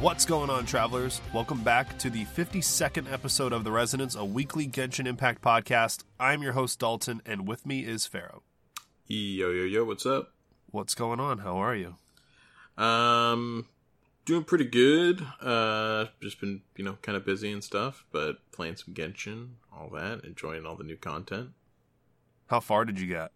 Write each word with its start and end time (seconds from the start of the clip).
What's 0.00 0.24
going 0.24 0.48
on, 0.48 0.64
travelers? 0.64 1.20
Welcome 1.34 1.62
back 1.62 1.98
to 1.98 2.08
the 2.08 2.24
52nd 2.24 3.12
episode 3.12 3.52
of 3.52 3.64
The 3.64 3.70
Resonance, 3.70 4.14
a 4.14 4.24
weekly 4.24 4.66
Genshin 4.66 5.06
Impact 5.06 5.42
podcast. 5.42 6.04
I'm 6.18 6.42
your 6.42 6.54
host, 6.54 6.78
Dalton, 6.78 7.20
and 7.26 7.46
with 7.46 7.66
me 7.66 7.80
is 7.80 8.06
Pharaoh. 8.06 8.42
Yo 9.06 9.50
yo 9.50 9.64
yo, 9.64 9.84
what's 9.84 10.06
up? 10.06 10.32
What's 10.70 10.94
going 10.94 11.20
on? 11.20 11.40
How 11.40 11.58
are 11.58 11.76
you? 11.76 11.96
Um, 12.82 13.66
doing 14.24 14.44
pretty 14.44 14.64
good. 14.64 15.20
Uh, 15.38 16.06
just 16.22 16.40
been 16.40 16.62
you 16.76 16.84
know 16.84 16.96
kind 17.02 17.14
of 17.14 17.26
busy 17.26 17.52
and 17.52 17.62
stuff, 17.62 18.06
but 18.10 18.38
playing 18.52 18.76
some 18.76 18.94
Genshin, 18.94 19.48
all 19.70 19.90
that, 19.90 20.24
enjoying 20.24 20.64
all 20.64 20.76
the 20.76 20.84
new 20.84 20.96
content. 20.96 21.50
How 22.46 22.60
far 22.60 22.86
did 22.86 22.98
you 22.98 23.06
get? 23.06 23.32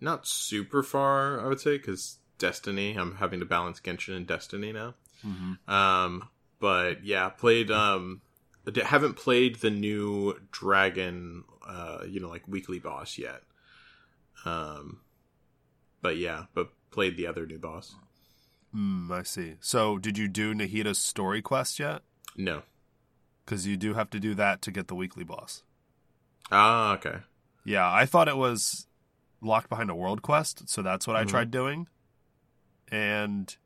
Not 0.00 0.26
super 0.26 0.82
far, 0.82 1.38
I 1.44 1.46
would 1.46 1.60
say, 1.60 1.76
because 1.76 2.20
Destiny. 2.38 2.94
I'm 2.94 3.16
having 3.16 3.40
to 3.40 3.46
balance 3.46 3.80
Genshin 3.80 4.16
and 4.16 4.26
Destiny 4.26 4.72
now. 4.72 4.94
Mm-hmm. 5.24 5.70
Um, 5.72 6.28
but 6.58 7.04
yeah, 7.04 7.28
played. 7.28 7.70
Um, 7.70 8.20
haven't 8.84 9.14
played 9.14 9.56
the 9.56 9.70
new 9.70 10.40
Dragon. 10.50 11.44
Uh, 11.66 12.00
you 12.08 12.20
know, 12.20 12.28
like 12.28 12.46
weekly 12.48 12.78
boss 12.78 13.18
yet. 13.18 13.42
Um, 14.44 15.00
but 16.02 16.16
yeah, 16.16 16.44
but 16.54 16.70
played 16.90 17.16
the 17.16 17.26
other 17.26 17.46
new 17.46 17.58
boss. 17.58 17.94
Mm, 18.74 19.10
I 19.10 19.22
see. 19.22 19.54
So, 19.60 19.98
did 19.98 20.18
you 20.18 20.28
do 20.28 20.54
Nahida's 20.54 20.98
story 20.98 21.40
quest 21.42 21.78
yet? 21.78 22.02
No. 22.36 22.62
Because 23.44 23.66
you 23.66 23.76
do 23.76 23.94
have 23.94 24.10
to 24.10 24.20
do 24.20 24.34
that 24.34 24.60
to 24.62 24.70
get 24.70 24.88
the 24.88 24.94
weekly 24.94 25.24
boss. 25.24 25.62
Ah, 26.50 26.94
okay. 26.94 27.18
Yeah, 27.64 27.90
I 27.90 28.06
thought 28.06 28.28
it 28.28 28.36
was 28.36 28.86
locked 29.40 29.68
behind 29.68 29.90
a 29.90 29.94
world 29.94 30.22
quest, 30.22 30.68
so 30.68 30.82
that's 30.82 31.06
what 31.06 31.16
Mhm. 31.16 31.20
I 31.20 31.24
tried 31.24 31.50
doing. 31.50 31.88
And 32.88 33.56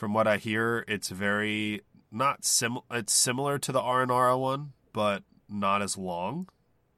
from 0.00 0.14
what 0.14 0.26
I 0.26 0.38
hear, 0.38 0.82
it's 0.88 1.10
very 1.10 1.82
not 2.10 2.42
sim. 2.44 2.78
It's 2.90 3.12
similar 3.12 3.58
to 3.58 3.70
the 3.70 3.80
Aranara 3.82 4.40
one, 4.40 4.72
but 4.94 5.22
not 5.46 5.82
as 5.82 5.98
long. 5.98 6.48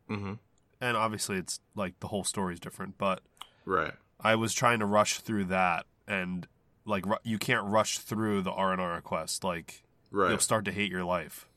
Mm-hmm. 0.09 0.35
And 0.81 0.97
obviously, 0.97 1.37
it's 1.37 1.59
like 1.75 1.99
the 1.99 2.07
whole 2.07 2.23
story 2.23 2.55
is 2.55 2.61
different. 2.61 2.97
But 2.99 3.21
Right. 3.65 3.93
I 4.21 4.37
was 4.37 4.55
trying 4.55 4.79
to 4.79 4.87
rush 4.87 5.19
through 5.19 5.47
that, 5.47 5.87
and 6.07 6.47
like 6.85 7.05
ru- 7.05 7.17
you 7.25 7.39
can't 7.39 7.67
rush 7.67 7.99
through 7.99 8.43
the 8.43 8.53
Aranara 8.53 9.03
quest. 9.03 9.43
Like 9.43 9.83
Right. 10.13 10.31
you'll 10.31 10.39
start 10.39 10.65
to 10.67 10.73
hate 10.73 10.91
your 10.91 11.05
life. 11.05 11.49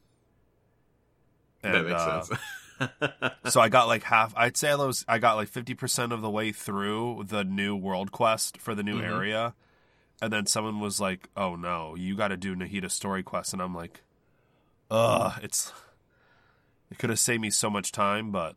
that 1.61 1.83
makes 1.85 1.93
uh, 2.01 2.21
sense. 2.23 2.39
so 3.53 3.61
I 3.61 3.69
got 3.69 3.87
like 3.87 4.03
half. 4.03 4.33
I'd 4.35 4.57
say 4.57 4.69
I 4.71 4.75
was. 4.75 5.05
I 5.07 5.19
got 5.19 5.35
like 5.35 5.47
fifty 5.47 5.73
percent 5.75 6.11
of 6.11 6.21
the 6.21 6.29
way 6.29 6.51
through 6.51 7.25
the 7.27 7.43
new 7.43 7.75
world 7.75 8.11
quest 8.11 8.57
for 8.59 8.73
the 8.75 8.83
new 8.83 8.99
Mhm. 8.99 9.03
area, 9.15 9.53
and 10.21 10.31
then 10.31 10.45
someone 10.45 10.79
was 10.79 10.99
like, 10.99 11.29
"Oh 11.35 11.55
no, 11.55 11.95
you 11.95 12.15
got 12.15 12.29
to 12.29 12.37
do 12.37 12.55
Nahida 12.55 12.89
story 12.91 13.23
quest," 13.23 13.53
and 13.53 13.61
I'm 13.61 13.75
like, 13.75 14.01
"Ugh, 14.91 15.33
it's." 15.43 15.71
It 16.91 16.99
could 16.99 17.09
have 17.09 17.19
saved 17.19 17.41
me 17.41 17.49
so 17.49 17.69
much 17.69 17.91
time, 17.91 18.31
but 18.31 18.55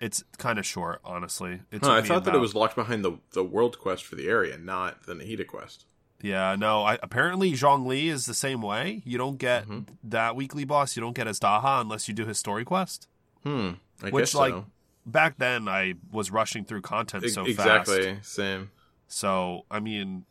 it's 0.00 0.24
kind 0.38 0.58
of 0.58 0.64
short, 0.64 1.00
honestly. 1.04 1.60
Huh, 1.82 1.92
I 1.92 2.02
thought 2.02 2.24
that 2.24 2.34
it 2.34 2.38
was 2.38 2.54
locked 2.54 2.74
behind 2.74 3.04
the 3.04 3.18
the 3.32 3.44
world 3.44 3.78
quest 3.78 4.04
for 4.04 4.14
the 4.16 4.28
area, 4.28 4.56
not 4.56 5.04
the 5.06 5.14
Nahida 5.14 5.46
quest. 5.46 5.84
Yeah, 6.22 6.56
no. 6.58 6.82
I, 6.84 6.98
apparently, 7.02 7.52
Zhongli 7.52 8.06
is 8.06 8.24
the 8.24 8.32
same 8.34 8.62
way. 8.62 9.02
You 9.04 9.18
don't 9.18 9.36
get 9.36 9.66
Mhm. 9.68 9.88
that 10.04 10.34
weekly 10.34 10.64
boss. 10.64 10.96
You 10.96 11.02
don't 11.02 11.12
get 11.14 11.26
Azhdaha 11.26 11.82
unless 11.82 12.08
you 12.08 12.14
do 12.14 12.24
his 12.24 12.38
story 12.38 12.64
quest. 12.64 13.08
Hmm. 13.42 13.72
I 14.02 14.08
Which, 14.08 14.22
guess 14.26 14.34
like, 14.34 14.54
so. 14.54 14.66
Back 15.06 15.36
then, 15.36 15.68
I 15.68 15.94
was 16.10 16.30
rushing 16.30 16.64
through 16.64 16.80
content 16.80 17.24
E- 17.24 17.28
so 17.28 17.44
exactly 17.44 17.94
fast. 17.96 18.08
Exactly. 18.08 18.22
Same. 18.22 18.70
So 19.06 19.66
I 19.70 19.80
mean, 19.80 20.24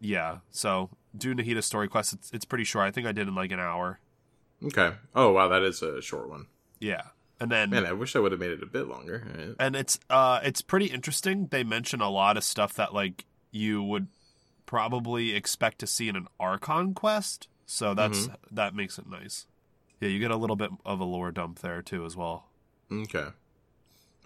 yeah. 0.00 0.38
So 0.50 0.90
do 1.16 1.34
Nahida 1.34 1.62
story 1.62 1.88
quest. 1.88 2.12
It's 2.12 2.30
it's 2.32 2.44
pretty 2.44 2.64
short. 2.64 2.86
I 2.86 2.90
think 2.90 3.06
I 3.06 3.12
did 3.12 3.28
in 3.28 3.34
like 3.34 3.50
an 3.52 3.60
hour. 3.60 4.00
Okay. 4.64 4.92
Oh 5.14 5.32
wow, 5.32 5.48
that 5.48 5.62
is 5.62 5.82
a 5.82 6.00
short 6.02 6.28
one. 6.28 6.46
Yeah, 6.80 7.02
and 7.40 7.50
then 7.50 7.70
Man, 7.70 7.86
I 7.86 7.92
wish 7.92 8.14
I 8.16 8.18
would 8.20 8.32
have 8.32 8.40
made 8.40 8.50
it 8.50 8.62
a 8.62 8.66
bit 8.66 8.88
longer. 8.88 9.26
Right. 9.36 9.54
and 9.58 9.76
it's 9.76 9.98
uh 10.10 10.40
it's 10.42 10.62
pretty 10.62 10.86
interesting. 10.86 11.46
They 11.50 11.64
mention 11.64 12.00
a 12.00 12.10
lot 12.10 12.36
of 12.36 12.44
stuff 12.44 12.74
that 12.74 12.92
like 12.94 13.24
you 13.50 13.82
would 13.82 14.08
probably 14.66 15.34
expect 15.34 15.78
to 15.80 15.86
see 15.86 16.08
in 16.08 16.16
an 16.16 16.26
Archon 16.38 16.94
quest. 16.94 17.48
So 17.66 17.94
that's 17.94 18.26
Mm-hmm. 18.28 18.54
that 18.54 18.74
makes 18.74 18.98
it 18.98 19.06
nice. 19.08 19.46
Yeah, 20.00 20.08
you 20.10 20.18
get 20.20 20.30
a 20.30 20.36
little 20.36 20.56
bit 20.56 20.70
of 20.86 21.00
a 21.00 21.04
lore 21.04 21.32
dump 21.32 21.58
there 21.60 21.82
too 21.82 22.04
as 22.04 22.16
well. 22.16 22.48
Okay. 22.92 23.26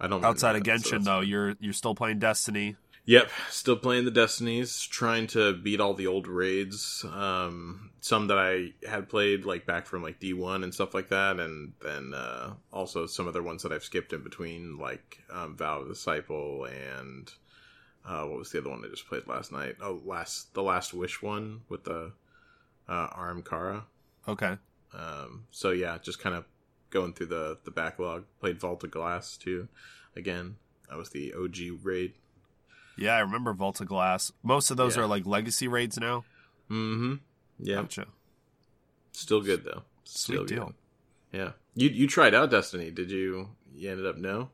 I 0.01 0.07
don't. 0.07 0.25
Outside 0.25 0.57
of 0.57 0.65
that, 0.65 0.81
so 0.81 0.91
Genshin 0.99 1.05
though, 1.05 1.21
you're 1.21 1.55
you're 1.61 1.73
still 1.73 1.95
playing 1.95 2.19
Destiny. 2.19 2.77
Yep, 3.05 3.31
still 3.51 3.77
playing 3.77 4.05
the 4.05 4.13
Destinies, 4.13 4.81
trying 4.87 5.27
to 5.29 5.55
beat 5.55 5.81
all 5.81 5.95
the 5.95 6.07
old 6.07 6.29
raids. 6.29 7.05
Um, 7.13 7.91
some 8.01 8.29
that 8.29 8.39
I 8.39 8.75
had 8.89 9.09
played 9.09 9.45
like 9.45 9.67
back 9.67 9.87
from 9.87 10.05
like 10.05 10.21
D 10.21 10.33
one 10.33 10.63
and 10.63 10.73
stuff 10.73 10.95
like 10.95 11.09
that, 11.09 11.41
and 11.41 11.73
then 11.83 12.15
uh, 12.15 12.55
also 12.73 13.07
some 13.07 13.27
other 13.27 13.43
ones 13.43 13.65
that 13.65 13.73
I've 13.73 13.83
skipped 13.83 14.13
in 14.13 14.23
between, 14.23 14.79
like 14.79 15.21
um, 15.33 15.57
Vow 15.57 15.81
of 15.81 15.89
the 15.89 15.95
Disciple 15.95 16.67
and 16.67 17.33
uh, 18.07 18.25
what 18.25 18.39
was 18.39 18.53
the 18.53 18.59
other 18.59 18.71
one 18.71 18.85
I 18.85 18.89
just 18.89 19.09
played 19.09 19.27
last 19.27 19.51
night? 19.51 19.77
Oh, 19.81 20.01
last 20.05 20.55
the 20.55 20.63
Last 20.63 20.95
Wish 20.95 21.23
one 21.23 21.63
with 21.69 21.85
the 21.85 22.13
uh, 22.89 23.09
Arm 23.13 23.43
Kara. 23.43 23.85
Okay. 24.29 24.57
Um, 24.95 25.45
so 25.51 25.71
yeah, 25.71 25.99
just 25.99 26.21
kind 26.21 26.37
of 26.37 26.45
going 26.91 27.15
through 27.15 27.27
the 27.27 27.59
the 27.65 27.71
backlog. 27.73 28.25
Played 28.41 28.61
Vault 28.61 28.85
of 28.85 28.93
Glass 28.93 29.37
too. 29.37 29.67
Again, 30.15 30.57
that 30.89 30.99
was 30.99 31.11
the 31.11 31.35
OG 31.35 31.85
raid. 31.85 32.15
Yeah, 32.97 33.15
I 33.15 33.21
remember 33.21 33.53
Vault 33.53 33.81
of 33.81 33.87
Glass. 33.89 34.33
Most 34.43 34.71
of 34.71 34.77
those 34.77 34.97
Yeah. 34.97 35.03
are 35.03 35.07
like 35.07 35.27
legacy 35.27 35.69
raids 35.69 35.99
now. 35.99 36.25
Mm-hmm. 36.71 37.15
Yeah. 37.59 37.77
Gotcha. 37.83 38.07
Still 39.13 39.41
good 39.41 39.65
though. 39.65 39.83
Still 40.05 40.39
Sweet 40.47 40.49
deal. 40.49 40.73
Yeah. 41.33 41.53
You 41.75 41.89
you 41.89 42.07
tried 42.07 42.35
out 42.35 42.51
Destiny? 42.51 42.91
Did 42.91 43.11
you? 43.11 43.51
You 43.75 43.91
ended 43.91 44.07
up 44.07 44.17
no. 44.19 44.51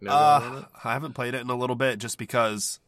No 0.00 0.10
Uh. 0.10 0.64
I 0.84 0.92
haven't 0.92 1.14
played 1.14 1.34
it 1.34 1.40
in 1.40 1.50
a 1.50 1.56
little 1.56 1.76
bit 1.76 1.98
just 1.98 2.18
because, 2.18 2.80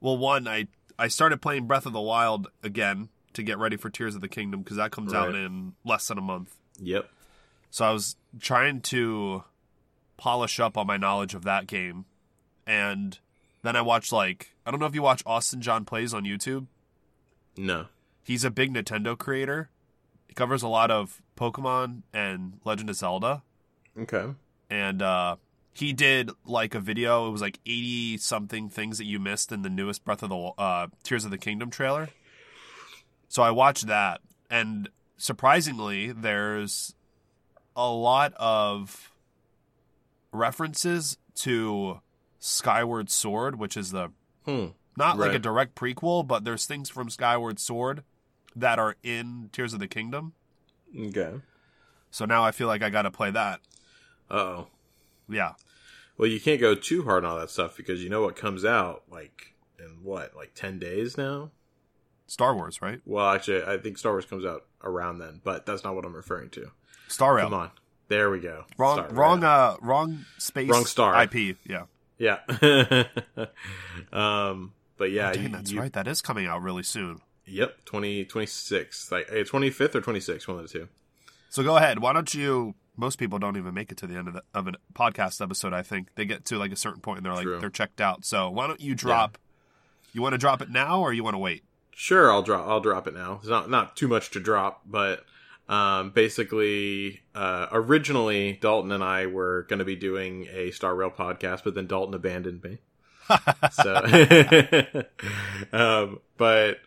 well, 0.00 0.16
one, 0.18 0.46
I 0.46 0.68
I 0.98 1.08
started 1.08 1.40
playing 1.42 1.66
Breath 1.66 1.86
of 1.86 1.92
the 1.92 2.00
Wild 2.00 2.48
again 2.62 3.08
to 3.32 3.42
get 3.42 3.58
ready 3.58 3.76
for 3.76 3.88
Tears 3.90 4.14
of 4.14 4.20
the 4.20 4.28
Kingdom 4.28 4.60
because 4.62 4.76
that 4.76 4.92
comes 4.92 5.14
out 5.14 5.34
in 5.34 5.72
less 5.84 6.08
than 6.08 6.18
a 6.18 6.22
month. 6.22 6.54
Yep. 6.78 7.08
So 7.70 7.86
I 7.86 7.92
was 7.92 8.16
trying 8.38 8.82
to 8.82 9.44
polish 10.18 10.60
up 10.60 10.76
on 10.76 10.86
my 10.86 10.98
knowledge 10.98 11.34
of 11.34 11.42
that 11.44 11.66
game, 11.66 12.04
and 12.66 13.18
then 13.62 13.76
I 13.76 13.82
watched 13.82 14.12
like 14.12 14.54
I 14.66 14.70
don't 14.70 14.80
know 14.80 14.86
if 14.86 14.94
you 14.94 15.02
watch 15.02 15.22
Austin 15.26 15.60
John 15.60 15.84
plays 15.84 16.12
on 16.14 16.24
YouTube. 16.24 16.66
No. 17.56 17.86
He's 18.24 18.44
a 18.44 18.50
big 18.50 18.72
Nintendo 18.72 19.16
creator. 19.18 19.68
He 20.28 20.34
covers 20.34 20.62
a 20.62 20.68
lot 20.68 20.90
of 20.90 21.20
Pokemon 21.36 22.02
and 22.12 22.60
Legend 22.64 22.88
of 22.90 22.96
Zelda. 22.96 23.42
Okay. 23.98 24.28
and 24.70 25.02
uh 25.02 25.36
he 25.74 25.92
did 25.92 26.30
like 26.46 26.74
a 26.74 26.80
video 26.80 27.28
it 27.28 27.30
was 27.30 27.40
like 27.42 27.58
80 27.66 28.16
something 28.18 28.68
things 28.70 28.96
that 28.98 29.04
you 29.04 29.18
missed 29.18 29.52
in 29.52 29.60
the 29.62 29.68
newest 29.70 30.02
breath 30.04 30.22
of 30.22 30.30
the 30.30 30.36
uh 30.58 30.86
tears 31.02 31.24
of 31.26 31.30
the 31.30 31.36
kingdom 31.38 31.68
trailer 31.70 32.08
so 33.28 33.42
i 33.42 33.50
watched 33.50 33.86
that 33.86 34.20
and 34.50 34.88
surprisingly 35.18 36.10
there's 36.12 36.94
a 37.76 37.90
lot 37.90 38.32
of 38.36 39.10
references 40.32 41.18
to 41.36 42.00
skyward 42.44 43.08
sword 43.08 43.56
which 43.56 43.76
is 43.76 43.92
the 43.92 44.10
Hmm. 44.44 44.66
not 44.96 45.16
like 45.16 45.32
a 45.32 45.38
direct 45.38 45.76
prequel 45.76 46.26
but 46.26 46.42
there's 46.44 46.66
things 46.66 46.90
from 46.90 47.08
skyward 47.08 47.60
sword 47.60 48.02
that 48.56 48.80
are 48.80 48.96
in 49.04 49.48
tears 49.52 49.72
of 49.72 49.78
the 49.78 49.86
kingdom 49.86 50.32
Okay. 50.98 51.34
so 52.10 52.24
now 52.24 52.42
i 52.44 52.50
feel 52.50 52.66
like 52.66 52.82
i 52.82 52.90
gotta 52.90 53.10
play 53.12 53.30
that 53.30 53.60
Oh. 54.28 54.66
yeah 55.28 55.52
Well, 56.18 56.28
you 56.28 56.40
can't 56.40 56.60
go 56.60 56.74
too 56.74 57.04
hard 57.04 57.24
on 57.24 57.30
all 57.30 57.38
that 57.38 57.50
stuff 57.50 57.76
because 57.76 58.02
you 58.02 58.10
know 58.10 58.22
what 58.22 58.34
comes 58.34 58.64
out 58.64 59.04
like 59.08 59.54
in 59.78 60.02
what 60.02 60.34
like 60.34 60.52
ten 60.54 60.80
days 60.80 61.16
now. 61.16 61.50
star 62.26 62.54
wars 62.56 62.82
right 62.82 63.00
Well, 63.06 63.28
actually, 63.30 63.62
I 63.62 63.78
think 63.78 63.98
Star 63.98 64.12
Wars 64.12 64.24
comes 64.26 64.44
out 64.44 64.64
around 64.82 65.18
then, 65.18 65.40
but 65.44 65.64
that's 65.66 65.84
not 65.84 65.94
what 65.94 66.04
I'm 66.04 66.14
referring 66.16 66.50
to. 66.50 66.70
Star 67.08 67.34
Rail. 67.36 67.46
Come 67.46 67.54
on. 67.54 67.70
There 68.08 68.30
we 68.30 68.40
go. 68.40 68.64
Wrong, 68.78 68.96
Star 68.96 69.08
wrong, 69.12 69.40
Rail. 69.42 69.50
uh, 69.50 69.76
wrong 69.80 70.24
space. 70.38 70.68
Wrong 70.70 70.84
star. 70.86 71.22
IP. 71.24 71.56
Yeah. 71.66 71.84
Yeah. 72.18 72.38
um. 74.12 74.72
But 74.96 75.10
yeah. 75.10 75.30
Oh, 75.30 75.32
dang, 75.34 75.42
you- 75.44 75.48
that's 75.48 75.70
you- 75.72 75.80
right. 75.80 75.92
That 75.92 76.06
is 76.06 76.20
coming 76.20 76.46
out 76.46 76.62
really 76.62 76.82
soon. 76.82 77.20
Yep. 77.46 77.84
20, 77.86 78.24
26. 78.26 79.10
Like 79.10 79.28
twenty 79.46 79.70
fifth 79.70 79.96
or 79.96 80.00
twenty 80.00 80.20
sixth. 80.20 80.46
One 80.46 80.58
of 80.58 80.62
the 80.62 80.68
two. 80.68 80.88
So 81.48 81.62
go 81.62 81.76
ahead. 81.76 81.98
Why 81.98 82.12
don't 82.12 82.32
you? 82.32 82.74
Most 82.96 83.18
people 83.18 83.38
don't 83.38 83.56
even 83.56 83.72
make 83.74 83.90
it 83.90 83.96
to 83.98 84.06
the 84.06 84.16
end 84.16 84.28
of, 84.28 84.34
the, 84.34 84.42
of 84.54 84.68
a 84.68 84.72
podcast 84.94 85.40
episode. 85.42 85.72
I 85.72 85.80
think 85.82 86.08
they 86.14 86.24
get 86.26 86.44
to 86.46 86.58
like 86.58 86.72
a 86.72 86.76
certain 86.76 87.00
point 87.00 87.18
and 87.18 87.26
they're 87.26 87.32
like 87.32 87.44
True. 87.44 87.58
they're 87.58 87.70
checked 87.70 88.00
out. 88.02 88.24
So 88.26 88.50
why 88.50 88.66
don't 88.66 88.80
you 88.80 88.94
drop? 88.94 89.38
You 90.12 90.20
want 90.20 90.34
to 90.34 90.38
drop 90.38 90.60
it 90.60 90.68
now 90.70 91.00
or 91.00 91.12
you 91.12 91.24
want 91.24 91.34
to 91.34 91.38
wait? 91.38 91.64
Sure, 91.94 92.30
I'll 92.30 92.42
drop. 92.42 92.68
I'll 92.68 92.80
drop 92.80 93.06
it 93.08 93.14
now. 93.14 93.36
It's 93.40 93.48
not 93.48 93.70
not 93.70 93.96
too 93.96 94.08
much 94.08 94.30
to 94.32 94.40
drop, 94.40 94.82
but 94.86 95.24
um, 95.68 96.10
basically, 96.10 97.20
uh, 97.34 97.66
originally 97.72 98.54
Dalton 98.60 98.92
and 98.92 99.02
I 99.02 99.26
were 99.26 99.64
going 99.68 99.78
to 99.78 99.84
be 99.84 99.96
doing 99.96 100.46
a 100.52 100.70
Star 100.72 100.94
Rail 100.94 101.10
podcast, 101.10 101.64
but 101.64 101.74
then 101.74 101.86
Dalton 101.86 102.14
abandoned 102.14 102.62
me. 102.62 102.78
so, 103.72 105.02
um, 105.72 106.20
but 106.36 106.78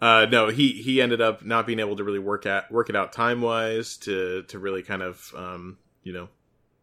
Uh, 0.00 0.26
no, 0.30 0.48
he 0.48 0.72
he 0.82 1.02
ended 1.02 1.20
up 1.20 1.44
not 1.44 1.66
being 1.66 1.78
able 1.78 1.94
to 1.96 2.04
really 2.04 2.18
work 2.18 2.46
at 2.46 2.70
work 2.72 2.88
it 2.88 2.96
out 2.96 3.12
time 3.12 3.42
wise 3.42 3.96
to 3.98 4.42
to 4.44 4.58
really 4.58 4.82
kind 4.82 5.02
of 5.02 5.30
um, 5.36 5.76
you 6.02 6.12
know 6.12 6.28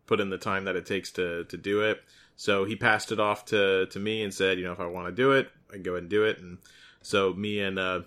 put 0.05 0.19
in 0.19 0.29
the 0.29 0.37
time 0.37 0.65
that 0.65 0.75
it 0.75 0.85
takes 0.85 1.11
to 1.11 1.43
to 1.45 1.57
do 1.57 1.81
it. 1.81 2.01
So 2.35 2.65
he 2.65 2.75
passed 2.75 3.11
it 3.11 3.19
off 3.19 3.45
to 3.45 3.87
to 3.87 3.99
me 3.99 4.21
and 4.23 4.31
said, 4.33 4.59
you 4.59 4.65
know, 4.65 4.71
if 4.71 4.79
I 4.79 4.85
want 4.85 5.07
to 5.07 5.11
do 5.11 5.31
it, 5.31 5.49
I 5.69 5.73
can 5.73 5.83
go 5.83 5.93
ahead 5.93 6.03
and 6.03 6.09
do 6.11 6.25
it. 6.25 6.37
And 6.39 6.59
so 7.01 7.33
me 7.33 7.59
and 7.59 7.79
uh, 7.79 8.01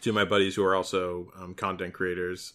two 0.00 0.10
of 0.10 0.14
my 0.14 0.24
buddies 0.24 0.54
who 0.54 0.64
are 0.64 0.74
also 0.74 1.32
um, 1.38 1.54
content 1.54 1.94
creators, 1.94 2.52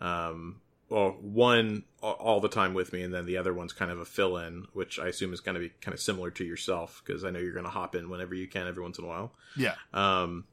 um, 0.00 0.60
well, 0.88 1.16
one 1.20 1.84
all 2.02 2.40
the 2.40 2.48
time 2.48 2.74
with 2.74 2.92
me, 2.92 3.02
and 3.02 3.14
then 3.14 3.24
the 3.24 3.38
other 3.38 3.54
one's 3.54 3.72
kind 3.72 3.90
of 3.90 3.98
a 3.98 4.04
fill 4.04 4.36
in, 4.36 4.66
which 4.74 4.98
I 4.98 5.08
assume 5.08 5.32
is 5.32 5.40
going 5.40 5.54
to 5.54 5.60
be 5.60 5.70
kind 5.80 5.94
of 5.94 6.00
similar 6.00 6.30
to 6.32 6.44
yourself 6.44 7.02
because 7.04 7.24
I 7.24 7.30
know 7.30 7.38
you're 7.38 7.54
going 7.54 7.64
to 7.64 7.70
hop 7.70 7.94
in 7.94 8.10
whenever 8.10 8.34
you 8.34 8.46
can 8.46 8.66
every 8.66 8.82
once 8.82 8.98
in 8.98 9.04
a 9.04 9.08
while. 9.08 9.32
Yeah. 9.56 9.74
Um, 9.94 10.44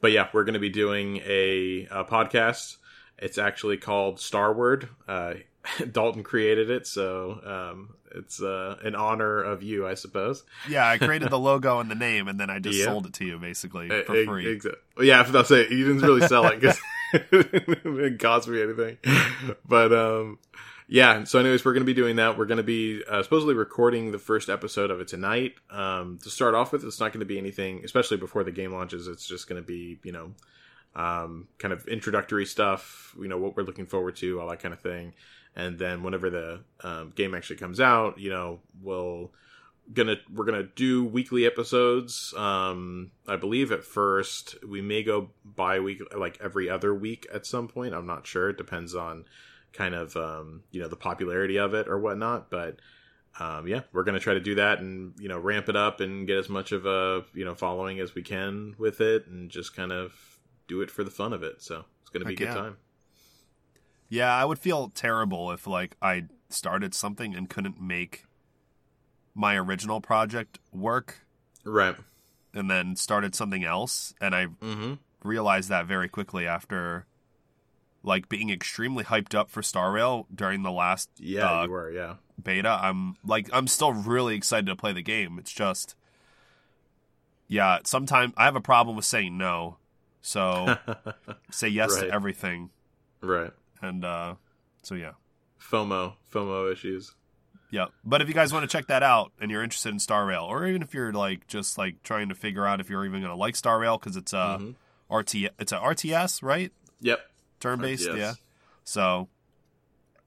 but 0.00 0.12
yeah, 0.12 0.28
we're 0.32 0.44
going 0.44 0.54
to 0.54 0.60
be 0.60 0.70
doing 0.70 1.18
a, 1.18 1.86
a, 1.90 2.04
podcast. 2.04 2.76
It's 3.18 3.36
actually 3.36 3.76
called 3.76 4.20
Starward. 4.20 4.88
Uh, 5.06 5.34
Dalton 5.92 6.22
created 6.22 6.70
it, 6.70 6.86
so 6.86 7.40
um, 7.44 7.94
it's 8.14 8.40
uh, 8.40 8.78
an 8.82 8.94
honor 8.94 9.42
of 9.42 9.62
you, 9.62 9.86
I 9.86 9.94
suppose. 9.94 10.44
Yeah, 10.68 10.88
I 10.88 10.98
created 10.98 11.30
the 11.30 11.38
logo 11.50 11.80
and 11.80 11.90
the 11.90 11.94
name, 11.94 12.28
and 12.28 12.38
then 12.38 12.50
I 12.50 12.58
just 12.58 12.78
yeah. 12.78 12.86
sold 12.86 13.06
it 13.06 13.14
to 13.14 13.24
you 13.24 13.38
basically 13.38 13.88
for 13.88 14.16
uh, 14.16 14.24
free. 14.24 14.48
Exactly. 14.48 15.08
Yeah, 15.08 15.20
I 15.20 15.30
was 15.30 15.48
say 15.48 15.68
you 15.68 15.86
didn't 15.86 16.02
really 16.02 16.26
sell 16.26 16.46
it 16.46 16.60
because 16.60 16.78
it 17.12 17.82
didn't 17.82 18.18
cost 18.18 18.48
me 18.48 18.62
anything. 18.62 18.98
But 19.66 19.92
um, 19.92 20.38
yeah. 20.86 21.24
So, 21.24 21.38
anyways, 21.38 21.64
we're 21.64 21.72
going 21.72 21.82
to 21.82 21.86
be 21.86 21.94
doing 21.94 22.16
that. 22.16 22.38
We're 22.38 22.46
going 22.46 22.58
to 22.58 22.62
be 22.62 23.02
uh, 23.08 23.22
supposedly 23.22 23.54
recording 23.54 24.12
the 24.12 24.18
first 24.18 24.48
episode 24.48 24.90
of 24.90 25.00
it 25.00 25.08
tonight. 25.08 25.54
Um, 25.70 26.18
to 26.22 26.30
start 26.30 26.54
off 26.54 26.72
with, 26.72 26.84
it's 26.84 27.00
not 27.00 27.12
going 27.12 27.20
to 27.20 27.26
be 27.26 27.38
anything, 27.38 27.82
especially 27.84 28.18
before 28.18 28.44
the 28.44 28.52
game 28.52 28.72
launches. 28.72 29.08
It's 29.08 29.26
just 29.26 29.48
going 29.48 29.60
to 29.60 29.66
be, 29.66 29.98
you 30.02 30.12
know, 30.12 30.32
um, 30.94 31.48
kind 31.58 31.72
of 31.72 31.86
introductory 31.88 32.46
stuff. 32.46 33.14
You 33.18 33.28
know 33.28 33.38
what 33.38 33.56
we're 33.56 33.64
looking 33.64 33.86
forward 33.86 34.16
to, 34.16 34.40
all 34.40 34.48
that 34.48 34.60
kind 34.60 34.72
of 34.72 34.80
thing 34.80 35.14
and 35.56 35.78
then 35.78 36.02
whenever 36.02 36.30
the 36.30 36.60
um, 36.82 37.12
game 37.14 37.34
actually 37.34 37.56
comes 37.56 37.80
out, 37.80 38.18
you 38.18 38.30
know, 38.30 38.60
we'll 38.82 39.32
gonna 39.92 40.16
we're 40.32 40.44
gonna 40.44 40.62
do 40.62 41.04
weekly 41.04 41.46
episodes. 41.46 42.32
Um, 42.36 43.10
I 43.28 43.36
believe 43.36 43.70
at 43.70 43.84
first 43.84 44.56
we 44.66 44.80
may 44.80 45.02
go 45.02 45.30
bi 45.44 45.78
week 45.80 46.02
like 46.16 46.38
every 46.42 46.70
other 46.70 46.94
week 46.94 47.26
at 47.32 47.46
some 47.46 47.68
point. 47.68 47.94
I'm 47.94 48.06
not 48.06 48.26
sure. 48.26 48.50
It 48.50 48.58
depends 48.58 48.94
on 48.94 49.24
kind 49.72 49.94
of 49.94 50.16
um, 50.16 50.62
you 50.70 50.80
know 50.80 50.88
the 50.88 50.96
popularity 50.96 51.58
of 51.58 51.74
it 51.74 51.88
or 51.88 51.98
whatnot, 51.98 52.50
but. 52.50 52.80
Um, 53.40 53.66
yeah, 53.66 53.80
we're 53.92 54.04
gonna 54.04 54.20
try 54.20 54.34
to 54.34 54.40
do 54.40 54.54
that 54.54 54.78
and 54.78 55.12
you 55.18 55.28
know 55.28 55.40
ramp 55.40 55.68
it 55.68 55.74
up 55.74 55.98
and 55.98 56.24
get 56.24 56.36
as 56.38 56.48
much 56.48 56.70
of 56.70 56.86
a 56.86 57.24
you 57.34 57.44
know 57.44 57.56
following 57.56 57.98
as 57.98 58.14
we 58.14 58.22
can 58.22 58.76
with 58.78 59.00
it 59.00 59.26
and 59.26 59.50
just 59.50 59.74
kind 59.74 59.90
of 59.90 60.12
do 60.68 60.82
it 60.82 60.88
for 60.88 61.02
the 61.02 61.10
fun 61.10 61.32
of 61.32 61.42
it. 61.42 61.60
So 61.60 61.84
it's 62.02 62.10
gonna 62.10 62.26
be 62.26 62.34
Heck 62.34 62.42
a 62.42 62.44
good 62.44 62.54
yeah. 62.54 62.62
time. 62.62 62.76
Yeah, 64.08 64.34
I 64.34 64.44
would 64.44 64.58
feel 64.58 64.90
terrible 64.90 65.50
if 65.50 65.66
like 65.66 65.96
I 66.00 66.24
started 66.48 66.94
something 66.94 67.34
and 67.34 67.48
couldn't 67.48 67.80
make 67.80 68.24
my 69.34 69.56
original 69.56 70.00
project 70.00 70.58
work. 70.72 71.26
Right. 71.64 71.96
And 72.52 72.70
then 72.70 72.96
started 72.96 73.34
something 73.34 73.64
else 73.64 74.14
and 74.20 74.34
I 74.34 74.46
mm-hmm. 74.46 74.94
realized 75.22 75.68
that 75.70 75.86
very 75.86 76.08
quickly 76.08 76.46
after 76.46 77.06
like 78.04 78.28
being 78.28 78.50
extremely 78.50 79.02
hyped 79.02 79.34
up 79.34 79.50
for 79.50 79.62
Star 79.62 79.90
Rail 79.90 80.26
during 80.32 80.62
the 80.62 80.70
last 80.70 81.08
yeah, 81.18 81.60
uh, 81.60 81.64
you 81.64 81.70
were, 81.70 81.90
yeah. 81.90 82.14
beta. 82.40 82.68
I'm 82.68 83.16
like 83.24 83.48
I'm 83.52 83.66
still 83.66 83.92
really 83.92 84.36
excited 84.36 84.66
to 84.66 84.76
play 84.76 84.92
the 84.92 85.02
game. 85.02 85.38
It's 85.38 85.52
just 85.52 85.96
yeah, 87.48 87.78
sometimes 87.84 88.34
I 88.36 88.44
have 88.44 88.56
a 88.56 88.60
problem 88.60 88.94
with 88.94 89.06
saying 89.06 89.36
no. 89.36 89.78
So 90.20 90.76
say 91.50 91.68
yes 91.68 91.94
right. 91.94 92.06
to 92.06 92.14
everything. 92.14 92.70
Right 93.20 93.52
and 93.84 94.04
uh, 94.04 94.34
so 94.82 94.94
yeah, 94.94 95.12
FOMO, 95.60 96.14
FOMO 96.32 96.72
issues. 96.72 97.14
Yeah, 97.70 97.86
but 98.04 98.22
if 98.22 98.28
you 98.28 98.34
guys 98.34 98.52
want 98.52 98.68
to 98.68 98.76
check 98.76 98.86
that 98.86 99.02
out 99.02 99.32
and 99.40 99.50
you're 99.50 99.62
interested 99.62 99.88
in 99.90 99.98
Star 99.98 100.24
Rail, 100.26 100.44
or 100.44 100.66
even 100.66 100.82
if 100.82 100.94
you're 100.94 101.12
like 101.12 101.46
just 101.46 101.76
like 101.76 102.02
trying 102.02 102.28
to 102.28 102.34
figure 102.34 102.66
out 102.66 102.80
if 102.80 102.88
you're 102.88 103.04
even 103.04 103.20
going 103.20 103.32
to 103.32 103.36
like 103.36 103.56
Star 103.56 103.78
Rail 103.78 103.98
because 103.98 104.16
it's 104.16 104.32
a 104.32 104.58
mm-hmm. 104.60 105.14
RT, 105.14 105.34
it's 105.58 105.72
a 105.72 105.78
RTS, 105.78 106.42
right? 106.42 106.72
Yep, 107.00 107.20
turn 107.60 107.80
based. 107.80 108.08
Yeah, 108.14 108.34
so 108.84 109.28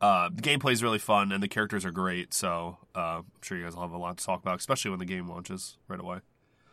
uh, 0.01 0.30
the 0.33 0.42
gameplay 0.42 0.74
is 0.74 0.83
really 0.83 1.00
fun 1.00 1.31
and 1.31 1.42
the 1.42 1.48
characters 1.48 1.86
are 1.86 1.92
great. 1.92 2.33
So 2.33 2.77
uh, 2.95 3.19
I'm 3.19 3.25
sure 3.42 3.57
you 3.57 3.63
guys 3.63 3.75
will 3.75 3.83
have 3.83 3.92
a 3.92 3.98
lot 3.98 4.18
to 4.18 4.25
talk 4.25 4.42
about, 4.42 4.60
especially 4.60 4.92
when 4.92 5.00
the 5.00 5.06
game 5.06 5.27
launches 5.27 5.77
right 5.88 6.00
away. 6.00 6.19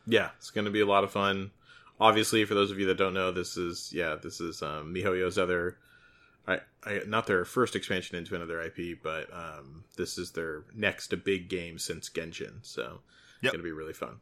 Yeah, 0.07 0.31
it's 0.37 0.51
going 0.51 0.67
to 0.67 0.71
be 0.71 0.81
a 0.81 0.87
lot 0.87 1.05
of 1.05 1.13
fun. 1.13 1.51
Obviously, 2.01 2.45
for 2.45 2.55
those 2.55 2.71
of 2.71 2.79
you 2.79 2.87
that 2.87 2.99
don't 2.99 3.15
know, 3.15 3.31
this 3.31 3.57
is 3.57 3.91
yeah, 3.93 4.17
this 4.21 4.41
is 4.41 4.63
um, 4.63 4.93
MiHoYo's 4.93 5.39
other 5.39 5.79
I, 6.47 6.61
I, 6.85 7.01
not 7.07 7.27
their 7.27 7.45
first 7.45 7.75
expansion 7.75 8.17
into 8.17 8.35
another 8.35 8.61
IP, 8.61 9.03
but 9.03 9.33
um, 9.33 9.85
this 9.97 10.19
is 10.19 10.33
their 10.33 10.65
next 10.75 11.15
big 11.25 11.49
game 11.49 11.79
since 11.79 12.09
Genshin, 12.11 12.59
so 12.63 13.01
it's 13.43 13.53
gonna 13.53 13.65
be 13.65 13.73
really 13.73 13.93
fun. 13.93 14.17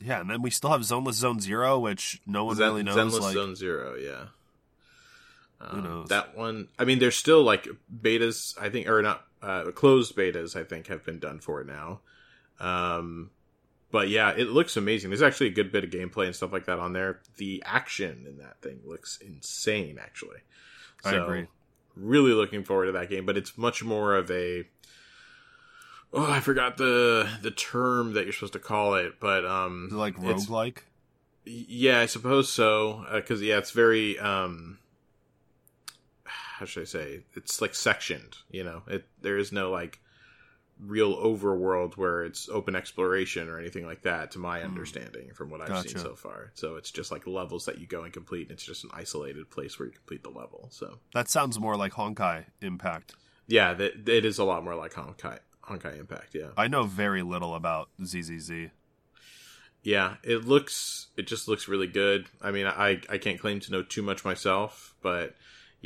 Yeah, 0.00 0.20
and 0.20 0.30
then 0.30 0.42
we 0.42 0.50
still 0.50 0.70
have 0.70 0.82
Zoneless 0.82 1.14
Zone 1.14 1.40
Zero, 1.40 1.78
which 1.78 2.20
no 2.26 2.44
one 2.44 2.56
Zen, 2.56 2.68
really 2.68 2.82
knows. 2.82 2.96
Zenless 2.96 3.20
like... 3.20 3.34
Zone 3.34 3.56
Zero, 3.56 3.96
yeah. 3.96 4.26
Um, 5.60 5.68
Who 5.76 5.88
knows? 5.88 6.08
That 6.08 6.36
one. 6.36 6.68
I 6.78 6.84
mean, 6.84 6.98
there's 6.98 7.16
still 7.16 7.42
like 7.42 7.66
betas. 7.94 8.58
I 8.60 8.68
think, 8.68 8.88
or 8.88 9.02
not 9.02 9.24
uh, 9.42 9.70
closed 9.72 10.16
betas. 10.16 10.54
I 10.54 10.64
think 10.64 10.88
have 10.88 11.04
been 11.04 11.18
done 11.18 11.40
for 11.40 11.60
it 11.60 11.66
now. 11.66 12.00
Um, 12.60 13.30
but 13.90 14.08
yeah, 14.08 14.32
it 14.36 14.48
looks 14.48 14.76
amazing. 14.76 15.10
There's 15.10 15.22
actually 15.22 15.48
a 15.48 15.52
good 15.52 15.72
bit 15.72 15.84
of 15.84 15.90
gameplay 15.90 16.26
and 16.26 16.34
stuff 16.34 16.52
like 16.52 16.66
that 16.66 16.78
on 16.78 16.92
there. 16.92 17.20
The 17.36 17.62
action 17.64 18.26
in 18.28 18.38
that 18.38 18.60
thing 18.60 18.80
looks 18.84 19.18
insane, 19.18 19.98
actually. 20.00 20.40
So, 21.10 21.24
agree. 21.24 21.46
Really 21.96 22.32
looking 22.32 22.64
forward 22.64 22.86
to 22.86 22.92
that 22.92 23.08
game, 23.08 23.24
but 23.24 23.36
it's 23.36 23.56
much 23.56 23.82
more 23.82 24.16
of 24.16 24.30
a 24.30 24.64
oh, 26.12 26.30
I 26.30 26.40
forgot 26.40 26.76
the 26.76 27.28
the 27.42 27.50
term 27.50 28.14
that 28.14 28.24
you're 28.24 28.32
supposed 28.32 28.54
to 28.54 28.58
call 28.58 28.94
it, 28.94 29.20
but 29.20 29.44
um, 29.44 29.88
like 29.92 30.16
roguelike. 30.16 30.78
Yeah, 31.44 32.00
I 32.00 32.06
suppose 32.06 32.52
so. 32.52 33.04
Because 33.12 33.40
uh, 33.40 33.44
yeah, 33.44 33.58
it's 33.58 33.70
very 33.70 34.18
um, 34.18 34.78
how 36.24 36.66
should 36.66 36.82
I 36.82 36.86
say? 36.86 37.20
It's 37.34 37.60
like 37.60 37.74
sectioned. 37.74 38.36
You 38.50 38.64
know, 38.64 38.82
it 38.86 39.04
there 39.20 39.38
is 39.38 39.52
no 39.52 39.70
like 39.70 40.00
real 40.80 41.16
overworld 41.16 41.96
where 41.96 42.24
it's 42.24 42.48
open 42.48 42.76
exploration 42.76 43.48
or 43.48 43.58
anything 43.58 43.86
like 43.86 44.02
that 44.02 44.30
to 44.32 44.38
my 44.38 44.60
hmm. 44.60 44.66
understanding 44.66 45.32
from 45.32 45.50
what 45.50 45.60
I've 45.60 45.68
gotcha. 45.68 45.88
seen 45.90 45.98
so 45.98 46.14
far. 46.14 46.52
So 46.54 46.76
it's 46.76 46.90
just 46.90 47.10
like 47.10 47.26
levels 47.26 47.64
that 47.66 47.78
you 47.78 47.86
go 47.86 48.04
and 48.04 48.12
complete 48.12 48.42
and 48.42 48.52
it's 48.52 48.64
just 48.64 48.84
an 48.84 48.90
isolated 48.92 49.50
place 49.50 49.78
where 49.78 49.86
you 49.86 49.92
complete 49.92 50.22
the 50.22 50.30
level. 50.30 50.68
So 50.70 50.98
That 51.14 51.28
sounds 51.28 51.58
more 51.58 51.76
like 51.76 51.92
Honkai 51.92 52.44
Impact. 52.60 53.14
Yeah, 53.46 53.74
that 53.74 54.08
it 54.08 54.24
is 54.24 54.38
a 54.38 54.44
lot 54.44 54.64
more 54.64 54.74
like 54.74 54.94
Honkai 54.94 55.38
Honkai 55.64 55.98
Impact, 55.98 56.34
yeah. 56.34 56.48
I 56.56 56.68
know 56.68 56.84
very 56.84 57.22
little 57.22 57.54
about 57.54 57.88
ZZZ. 58.04 58.70
Yeah, 59.82 60.16
it 60.22 60.44
looks 60.44 61.08
it 61.16 61.26
just 61.26 61.48
looks 61.48 61.68
really 61.68 61.86
good. 61.86 62.26
I 62.42 62.50
mean, 62.50 62.66
I 62.66 63.00
I 63.08 63.18
can't 63.18 63.38
claim 63.38 63.60
to 63.60 63.72
know 63.72 63.82
too 63.82 64.02
much 64.02 64.24
myself, 64.24 64.94
but 65.00 65.36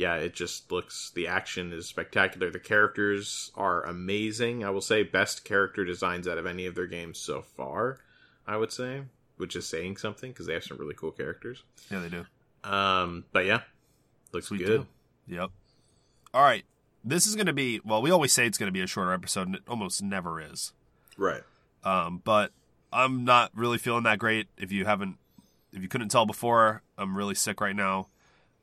yeah, 0.01 0.15
it 0.15 0.33
just 0.33 0.71
looks 0.71 1.11
the 1.13 1.27
action 1.27 1.71
is 1.71 1.85
spectacular. 1.85 2.49
The 2.49 2.59
characters 2.59 3.51
are 3.53 3.85
amazing. 3.85 4.65
I 4.65 4.71
will 4.71 4.81
say 4.81 5.03
best 5.03 5.45
character 5.45 5.85
designs 5.85 6.27
out 6.27 6.39
of 6.39 6.47
any 6.47 6.65
of 6.65 6.73
their 6.73 6.87
games 6.87 7.19
so 7.19 7.43
far. 7.43 7.99
I 8.47 8.57
would 8.57 8.71
say, 8.71 9.03
which 9.37 9.55
is 9.55 9.67
saying 9.67 9.97
something 9.97 10.31
because 10.31 10.47
they 10.47 10.55
have 10.55 10.63
some 10.63 10.77
really 10.77 10.95
cool 10.95 11.11
characters. 11.11 11.61
Yeah, 11.91 11.99
they 11.99 12.09
do. 12.09 12.25
Um, 12.63 13.25
but 13.31 13.45
yeah, 13.45 13.61
looks 14.33 14.47
Sweet 14.47 14.65
good. 14.65 14.87
Deal. 15.27 15.41
Yep. 15.41 15.51
All 16.33 16.41
right, 16.41 16.63
this 17.03 17.27
is 17.27 17.35
going 17.35 17.45
to 17.45 17.53
be 17.53 17.79
well. 17.85 18.01
We 18.01 18.09
always 18.09 18.33
say 18.33 18.47
it's 18.47 18.57
going 18.57 18.69
to 18.69 18.73
be 18.73 18.81
a 18.81 18.87
shorter 18.87 19.13
episode, 19.13 19.45
and 19.49 19.55
it 19.57 19.61
almost 19.67 20.01
never 20.01 20.41
is. 20.41 20.73
Right. 21.15 21.43
Um, 21.83 22.23
but 22.23 22.51
I'm 22.91 23.23
not 23.23 23.51
really 23.53 23.77
feeling 23.77 24.03
that 24.03 24.17
great. 24.17 24.47
If 24.57 24.71
you 24.71 24.85
haven't, 24.85 25.17
if 25.71 25.83
you 25.83 25.87
couldn't 25.87 26.09
tell 26.09 26.25
before, 26.25 26.81
I'm 26.97 27.15
really 27.15 27.35
sick 27.35 27.61
right 27.61 27.75
now. 27.75 28.07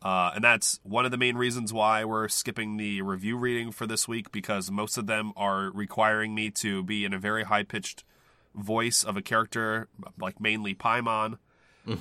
Uh, 0.00 0.31
and 0.35 0.45
that's 0.45 0.78
one 0.85 1.05
of 1.05 1.11
the 1.11 1.17
main 1.17 1.37
reasons 1.37 1.73
why 1.73 2.05
we're 2.05 2.28
skipping 2.28 2.76
the 2.76 3.02
review 3.02 3.37
reading 3.37 3.73
for 3.73 3.87
this 3.87 4.07
week 4.07 4.31
because 4.31 4.71
most 4.71 4.97
of 4.97 5.07
them 5.07 5.33
are 5.37 5.71
requiring 5.73 6.35
me 6.35 6.50
to 6.50 6.85
be 6.85 7.05
in 7.05 7.12
a 7.12 7.19
very 7.19 7.45
high 7.45 7.64
pitched 7.64 8.05
voice 8.55 9.02
of 9.02 9.17
a 9.17 9.23
character, 9.23 9.88
like 10.19 10.40
mainly 10.40 10.75
Paimon. 10.75 11.38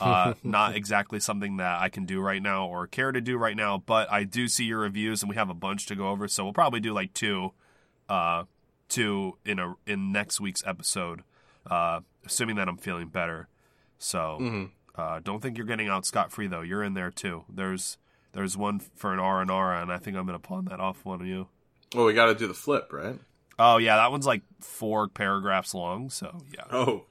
Uh, 0.01 0.33
not 0.43 0.75
exactly 0.75 1.17
something 1.17 1.55
that 1.57 1.79
I 1.79 1.87
can 1.87 2.05
do 2.05 2.19
right 2.19 2.41
now 2.41 2.67
or 2.67 2.87
care 2.87 3.13
to 3.13 3.21
do 3.21 3.37
right 3.37 3.55
now, 3.55 3.77
but 3.77 4.11
I 4.11 4.25
do 4.25 4.49
see 4.49 4.65
your 4.65 4.79
reviews 4.79 5.21
and 5.21 5.29
we 5.29 5.37
have 5.37 5.49
a 5.49 5.53
bunch 5.53 5.85
to 5.85 5.95
go 5.95 6.09
over, 6.09 6.27
so 6.27 6.43
we'll 6.43 6.51
probably 6.51 6.81
do 6.81 6.91
like 6.91 7.13
two, 7.13 7.53
uh, 8.09 8.43
two 8.89 9.37
in 9.45 9.59
a 9.59 9.75
in 9.85 10.11
next 10.11 10.41
week's 10.41 10.61
episode, 10.65 11.23
uh, 11.71 12.01
assuming 12.25 12.57
that 12.57 12.67
I'm 12.67 12.75
feeling 12.75 13.07
better. 13.07 13.47
So 13.97 14.39
mm-hmm. 14.41 14.65
Uh, 14.97 15.19
don't 15.23 15.41
think 15.41 15.57
you're 15.57 15.67
getting 15.67 15.87
out 15.89 16.05
scot 16.05 16.31
free 16.31 16.47
though. 16.47 16.61
You're 16.61 16.83
in 16.83 16.93
there 16.95 17.11
too. 17.11 17.43
There's 17.47 17.97
there's 18.33 18.57
one 18.57 18.79
for 18.95 19.13
an 19.13 19.19
R 19.19 19.41
and 19.41 19.51
R, 19.51 19.73
and 19.75 19.91
I 19.91 19.97
think 19.97 20.17
I'm 20.17 20.25
gonna 20.25 20.39
pawn 20.39 20.65
that 20.65 20.79
off 20.79 21.05
one 21.05 21.21
of 21.21 21.27
you. 21.27 21.47
Well, 21.95 22.05
we 22.05 22.13
got 22.13 22.25
to 22.25 22.35
do 22.35 22.47
the 22.47 22.53
flip, 22.53 22.91
right? 22.91 23.17
Oh 23.59 23.77
yeah, 23.77 23.95
that 23.97 24.11
one's 24.11 24.25
like 24.27 24.41
four 24.59 25.07
paragraphs 25.07 25.73
long. 25.73 26.09
So 26.09 26.37
yeah. 26.53 26.63
Oh, 26.71 27.05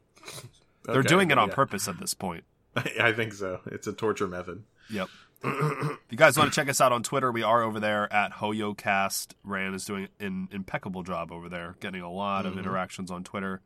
they're 0.85 1.03
doing 1.03 1.31
it 1.31 1.39
on 1.39 1.49
yeah. 1.49 1.55
purpose 1.55 1.89
at 1.89 1.99
this 1.99 2.15
point. 2.15 2.45
I 3.01 3.13
think 3.13 3.33
so. 3.33 3.61
It's 3.67 3.87
a 3.87 3.93
torture 3.93 4.29
method. 4.29 4.63
Yep. 4.91 5.09
if 5.43 5.99
you 6.11 6.17
guys 6.17 6.37
want 6.37 6.53
to 6.53 6.55
check 6.55 6.69
us 6.69 6.81
out 6.81 6.93
on 6.93 7.03
Twitter, 7.03 7.33
we 7.33 7.43
are 7.43 7.63
over 7.63 7.81
there 7.81 8.13
at 8.13 8.33
HoYoCast. 8.35 9.33
Ran 9.45 9.75
is 9.75 9.85
doing 9.85 10.09
an 10.21 10.49
impeccable 10.53 11.03
job 11.03 11.33
over 11.33 11.49
there, 11.49 11.77
getting 11.81 12.03
a 12.03 12.11
lot 12.13 12.47
of 12.47 12.55
Mhm. 12.55 12.59
interactions 12.59 13.11
on 13.11 13.25
Twitter. 13.25 13.61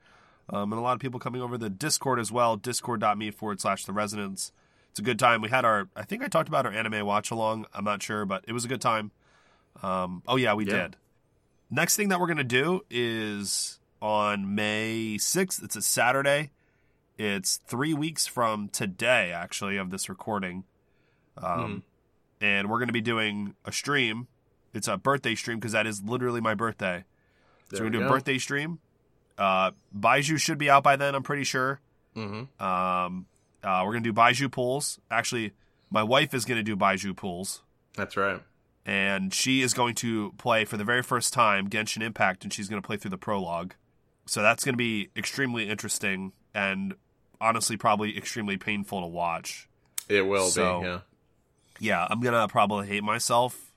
Um, 0.52 0.72
and 0.72 0.78
a 0.78 0.82
lot 0.82 0.94
of 0.94 1.00
people 1.00 1.20
coming 1.20 1.40
over 1.42 1.56
the 1.56 1.70
Discord 1.70 2.18
as 2.18 2.32
well, 2.32 2.56
discord.me 2.56 3.30
forward 3.30 3.60
slash 3.60 3.84
the 3.84 3.92
resonance. 3.92 4.52
It's 4.90 4.98
a 4.98 5.02
good 5.02 5.18
time. 5.18 5.40
We 5.42 5.48
had 5.48 5.64
our, 5.64 5.88
I 5.94 6.02
think 6.02 6.24
I 6.24 6.28
talked 6.28 6.48
about 6.48 6.66
our 6.66 6.72
anime 6.72 7.06
watch 7.06 7.30
along. 7.30 7.66
I'm 7.72 7.84
not 7.84 8.02
sure, 8.02 8.24
but 8.24 8.44
it 8.48 8.52
was 8.52 8.64
a 8.64 8.68
good 8.68 8.80
time. 8.80 9.12
Um, 9.82 10.22
oh, 10.26 10.36
yeah, 10.36 10.54
we 10.54 10.66
Yeah. 10.66 10.82
did. 10.82 10.96
Next 11.70 11.94
thing 11.96 12.08
that 12.08 12.18
we're 12.18 12.26
going 12.26 12.38
to 12.38 12.44
do 12.44 12.80
is 12.90 13.78
on 14.02 14.56
May 14.56 15.16
6th. 15.20 15.62
It's 15.62 15.76
a 15.76 15.82
Saturday. 15.82 16.50
It's 17.16 17.58
three 17.58 17.94
weeks 17.94 18.26
from 18.26 18.68
today, 18.70 19.30
actually, 19.30 19.76
of 19.76 19.90
this 19.90 20.08
recording. 20.08 20.64
Um, 21.38 21.84
And 22.40 22.68
we're 22.70 22.78
going 22.78 22.88
to 22.88 22.92
be 22.94 23.02
doing 23.02 23.54
a 23.66 23.70
stream. 23.72 24.26
It's 24.72 24.88
a 24.88 24.96
birthday 24.96 25.34
stream 25.34 25.58
because 25.58 25.72
that 25.72 25.86
is 25.86 26.02
literally 26.02 26.40
my 26.40 26.54
birthday. 26.54 27.04
So 27.70 27.76
we're 27.76 27.90
going 27.90 27.92
to 27.92 27.98
do 27.98 28.04
a 28.04 28.08
birthday 28.08 28.38
stream. 28.38 28.78
Uh, 29.40 29.70
Baizhu 29.98 30.38
should 30.38 30.58
be 30.58 30.68
out 30.70 30.82
by 30.84 30.96
then, 30.96 31.14
I'm 31.14 31.22
pretty 31.22 31.44
sure. 31.44 31.80
Mm-hmm. 32.14 32.62
Um, 32.62 33.26
uh, 33.64 33.82
we're 33.84 33.92
going 33.92 34.04
to 34.04 34.12
do 34.12 34.14
Baizhu 34.14 34.50
pools. 34.52 35.00
Actually, 35.10 35.52
my 35.90 36.02
wife 36.02 36.34
is 36.34 36.44
going 36.44 36.58
to 36.58 36.62
do 36.62 36.76
Baizhu 36.76 37.16
pools. 37.16 37.62
That's 37.96 38.16
right. 38.16 38.40
And 38.84 39.32
she 39.32 39.62
is 39.62 39.72
going 39.74 39.94
to 39.96 40.32
play 40.38 40.64
for 40.64 40.76
the 40.76 40.84
very 40.84 41.02
first 41.02 41.32
time 41.32 41.68
Genshin 41.68 42.02
Impact, 42.02 42.44
and 42.44 42.52
she's 42.52 42.68
going 42.68 42.80
to 42.80 42.86
play 42.86 42.96
through 42.96 43.10
the 43.10 43.18
prologue. 43.18 43.74
So 44.26 44.42
that's 44.42 44.62
going 44.64 44.74
to 44.74 44.78
be 44.78 45.08
extremely 45.16 45.68
interesting 45.68 46.32
and 46.54 46.94
honestly 47.40 47.76
probably 47.76 48.16
extremely 48.16 48.56
painful 48.56 49.00
to 49.00 49.06
watch. 49.06 49.68
It 50.08 50.22
will 50.26 50.48
So, 50.48 50.80
be. 50.80 50.86
Yeah. 50.86 50.98
Yeah, 51.82 52.06
I'm 52.10 52.20
going 52.20 52.34
to 52.34 52.46
probably 52.46 52.86
hate 52.86 53.02
myself 53.02 53.69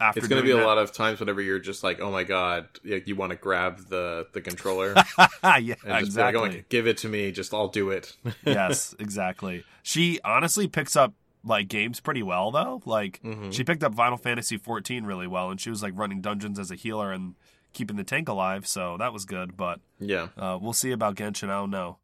after 0.00 0.18
It's 0.18 0.28
going 0.28 0.40
to 0.40 0.46
be 0.46 0.50
doing 0.52 0.62
a 0.62 0.66
lot 0.66 0.78
of 0.78 0.92
times 0.92 1.20
whenever 1.20 1.40
you're 1.40 1.58
just 1.58 1.82
like, 1.84 2.00
oh 2.00 2.10
my 2.10 2.24
god, 2.24 2.68
you, 2.82 3.02
you 3.06 3.16
want 3.16 3.30
to 3.30 3.36
grab 3.36 3.88
the 3.88 4.26
the 4.32 4.40
controller 4.40 4.94
yeah, 5.44 5.56
and 5.58 5.66
just 5.66 5.84
like, 5.86 6.02
exactly. 6.04 6.58
oh, 6.60 6.64
give 6.68 6.86
it 6.86 6.98
to 6.98 7.08
me, 7.08 7.32
just 7.32 7.52
I'll 7.54 7.68
do 7.68 7.90
it. 7.90 8.16
yes, 8.44 8.94
exactly. 8.98 9.64
She 9.82 10.20
honestly 10.24 10.66
picks 10.68 10.96
up 10.96 11.14
like 11.44 11.68
games 11.68 12.00
pretty 12.00 12.22
well 12.22 12.50
though. 12.50 12.80
Like 12.84 13.20
Mhm. 13.22 13.52
she 13.52 13.64
picked 13.64 13.84
up 13.84 13.94
Final 13.94 14.16
Fantasy 14.18 14.56
14 14.56 15.04
really 15.04 15.26
well, 15.26 15.50
and 15.50 15.60
she 15.60 15.70
was 15.70 15.82
like 15.82 15.92
running 15.96 16.20
dungeons 16.20 16.58
as 16.58 16.70
a 16.70 16.74
healer 16.74 17.12
and 17.12 17.34
keeping 17.72 17.96
the 17.96 18.04
tank 18.04 18.28
alive. 18.28 18.66
So 18.66 18.96
that 18.98 19.12
was 19.12 19.24
good. 19.24 19.56
But 19.56 19.80
yeah. 19.98 20.28
uh, 20.38 20.58
we'll 20.60 20.72
see 20.72 20.90
about 20.92 21.16
Genshin. 21.16 21.50
I 21.50 21.54
don't 21.60 21.70
know. 21.70 21.98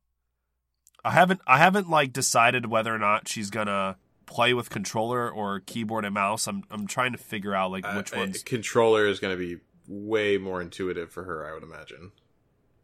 I 1.04 1.12
haven't 1.12 1.40
I 1.46 1.56
haven't 1.58 1.88
like 1.88 2.12
decided 2.12 2.66
whether 2.66 2.94
or 2.94 2.98
not 2.98 3.26
she's 3.28 3.48
gonna 3.48 3.96
play 4.30 4.54
with 4.54 4.70
controller 4.70 5.28
or 5.30 5.60
keyboard 5.60 6.04
and 6.06 6.14
mouse. 6.14 6.46
I'm 6.46 6.62
I'm 6.70 6.86
trying 6.86 7.12
to 7.12 7.18
figure 7.18 7.54
out 7.54 7.70
like 7.70 7.84
which 7.94 8.14
Uh, 8.14 8.18
ones. 8.18 8.42
controller 8.42 9.06
is 9.06 9.20
going 9.20 9.36
to 9.36 9.38
be 9.38 9.60
way 9.86 10.38
more 10.38 10.62
intuitive 10.62 11.10
for 11.10 11.24
her, 11.24 11.46
I 11.46 11.52
would 11.52 11.62
imagine. 11.64 12.12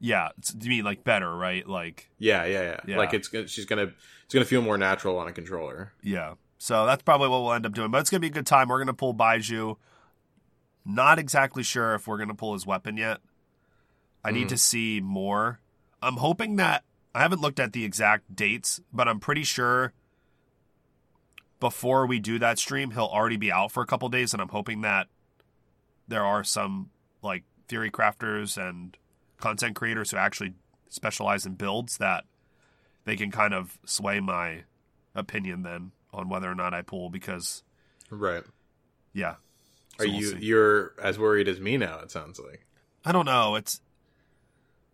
Yeah, 0.01 0.29
you 0.61 0.69
mean 0.69 0.85
like 0.85 1.05
better, 1.05 1.35
right? 1.35 1.67
Like 1.67 2.11
Yeah, 2.19 2.45
yeah, 2.45 2.63
yeah. 2.63 2.81
Yeah. 2.87 2.97
Like 2.99 3.15
it's 3.15 3.29
gonna, 3.29 3.47
she's 3.49 3.65
gonna 3.65 3.93
it's 4.25 4.35
gonna 4.35 4.45
feel 4.45 4.61
more 4.61 4.77
natural 4.77 5.17
on 5.19 5.29
a 5.29 5.33
controller. 5.33 5.93
Yeah. 6.03 6.35
So 6.59 6.85
that's 6.87 7.03
probably 7.03 7.29
what 7.29 7.43
we'll 7.43 7.53
end 7.53 7.65
up 7.67 7.73
doing. 7.75 7.91
But 7.91 7.99
it's 8.01 8.11
going 8.11 8.19
to 8.21 8.27
be 8.27 8.29
a 8.31 8.35
good 8.35 8.47
time. 8.47 8.69
We're 8.69 8.79
going 8.79 8.87
to 8.87 8.95
pull 8.95 9.15
Baizhu. 9.15 9.77
Not 10.87 11.19
exactly 11.19 11.63
sure 11.63 11.95
if 11.95 12.07
we're 12.09 12.17
going 12.17 12.29
to 12.31 12.35
pull 12.35 12.55
his 12.55 12.65
weapon 12.67 12.97
yet. 12.97 13.19
I 14.25 14.31
need 14.31 14.47
Mhm. 14.47 14.51
to 14.51 14.59
see 14.59 15.01
more. 15.03 15.61
I'm 16.01 16.17
hoping 16.17 16.57
that 16.57 16.85
I 17.15 17.21
haven't 17.21 17.41
looked 17.43 17.61
at 17.61 17.73
the 17.75 17.85
exact 17.85 18.35
dates, 18.35 18.81
but 18.93 19.07
I'm 19.07 19.21
pretty 19.21 19.45
sure 19.45 19.93
before 21.61 22.07
we 22.07 22.19
do 22.19 22.39
that 22.39 22.59
stream, 22.59 22.91
he'll 22.91 23.05
already 23.05 23.37
be 23.37 23.51
out 23.51 23.73
for 23.73 23.83
a 23.83 23.87
couple 23.87 24.09
days. 24.09 24.33
And 24.33 24.43
I'm 24.43 24.49
hoping 24.49 24.83
that 24.83 25.09
there 26.09 26.25
are 26.25 26.45
some 26.45 26.91
like 27.23 27.45
theory 27.69 27.91
crafters 27.91 28.57
and 28.57 28.97
content 29.39 29.75
creators 29.77 30.11
who 30.11 30.17
actually 30.17 30.55
specialize 30.89 31.45
in 31.47 31.55
builds 31.55 31.99
that 31.99 32.25
they 33.05 33.17
can 33.17 33.31
kind 33.31 33.55
of 33.55 33.79
sway 33.85 34.21
my 34.21 34.65
opinion 35.15 35.63
then 35.63 35.93
on 36.13 36.29
whether 36.29 36.51
or 36.51 36.55
not 36.55 36.75
I 36.75 36.83
pull 36.83 37.11
because 37.11 37.63
Right. 38.11 38.45
yeah. 39.13 39.37
Are 39.99 40.07
we'll 40.07 40.09
you 40.09 40.27
see. 40.31 40.39
you're 40.41 40.93
as 41.03 41.19
worried 41.19 41.49
as 41.49 41.59
me 41.61 41.77
now? 41.77 42.01
It 42.01 42.11
sounds 42.11 42.39
like. 42.39 42.67
I 43.05 43.13
don't 43.13 43.25
know. 43.25 43.55
It's 43.57 43.81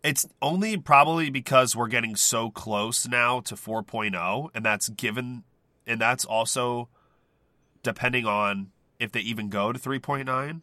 it's 0.03 0.25
only 0.41 0.77
probably 0.77 1.29
because 1.29 1.75
we're 1.75 1.87
getting 1.87 2.15
so 2.15 2.49
close 2.49 3.07
now 3.07 3.39
to 3.41 3.55
4.0 3.55 4.49
and 4.53 4.65
that's 4.65 4.89
given 4.89 5.43
and 5.87 5.99
that's 5.99 6.25
also 6.25 6.89
depending 7.83 8.25
on 8.25 8.71
if 8.99 9.11
they 9.11 9.19
even 9.19 9.49
go 9.49 9.71
to 9.73 9.79
3.9, 9.79 10.61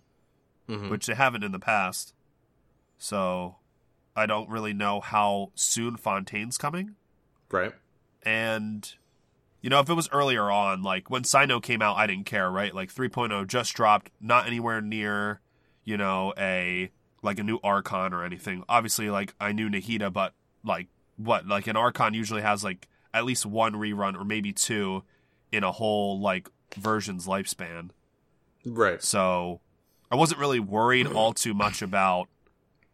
Mhm. 0.69 0.89
which 0.91 1.07
they 1.07 1.15
haven't 1.15 1.45
in 1.45 1.53
the 1.53 1.59
past. 1.59 2.15
So 2.99 3.57
I 4.17 4.27
don't 4.27 4.49
really 4.49 4.73
know 4.73 5.01
how 5.01 5.53
soon 5.55 5.97
Fontaine's 5.97 6.59
coming. 6.59 6.97
Right. 7.51 7.75
And 8.23 8.93
you 9.63 9.69
know, 9.69 9.81
if 9.81 9.91
it 9.91 9.95
was 9.95 10.09
earlier 10.11 10.51
on, 10.51 10.83
like 10.83 11.11
when 11.11 11.23
Cyno 11.23 11.63
came 11.63 11.83
out, 11.83 11.99
I 11.99 12.07
didn't 12.07 12.25
care, 12.25 12.51
right? 12.51 12.75
Like 12.75 12.91
3.0 12.91 13.45
just 13.47 13.75
dropped, 13.75 14.11
not 14.19 14.47
anywhere 14.47 14.81
near, 14.81 15.41
you 15.85 15.99
know, 15.99 16.33
a 16.39 16.91
like 17.23 17.39
a 17.39 17.43
new 17.43 17.59
Archon 17.63 18.15
or 18.15 18.25
anything. 18.25 18.65
Obviously, 18.71 19.11
like 19.11 19.35
I 19.39 19.53
knew 19.53 19.69
Nahida, 19.69 20.11
but 20.11 20.33
like 20.65 20.89
what? 21.17 21.47
Like 21.47 21.67
an 21.67 21.77
Archon 21.77 22.15
usually 22.15 22.41
has 22.41 22.65
like 22.65 22.89
at 23.13 23.27
least 23.27 23.45
one 23.45 23.75
rerun 23.75 24.15
or 24.19 24.25
maybe 24.25 24.53
two 24.55 25.03
in 25.53 25.65
a 25.65 25.73
whole 25.73 26.21
like 26.21 26.49
version's 26.77 27.27
lifespan. 27.27 27.91
Right. 28.65 29.03
So 29.03 29.61
I 30.11 30.17
wasn't 30.17 30.41
really 30.41 30.61
worried 30.61 31.07
all 31.07 31.33
too 31.33 31.55
much 31.55 31.83
about 31.83 32.29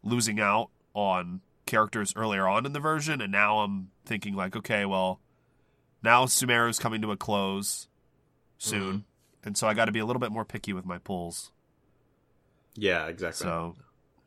losing 0.03 0.41
out 0.41 0.71
on 0.95 1.41
characters 1.67 2.13
earlier 2.17 2.47
on 2.47 2.65
in 2.65 2.73
the 2.73 2.81
version, 2.81 3.21
and 3.21 3.33
now 3.33 3.59
I'm 3.61 3.91
thinking 4.05 4.35
like, 4.35 4.57
okay, 4.57 4.85
well, 4.85 5.21
now 6.03 6.27
Sumeru's 6.27 6.79
coming 6.79 7.03
to 7.03 7.11
a 7.11 7.17
close 7.17 7.89
soon, 8.59 8.81
mm-hmm. 8.81 9.47
and 9.47 9.59
so 9.59 9.67
I 9.67 9.75
got 9.75 9.87
to 9.87 9.93
be 9.93 9.99
a 9.99 10.07
little 10.07 10.21
bit 10.21 10.31
more 10.31 10.45
picky 10.45 10.73
with 10.73 10.87
my 10.87 10.99
pulls. 10.99 11.51
Yeah. 12.75 13.07
Exactly. 13.07 13.45
So 13.45 13.75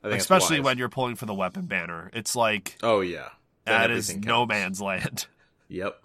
I 0.03 0.09
think 0.09 0.19
especially 0.19 0.59
when 0.59 0.77
you're 0.77 0.89
pulling 0.89 1.15
for 1.15 1.25
the 1.25 1.33
weapon 1.33 1.65
banner, 1.65 2.09
it's 2.13 2.35
like 2.35 2.77
Oh 2.81 3.01
yeah. 3.01 3.29
Then 3.65 3.79
that 3.79 3.91
is 3.91 4.09
everything 4.09 4.27
no 4.27 4.45
man's 4.45 4.81
land. 4.81 5.27
Yep. 5.67 6.01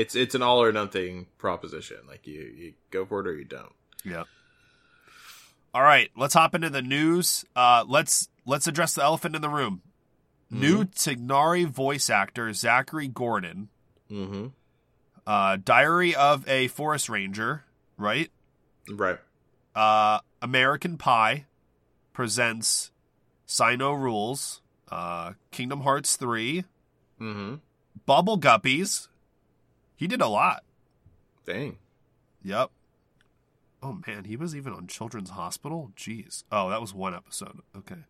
It's 0.00 0.14
it's 0.14 0.34
an 0.34 0.42
all 0.42 0.62
or 0.62 0.72
nothing 0.72 1.26
proposition. 1.38 1.98
Like 2.08 2.26
you 2.26 2.40
you 2.56 2.72
go 2.90 3.04
for 3.04 3.20
it 3.20 3.26
or 3.26 3.36
you 3.36 3.44
don't. 3.44 3.72
Yeah. 4.04 4.24
All 5.74 5.82
right, 5.82 6.10
let's 6.16 6.34
hop 6.34 6.54
into 6.54 6.70
the 6.70 6.82
news. 6.82 7.44
Uh, 7.54 7.84
let's 7.86 8.28
let's 8.46 8.66
address 8.66 8.94
the 8.94 9.02
elephant 9.04 9.36
in 9.36 9.42
the 9.42 9.48
room. 9.48 9.82
New 10.50 10.84
Tighnari 10.84 11.64
voice 11.64 12.10
actor 12.10 12.52
Zachary 12.52 13.06
Gordon, 13.06 13.68
Mm-hmm. 14.10 14.46
uh, 15.24 15.58
Diary 15.62 16.12
of 16.16 16.48
a 16.48 16.66
Forest 16.68 17.08
Ranger, 17.08 17.64
right? 17.96 18.30
Right. 18.90 19.18
Uh, 19.76 20.18
American 20.42 20.96
Pie 20.98 21.46
presents 22.12 22.90
Sino 23.46 23.92
Rules, 23.92 24.60
uh, 24.90 25.34
Kingdom 25.52 25.82
Hearts 25.82 26.16
3, 26.16 26.64
Mm-hmm. 27.20 27.54
Bubble 28.06 28.38
Guppies. 28.40 29.06
He 30.00 30.06
did 30.06 30.22
a 30.22 30.28
lot. 30.28 30.64
Dang. 31.44 31.76
Yep. 32.42 32.70
Oh 33.82 33.98
man, 34.06 34.24
he 34.24 34.34
was 34.34 34.56
even 34.56 34.72
on 34.72 34.86
Children's 34.86 35.28
Hospital. 35.28 35.92
Jeez. 35.94 36.44
Oh, 36.50 36.70
that 36.70 36.80
was 36.80 36.94
one 36.94 37.14
episode. 37.14 37.60
Okay. 37.76 38.04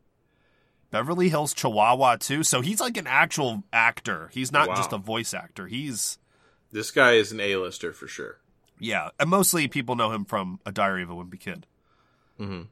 Beverly 0.93 1.31
Hills 1.31 1.53
Chihuahua 1.53 2.17
too. 2.17 2.45
So 2.45 2.61
he's 2.61 2.81
like 2.81 2.97
an 2.97 3.09
actual 3.09 3.65
actor. 3.73 4.31
He's 4.33 4.53
not 4.53 4.69
Wow. 4.69 4.75
just 4.77 4.93
a 4.93 4.99
voice 4.99 5.35
actor. 5.35 5.67
He's 5.67 6.19
This 6.71 6.93
guy 6.93 7.15
is 7.15 7.33
an 7.33 7.41
A-lister 7.41 7.93
for 7.93 8.07
sure. 8.07 8.39
yeah, 8.79 9.09
and 9.19 9.29
mostly 9.29 9.67
people 9.67 9.97
know 9.97 10.13
him 10.13 10.25
from 10.25 10.61
A 10.65 10.71
Diary 10.71 11.03
of 11.03 11.11
a 11.11 11.15
Wimpy 11.15 11.41
Kid. 11.41 11.67
Mm-hmm. 12.39 12.63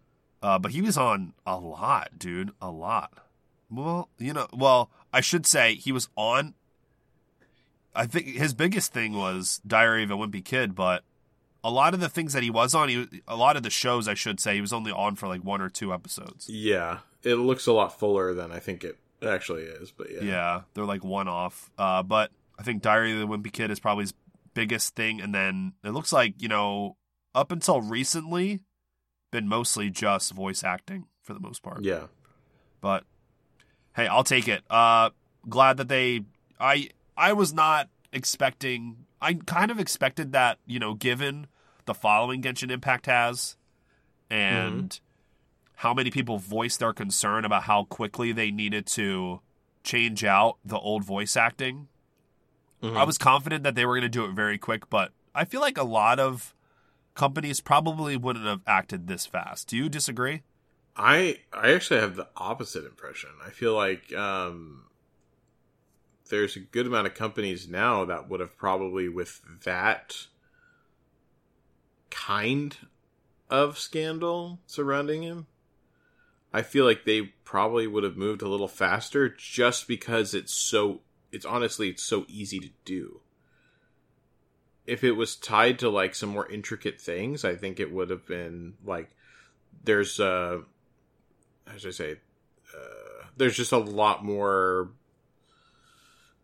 Uh, 0.40 0.58
but 0.60 0.70
he 0.70 0.80
was 0.80 0.96
on 0.96 1.34
a 1.44 1.56
lot, 1.58 2.16
dude, 2.18 2.52
a 2.62 2.70
lot. 2.70 3.12
Well, 3.68 4.08
you 4.16 4.32
know, 4.32 4.46
well, 4.52 4.90
I 5.12 5.20
should 5.20 5.44
say 5.44 5.74
he 5.74 5.90
was 5.90 6.08
on. 6.16 6.54
I 7.98 8.06
think 8.06 8.26
his 8.26 8.54
biggest 8.54 8.92
thing 8.92 9.12
was 9.12 9.60
Diary 9.66 10.04
of 10.04 10.10
a 10.10 10.16
Wimpy 10.16 10.44
Kid, 10.44 10.74
but 10.74 11.02
a 11.64 11.70
lot 11.70 11.92
of 11.94 12.00
the 12.00 12.08
things 12.08 12.32
that 12.32 12.42
he 12.42 12.50
was 12.50 12.74
on, 12.74 12.88
he, 12.88 13.06
a 13.26 13.36
lot 13.36 13.56
of 13.56 13.62
the 13.64 13.70
shows, 13.70 14.06
I 14.06 14.14
should 14.14 14.38
say, 14.40 14.54
he 14.54 14.60
was 14.60 14.72
only 14.72 14.92
on 14.92 15.16
for 15.16 15.26
like 15.26 15.42
one 15.42 15.60
or 15.60 15.68
two 15.68 15.92
episodes. 15.92 16.48
Yeah. 16.48 16.98
It 17.24 17.34
looks 17.34 17.66
a 17.66 17.72
lot 17.72 17.98
fuller 17.98 18.32
than 18.34 18.52
I 18.52 18.60
think 18.60 18.84
it 18.84 18.96
actually 19.22 19.64
is, 19.64 19.90
but 19.90 20.10
yeah. 20.12 20.22
Yeah, 20.22 20.60
they're 20.74 20.84
like 20.84 21.02
one 21.04 21.26
off. 21.26 21.70
Uh, 21.76 22.02
but 22.04 22.30
I 22.58 22.62
think 22.62 22.82
Diary 22.82 23.12
of 23.12 23.18
the 23.18 23.26
Wimpy 23.26 23.52
Kid 23.52 23.70
is 23.72 23.80
probably 23.80 24.04
his 24.04 24.14
biggest 24.54 24.94
thing, 24.94 25.20
and 25.20 25.34
then 25.34 25.72
it 25.82 25.90
looks 25.90 26.12
like 26.12 26.40
you 26.40 26.48
know, 26.48 26.96
up 27.34 27.50
until 27.50 27.80
recently, 27.82 28.60
been 29.32 29.48
mostly 29.48 29.90
just 29.90 30.32
voice 30.32 30.62
acting 30.62 31.06
for 31.24 31.34
the 31.34 31.40
most 31.40 31.62
part. 31.62 31.82
Yeah. 31.82 32.04
but 32.80 33.02
hey, 33.96 34.06
I'll 34.06 34.24
take 34.24 34.46
it. 34.48 34.62
Uh, 34.70 35.10
glad 35.48 35.76
that 35.78 35.88
they. 35.88 36.22
I 36.60 36.90
I 37.18 37.32
was 37.34 37.52
not 37.52 37.88
expecting 38.12 39.04
I 39.20 39.34
kind 39.34 39.70
of 39.70 39.80
expected 39.80 40.32
that, 40.32 40.58
you 40.64 40.78
know, 40.78 40.94
given 40.94 41.48
the 41.86 41.94
following 41.94 42.40
Genshin 42.40 42.70
Impact 42.70 43.06
has 43.06 43.56
and 44.30 44.98
how 45.74 45.92
many 45.92 46.10
people 46.10 46.38
voiced 46.38 46.78
their 46.78 46.92
concern 46.92 47.44
about 47.44 47.64
how 47.64 47.84
quickly 47.84 48.32
they 48.32 48.50
needed 48.50 48.86
to 48.86 49.40
change 49.82 50.24
out 50.24 50.58
the 50.64 50.78
old 50.78 51.04
voice 51.04 51.36
acting. 51.36 51.88
Mhm. 52.82 52.96
I 52.96 53.04
was 53.04 53.18
confident 53.18 53.64
that 53.64 53.74
they 53.74 53.84
were 53.84 53.94
going 53.94 54.02
to 54.02 54.08
do 54.08 54.24
it 54.24 54.32
very 54.32 54.58
quick, 54.58 54.88
but 54.88 55.12
I 55.34 55.44
feel 55.44 55.60
like 55.60 55.78
a 55.78 55.84
lot 55.84 56.20
of 56.20 56.54
companies 57.14 57.60
probably 57.60 58.16
wouldn't 58.16 58.46
have 58.46 58.62
acted 58.66 59.08
this 59.08 59.26
fast. 59.26 59.68
Do 59.68 59.76
you 59.76 59.88
disagree? 59.88 60.42
I 60.96 61.40
I 61.52 61.72
actually 61.72 62.00
have 62.00 62.16
the 62.16 62.28
opposite 62.36 62.84
impression. 62.84 63.30
I 63.44 63.50
feel 63.50 63.74
like 63.74 64.12
um, 64.14 64.84
there's 66.28 66.56
a 66.56 66.60
good 66.60 66.86
amount 66.86 67.06
of 67.06 67.14
companies 67.14 67.68
now 67.68 68.04
that 68.04 68.28
would 68.28 68.40
have 68.40 68.56
probably 68.56 69.08
with 69.08 69.40
that 69.64 70.26
kind 72.10 72.76
of 73.50 73.78
scandal 73.78 74.60
surrounding 74.66 75.22
him. 75.22 75.46
I 76.52 76.62
feel 76.62 76.84
like 76.84 77.04
they 77.04 77.22
probably 77.44 77.86
would 77.86 78.04
have 78.04 78.16
moved 78.16 78.42
a 78.42 78.48
little 78.48 78.68
faster 78.68 79.28
just 79.28 79.86
because 79.86 80.34
it's 80.34 80.52
so 80.52 81.00
it's 81.30 81.44
honestly 81.44 81.88
it's 81.88 82.02
so 82.02 82.24
easy 82.28 82.58
to 82.58 82.70
do. 82.84 83.20
If 84.86 85.04
it 85.04 85.12
was 85.12 85.36
tied 85.36 85.78
to 85.80 85.90
like 85.90 86.14
some 86.14 86.30
more 86.30 86.50
intricate 86.50 87.00
things, 87.00 87.44
I 87.44 87.54
think 87.54 87.78
it 87.78 87.92
would 87.92 88.08
have 88.08 88.26
been 88.26 88.74
like 88.84 89.10
there's 89.84 90.18
uh 90.18 90.60
should 91.76 91.88
I 91.88 91.92
say 91.92 92.12
uh, 92.74 93.26
there's 93.36 93.56
just 93.56 93.72
a 93.72 93.78
lot 93.78 94.24
more 94.24 94.90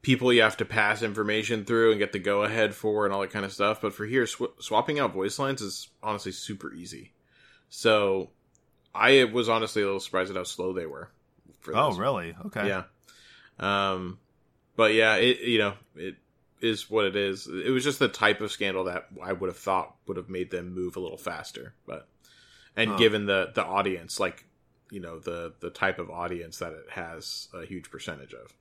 people 0.04 0.32
you 0.32 0.42
have 0.42 0.56
to 0.58 0.64
pass 0.64 1.02
information 1.02 1.64
through 1.64 1.90
and 1.90 1.98
get 1.98 2.12
the 2.12 2.18
go 2.20 2.44
ahead 2.44 2.74
for 2.74 3.04
and 3.04 3.12
all 3.12 3.22
that 3.22 3.30
kind 3.30 3.44
of 3.44 3.52
stuff. 3.52 3.80
But 3.80 3.92
for 3.94 4.04
here, 4.06 4.26
sw- 4.26 4.54
swapping 4.60 5.00
out 5.00 5.12
voice 5.12 5.38
lines 5.38 5.60
is 5.62 5.88
honestly 6.02 6.30
super 6.30 6.72
easy. 6.72 7.12
So 7.70 8.30
I 8.94 9.24
was 9.24 9.48
honestly 9.48 9.82
a 9.82 9.86
little 9.86 9.98
surprised 10.00 10.30
at 10.30 10.36
how 10.36 10.44
slow 10.44 10.72
they 10.72 10.86
were. 10.86 11.10
For 11.60 11.76
Oh, 11.76 11.90
this. 11.90 11.98
really? 11.98 12.36
Okay. 12.46 12.68
Yeah. 12.68 12.84
Um, 13.58 14.18
but 14.76 14.94
yeah, 14.94 15.16
it 15.16 15.40
you 15.40 15.58
know 15.58 15.74
it 15.96 16.16
is 16.60 16.88
what 16.90 17.04
it 17.06 17.16
is. 17.16 17.46
It 17.46 17.70
was 17.70 17.82
just 17.84 17.98
the 17.98 18.08
type 18.08 18.40
of 18.40 18.52
scandal 18.52 18.84
that 18.84 19.06
I 19.22 19.32
would 19.32 19.48
have 19.48 19.56
thought 19.58 19.96
would 20.06 20.16
have 20.16 20.28
made 20.28 20.50
them 20.50 20.74
move 20.74 20.96
a 20.96 21.00
little 21.00 21.18
faster. 21.18 21.74
But 21.86 22.06
and 22.76 22.90
Huh. 22.90 22.96
given 22.98 23.26
the 23.26 23.52
the 23.54 23.64
audience, 23.64 24.20
like 24.20 24.44
you 24.90 25.00
know 25.00 25.18
the 25.18 25.54
the 25.60 25.70
type 25.70 25.98
of 25.98 26.10
audience 26.10 26.58
that 26.58 26.72
it 26.72 26.90
has 26.90 27.48
a 27.54 27.64
huge 27.64 27.90
percentage 27.90 28.34
of. 28.34 28.52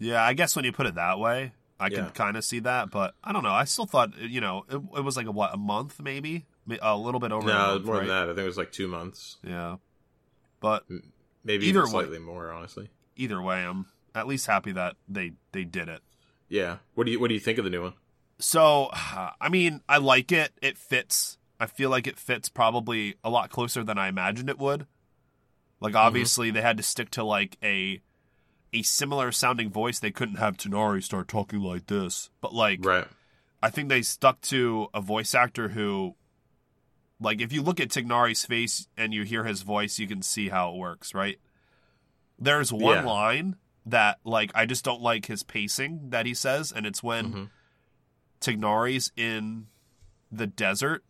Yeah, 0.00 0.24
I 0.24 0.32
guess 0.32 0.56
when 0.56 0.64
you 0.64 0.72
put 0.72 0.86
it 0.86 0.96
that 0.96 1.18
way, 1.20 1.52
I 1.78 1.86
Yeah. 1.86 1.98
can 1.98 2.10
kind 2.10 2.36
of 2.36 2.44
see 2.44 2.58
that, 2.60 2.90
but 2.90 3.14
I 3.22 3.32
don't 3.32 3.42
know. 3.44 3.52
I 3.52 3.64
still 3.64 3.86
thought, 3.86 4.18
you 4.18 4.40
know, 4.40 4.64
it, 4.68 4.76
it 4.98 5.04
was 5.04 5.16
like 5.16 5.26
a 5.26 5.30
what, 5.30 5.54
a 5.54 5.56
month 5.56 6.00
maybe? 6.02 6.46
A 6.82 6.96
little 6.96 7.20
bit 7.20 7.30
over 7.32 7.48
a 7.48 7.52
no, 7.52 7.58
month, 7.74 7.84
more 7.84 7.94
right? 7.94 8.00
than 8.00 8.08
that. 8.08 8.22
I 8.24 8.26
think 8.34 8.38
it 8.38 8.44
was 8.46 8.56
like 8.56 8.72
two 8.72 8.88
months, 8.88 9.36
Yeah. 9.44 9.76
But 10.60 10.84
maybe 11.44 11.66
Either 11.66 11.84
way. 11.84 11.90
slightly 11.90 12.18
more. 12.18 12.50
Honestly, 12.50 12.90
either 13.16 13.40
way, 13.40 13.64
I'm 13.64 13.86
at 14.14 14.26
least 14.26 14.46
happy 14.46 14.72
that 14.72 14.96
they 15.08 15.32
they 15.52 15.64
did 15.64 15.88
it. 15.88 16.02
yeah. 16.48 16.78
What 16.94 17.04
do 17.06 17.12
you 17.12 17.20
what 17.20 17.28
do 17.28 17.34
you 17.34 17.40
think 17.40 17.58
of 17.58 17.64
the 17.64 17.70
new 17.70 17.82
one? 17.82 17.94
So, 18.38 18.88
I 18.92 19.48
mean, 19.50 19.82
I 19.88 19.98
like 19.98 20.32
it. 20.32 20.52
It 20.60 20.76
fits. 20.78 21.38
I 21.58 21.66
feel 21.66 21.90
like 21.90 22.06
it 22.06 22.18
fits 22.18 22.48
probably 22.48 23.16
a 23.24 23.30
lot 23.30 23.50
closer 23.50 23.82
than 23.84 23.98
I 23.98 24.08
imagined 24.08 24.48
it 24.50 24.58
would. 24.58 24.86
Like 25.80 25.94
mm-hmm. 25.94 26.06
obviously 26.06 26.50
they 26.50 26.60
had 26.62 26.76
to 26.76 26.82
stick 26.82 27.10
to 27.12 27.24
like 27.24 27.56
a 27.62 28.00
a 28.72 28.82
similar 28.82 29.32
sounding 29.32 29.70
voice. 29.70 29.98
They 29.98 30.10
couldn't 30.10 30.36
have 30.36 30.56
Tighnari 30.56 31.02
start 31.02 31.28
talking 31.28 31.60
like 31.60 31.86
this. 31.86 32.30
But 32.40 32.54
like 32.54 32.84
Right. 32.84 33.06
I 33.62 33.70
think 33.70 33.88
they 33.88 34.02
stuck 34.02 34.40
to 34.42 34.88
a 34.94 35.00
voice 35.00 35.34
actor 35.34 35.68
who 35.70 36.14
like 37.20 37.40
if 37.40 37.52
you 37.52 37.62
look 37.62 37.80
at 37.80 37.88
Tighnari's 37.88 38.44
face 38.44 38.88
and 38.96 39.12
you 39.12 39.24
hear 39.24 39.44
his 39.44 39.62
voice, 39.62 39.98
you 39.98 40.06
can 40.08 40.22
see 40.22 40.48
how 40.48 40.70
it 40.72 40.76
works, 40.78 41.12
right? 41.14 41.38
There's 42.38 42.72
one 42.72 42.96
Yeah. 42.98 43.04
line 43.04 43.56
that 43.84 44.18
like 44.24 44.50
I 44.54 44.66
just 44.66 44.84
don't 44.84 45.02
like 45.02 45.26
his 45.26 45.42
pacing 45.42 46.10
that 46.10 46.24
he 46.26 46.32
says, 46.34 46.70
and 46.72 46.86
it's 46.86 47.02
when 47.02 47.32
Mhm. 47.32 47.50
Tighnari's 48.40 49.12
in 49.16 49.66
the 50.32 50.46
desert 50.46 51.04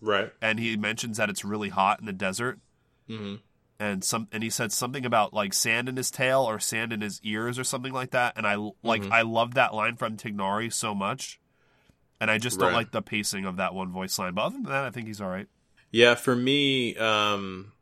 Right. 0.00 0.32
and 0.40 0.58
he 0.58 0.76
mentions 0.76 1.16
that 1.16 1.30
it's 1.30 1.44
really 1.44 1.70
hot 1.70 2.00
in 2.00 2.06
the 2.06 2.12
desert 2.12 2.60
hmm 3.08 3.36
and 3.82 4.04
some 4.04 4.28
and 4.30 4.42
he 4.42 4.50
said 4.50 4.70
something 4.70 5.04
about 5.04 5.34
like 5.34 5.52
sand 5.52 5.88
in 5.88 5.96
his 5.96 6.10
tail 6.10 6.42
or 6.42 6.60
sand 6.60 6.92
in 6.92 7.00
his 7.00 7.20
ears 7.24 7.58
or 7.58 7.64
something 7.64 7.92
like 7.92 8.10
that 8.12 8.34
and 8.36 8.46
I 8.46 8.54
like 8.82 9.02
Mhm. 9.02 9.10
I 9.12 9.22
love 9.22 9.54
that 9.54 9.74
line 9.74 9.96
from 9.96 10.16
Tighnari 10.16 10.72
so 10.72 10.94
much 10.94 11.40
and 12.20 12.30
I 12.30 12.38
just 12.38 12.58
don't 12.60 12.68
Right. 12.68 12.74
like 12.74 12.92
the 12.92 13.02
pacing 13.02 13.44
of 13.44 13.56
that 13.56 13.74
one 13.74 13.90
voice 13.90 14.18
line 14.18 14.34
but 14.34 14.42
other 14.42 14.54
than 14.56 14.64
that 14.64 14.84
I 14.84 14.90
think 14.90 15.08
he's 15.08 15.20
all 15.20 15.28
right 15.28 15.48
Yeah, 15.90 16.14
for 16.14 16.34
me, 16.34 16.96
um, 16.96 17.72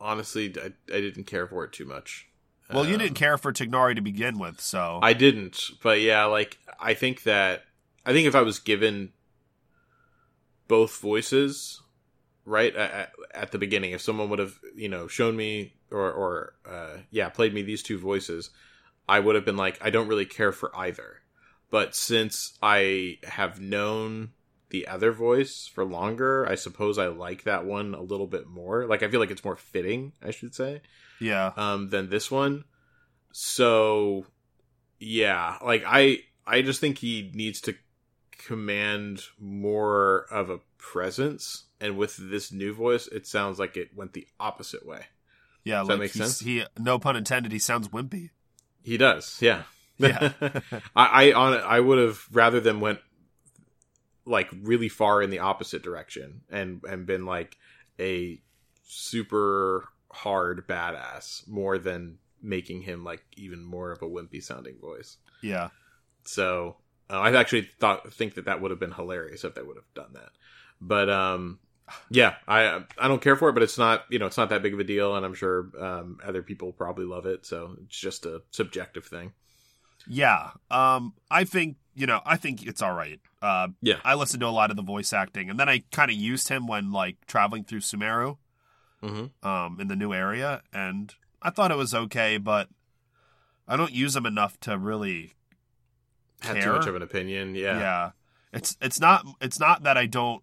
honestly, 0.00 0.52
I, 0.60 0.66
I 0.92 1.00
didn't 1.00 1.24
care 1.24 1.46
for 1.46 1.64
it 1.64 1.72
too 1.72 1.86
much. 1.86 2.26
well 2.72 2.84
you 2.84 2.94
Um, 2.94 2.98
didn't 3.00 3.14
care 3.14 3.38
for 3.38 3.52
Tighnari 3.52 3.94
to 3.94 4.02
begin 4.02 4.38
with 4.38 4.60
so 4.60 4.98
I 5.02 5.12
didn't, 5.12 5.70
but 5.82 6.00
yeah, 6.00 6.24
like 6.24 6.58
I 6.80 6.94
think 6.94 7.22
that 7.22 7.64
I 8.04 8.12
think 8.12 8.26
if 8.26 8.34
I 8.34 8.42
was 8.42 8.58
given 8.58 9.12
both 10.68 10.98
voices, 11.00 11.80
right 12.44 12.74
at, 12.74 13.12
at 13.32 13.52
the 13.52 13.58
beginning, 13.58 13.92
if 13.92 14.00
someone 14.00 14.28
would 14.30 14.38
have 14.38 14.58
you 14.74 14.88
know 14.88 15.08
shown 15.08 15.36
me 15.36 15.74
or 15.90 16.10
or 16.12 16.54
uh, 16.68 16.98
yeah 17.10 17.28
played 17.28 17.54
me 17.54 17.62
these 17.62 17.82
two 17.82 17.98
voices, 17.98 18.50
I 19.08 19.20
would 19.20 19.34
have 19.34 19.44
been 19.44 19.56
like 19.56 19.78
I 19.84 19.90
don't 19.90 20.08
really 20.08 20.26
care 20.26 20.52
for 20.52 20.76
either. 20.76 21.20
But 21.70 21.96
since 21.96 22.56
I 22.62 23.18
have 23.24 23.60
known 23.60 24.30
the 24.70 24.86
other 24.86 25.12
voice 25.12 25.68
for 25.72 25.84
longer, 25.84 26.46
I 26.48 26.54
suppose 26.54 26.98
I 26.98 27.08
like 27.08 27.44
that 27.44 27.64
one 27.64 27.94
a 27.94 28.02
little 28.02 28.26
bit 28.26 28.46
more. 28.46 28.86
Like 28.86 29.02
I 29.02 29.08
feel 29.08 29.20
like 29.20 29.30
it's 29.30 29.44
more 29.44 29.56
fitting, 29.56 30.12
I 30.22 30.30
should 30.30 30.54
say 30.54 30.82
yeah 31.20 31.52
um, 31.56 31.88
than 31.88 32.10
this 32.10 32.30
one. 32.30 32.64
So, 33.32 34.26
yeah, 35.00 35.58
like 35.64 35.82
I, 35.84 36.18
I 36.46 36.62
just 36.62 36.80
think 36.80 36.98
he 36.98 37.32
needs 37.34 37.60
to 37.62 37.74
command 38.38 39.22
more 39.38 40.26
of 40.30 40.50
a 40.50 40.58
presence, 40.78 41.64
and 41.80 41.96
with 41.96 42.16
this 42.16 42.52
new 42.52 42.72
voice, 42.74 43.06
it 43.08 43.26
sounds 43.26 43.58
like 43.58 43.76
it 43.76 43.96
went 43.96 44.12
the 44.12 44.26
opposite 44.38 44.84
way. 44.86 45.02
yeah 45.64 45.78
Does 45.80 45.88
that 45.88 45.92
like 45.94 46.00
make 46.00 46.12
he's- 46.12 46.26
sense? 46.36 46.40
he 46.40 46.64
no 46.78 46.98
pun 46.98 47.16
intended 47.16 47.52
he 47.52 47.58
sounds 47.58 47.88
wimpy 47.88 48.30
He 48.82 48.96
does, 48.96 49.38
yeah, 49.40 49.62
Yeah. 49.98 50.32
I, 50.96 51.30
I 51.30 51.32
on 51.32 51.54
I 51.60 51.80
would 51.80 51.98
have 51.98 52.20
rather 52.32 52.60
than 52.60 52.80
went 52.80 52.98
like 54.26 54.48
really 54.62 54.88
far 54.88 55.22
in 55.22 55.30
the 55.30 55.38
opposite 55.40 55.82
direction 55.82 56.42
and 56.50 56.82
and 56.88 57.06
been 57.06 57.26
like 57.26 57.56
a 58.00 58.40
super 58.86 59.88
hard 60.10 60.66
badass 60.68 61.46
more 61.48 61.78
than 61.78 62.18
making 62.42 62.82
him 62.82 63.04
like 63.04 63.22
even 63.36 63.64
more 63.64 63.90
of 63.90 64.02
a 64.02 64.06
wimpy 64.08 64.42
sounding 64.42 64.76
voice. 64.80 65.16
yeah 65.42 65.70
So 66.24 66.76
uh, 67.10 67.18
I 67.20 67.34
actually 67.38 67.68
thought 67.80 68.12
think 68.12 68.34
that 68.34 68.46
that 68.46 68.60
would 68.60 68.70
have 68.70 68.80
been 68.80 68.92
hilarious 68.92 69.44
if 69.44 69.54
they 69.54 69.62
would 69.62 69.76
have 69.76 69.94
done 69.94 70.12
that. 70.14 70.30
But 70.80 71.08
um, 71.10 71.58
yeah, 72.10 72.34
I 72.48 72.82
I 72.98 73.08
don't 73.08 73.22
care 73.22 73.36
for 73.36 73.48
it, 73.48 73.52
but 73.52 73.62
it's 73.62 73.78
not 73.78 74.04
you 74.10 74.18
know 74.18 74.26
it's 74.26 74.36
not 74.36 74.48
that 74.50 74.62
big 74.62 74.74
of 74.74 74.80
a 74.80 74.84
deal, 74.84 75.16
and 75.16 75.24
I'm 75.24 75.34
sure 75.34 75.70
um, 75.80 76.18
other 76.24 76.42
people 76.42 76.72
probably 76.72 77.04
love 77.04 77.26
it. 77.26 77.44
So 77.46 77.76
it's 77.84 77.98
just 77.98 78.26
a 78.26 78.42
subjective 78.50 79.04
thing. 79.06 79.32
yeah 80.06 80.50
um 80.70 81.14
I 81.30 81.44
think 81.44 81.76
you 81.94 82.06
know 82.06 82.20
I 82.26 82.36
think 82.36 82.66
it's 82.66 82.82
all 82.82 82.92
right 82.94 83.20
uh 83.40 83.68
Yeah. 83.80 84.00
I 84.04 84.14
listened 84.14 84.40
to 84.40 84.46
a 84.46 84.58
lot 84.60 84.70
of 84.70 84.76
the 84.76 84.82
voice 84.82 85.12
acting 85.14 85.48
and 85.48 85.58
then 85.58 85.68
I 85.68 85.82
kind 85.92 86.10
of 86.10 86.16
used 86.16 86.48
him 86.48 86.66
when 86.66 86.92
like 86.92 87.16
traveling 87.26 87.64
through 87.64 87.80
Sumeru 87.80 88.36
Mm-hmm. 89.02 89.46
um, 89.46 89.80
in 89.80 89.88
the 89.88 89.96
new 89.96 90.14
area, 90.14 90.62
and 90.72 91.14
I 91.42 91.50
thought 91.50 91.70
it 91.70 91.76
was 91.76 91.92
okay, 91.94 92.38
but 92.38 92.68
I 93.68 93.76
don't 93.76 93.92
use 93.92 94.16
him 94.16 94.24
enough 94.24 94.58
to 94.60 94.78
really 94.78 95.34
Had 96.44 96.56
care. 96.56 96.64
too 96.64 96.72
much 96.72 96.86
of 96.86 96.96
an 96.96 97.02
opinion. 97.02 97.54
Yeah. 97.54 97.78
Yeah. 97.78 98.10
It's 98.52 98.76
it's 98.80 99.00
not 99.00 99.26
it's 99.40 99.58
not 99.58 99.82
that 99.82 99.96
I 99.98 100.06
don't 100.06 100.42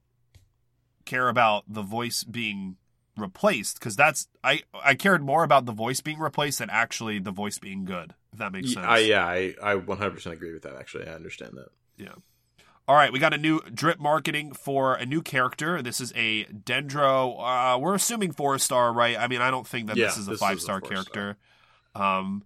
care 1.06 1.30
about 1.30 1.64
the 1.68 1.82
voice 1.82 2.24
being 2.24 2.78
replaced 3.18 3.80
because 3.80 3.96
that's 3.96 4.28
I 4.44 4.62
I 4.84 4.96
cared 4.96 5.24
more 5.24 5.44
about 5.44 5.66
the 5.66 5.72
voice 5.72 6.02
being 6.02 6.20
replaced 6.20 6.60
than 6.60 6.70
actually 6.70 7.20
the 7.20 7.32
voice 7.32 7.58
being 7.58 7.86
good. 7.86 8.14
If 8.34 8.40
that 8.40 8.52
makes 8.54 8.74
sense. 8.74 8.86
I, 8.86 9.00
yeah, 9.00 9.26
I, 9.26 9.56
I 9.62 9.76
100% 9.76 10.26
agree 10.32 10.54
with 10.54 10.64
that, 10.64 10.76
actually. 10.76 11.06
I 11.06 11.14
understand 11.14 11.52
that. 11.56 11.68
Yeah. 11.98 12.14
All 12.88 12.96
right, 12.96 13.12
we 13.12 13.20
got 13.20 13.34
a 13.34 13.38
new 13.38 13.60
drip 13.74 14.00
marketing 14.00 14.54
for 14.54 14.96
a 14.96 15.06
new 15.06 15.22
character. 15.22 15.82
This 15.82 16.02
is 16.02 16.12
a 16.16 16.46
Dendro. 16.46 17.36
Uh, 17.40 17.78
we're 17.78 17.96
assuming 17.96 18.32
four 18.32 18.58
star, 18.58 18.92
right? 18.92 19.18
I 19.18 19.28
mean, 19.28 19.42
I 19.42 19.52
don't 19.52 19.68
think 19.68 19.88
that 19.88 19.98
Yeah, 19.98 20.08
this 20.08 20.18
is 20.18 20.28
a 20.28 20.38
five 20.38 20.60
star 20.60 20.82
character. 20.82 21.38
Um, 21.94 22.44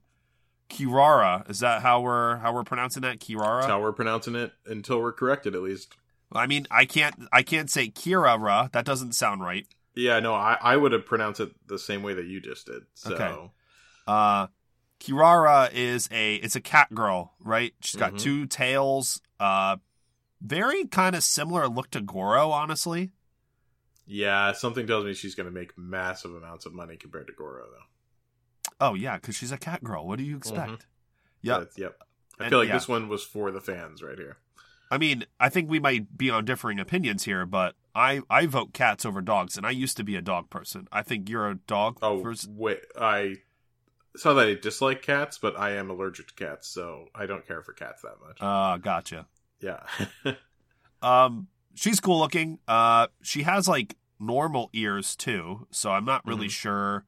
Kirara 0.70 1.50
is 1.50 1.60
that 1.60 1.82
how 1.82 2.02
we're 2.02 2.38
how 2.38 2.54
we're 2.54 2.64
pronouncing 2.64 3.02
that? 3.04 3.20
Kirara. 3.20 3.62
That's 3.62 3.68
how 3.68 3.82
we're 3.82 3.92
pronouncing 3.94 4.36
it 4.36 4.52
until 4.66 5.00
we're 5.02 5.12
corrected, 5.14 5.56
at 5.56 5.62
least. 5.62 5.96
I 6.32 6.48
mean, 6.48 6.66
I 6.72 6.86
can't 6.86 7.16
I 7.32 7.44
can't 7.44 7.70
say 7.70 7.90
Kirara. 7.90 8.72
That 8.72 8.86
doesn't 8.86 9.14
sound 9.14 9.42
right. 9.42 9.68
Yeah, 9.94 10.20
no, 10.20 10.34
I, 10.34 10.58
I 10.62 10.76
would 10.76 10.92
have 10.92 11.06
pronounced 11.06 11.40
it 11.40 11.52
the 11.68 11.80
same 11.80 12.04
way 12.04 12.14
that 12.16 12.26
you 12.26 12.42
just 12.42 12.66
did. 12.66 12.84
So, 12.96 13.14
Okay. 13.14 13.52
Uh, 14.08 14.48
Kirara 15.00 15.72
is 15.74 16.10
a 16.12 16.36
it's 16.36 16.56
a 16.56 16.62
cat 16.62 16.94
girl, 16.94 17.34
right? 17.40 17.74
She's 17.82 18.00
got 18.00 18.14
Mhm. 18.14 18.20
two 18.20 18.46
tails. 18.48 19.22
Uh, 19.40 19.78
very 20.42 20.86
kind 20.86 21.16
of 21.16 21.24
similar 21.24 21.68
look 21.68 21.92
to 21.92 22.02
Goro, 22.02 22.52
honestly. 22.52 23.12
Yeah, 24.06 24.52
something 24.52 24.86
tells 24.86 25.06
me 25.06 25.14
she's 25.14 25.34
going 25.36 25.48
to 25.48 25.52
make 25.52 25.78
massive 25.78 26.36
amounts 26.36 26.66
of 26.66 26.74
money 26.74 26.96
compared 26.98 27.28
to 27.28 27.34
Goro, 27.34 27.64
though. 27.64 27.86
Oh 28.82 28.94
yeah, 28.94 29.16
because 29.16 29.36
she's 29.36 29.52
a 29.52 29.58
cat 29.58 29.84
girl. 29.84 30.08
What 30.08 30.18
do 30.20 30.24
you 30.26 30.38
expect? 30.38 30.86
Yep. 31.42 31.60
But, 31.60 31.70
yep. 31.78 31.98
I 32.40 32.44
And- 32.46 32.50
feel 32.52 32.60
like 32.60 32.68
yeah. 32.70 32.74
this 32.76 32.88
one 32.88 33.08
was 33.08 33.24
for 33.24 33.52
the 33.52 33.62
fans 33.62 34.02
right 34.04 34.18
here. 34.18 34.38
I 34.92 34.98
mean, 35.00 35.26
I 35.40 35.50
think 35.50 35.70
we 35.70 35.80
might 35.80 36.16
be 36.18 36.30
on 36.30 36.46
differing 36.46 36.80
opinions 36.80 37.24
here, 37.24 37.46
but 37.46 37.76
I 37.96 38.22
I 38.30 38.46
vote 38.46 38.74
cats 38.74 39.06
over 39.06 39.22
dogs, 39.22 39.58
and 39.58 39.66
I 39.66 39.72
used 39.72 39.98
to 39.98 40.04
be 40.04 40.16
a 40.16 40.22
dog 40.22 40.50
person. 40.50 40.88
I 40.92 41.02
think 41.02 41.28
you're 41.30 41.50
a 41.50 41.56
dog. 41.56 41.98
Oh, 42.02 42.24
wait. 42.50 42.82
I. 43.00 43.38
It's 44.14 44.24
not 44.24 44.36
that 44.36 44.48
I 44.48 44.54
dislike 44.54 45.02
cats, 45.02 45.38
but 45.38 45.58
I 45.60 45.72
am 45.72 45.90
allergic 45.90 46.28
to 46.30 46.34
cats, 46.36 46.68
so 46.70 47.10
I 47.14 47.26
don't 47.26 47.46
care 47.46 47.62
for 47.62 47.74
cats 47.74 48.02
that 48.04 48.16
much. 48.26 48.38
Uh, 48.40 48.78
gotcha. 48.78 49.26
yeah. 49.60 49.84
Um, 51.02 51.48
she's 51.76 52.00
cool 52.00 52.20
looking. 52.20 52.60
Uh, 52.68 53.08
she 53.22 53.44
has 53.44 53.68
like 53.68 53.96
normal 54.20 54.70
ears 54.74 55.16
too, 55.16 55.68
so 55.72 55.92
I'm 55.92 56.06
not 56.06 56.26
really 56.26 56.48
Mhm. 56.48 56.52
sure 56.52 57.06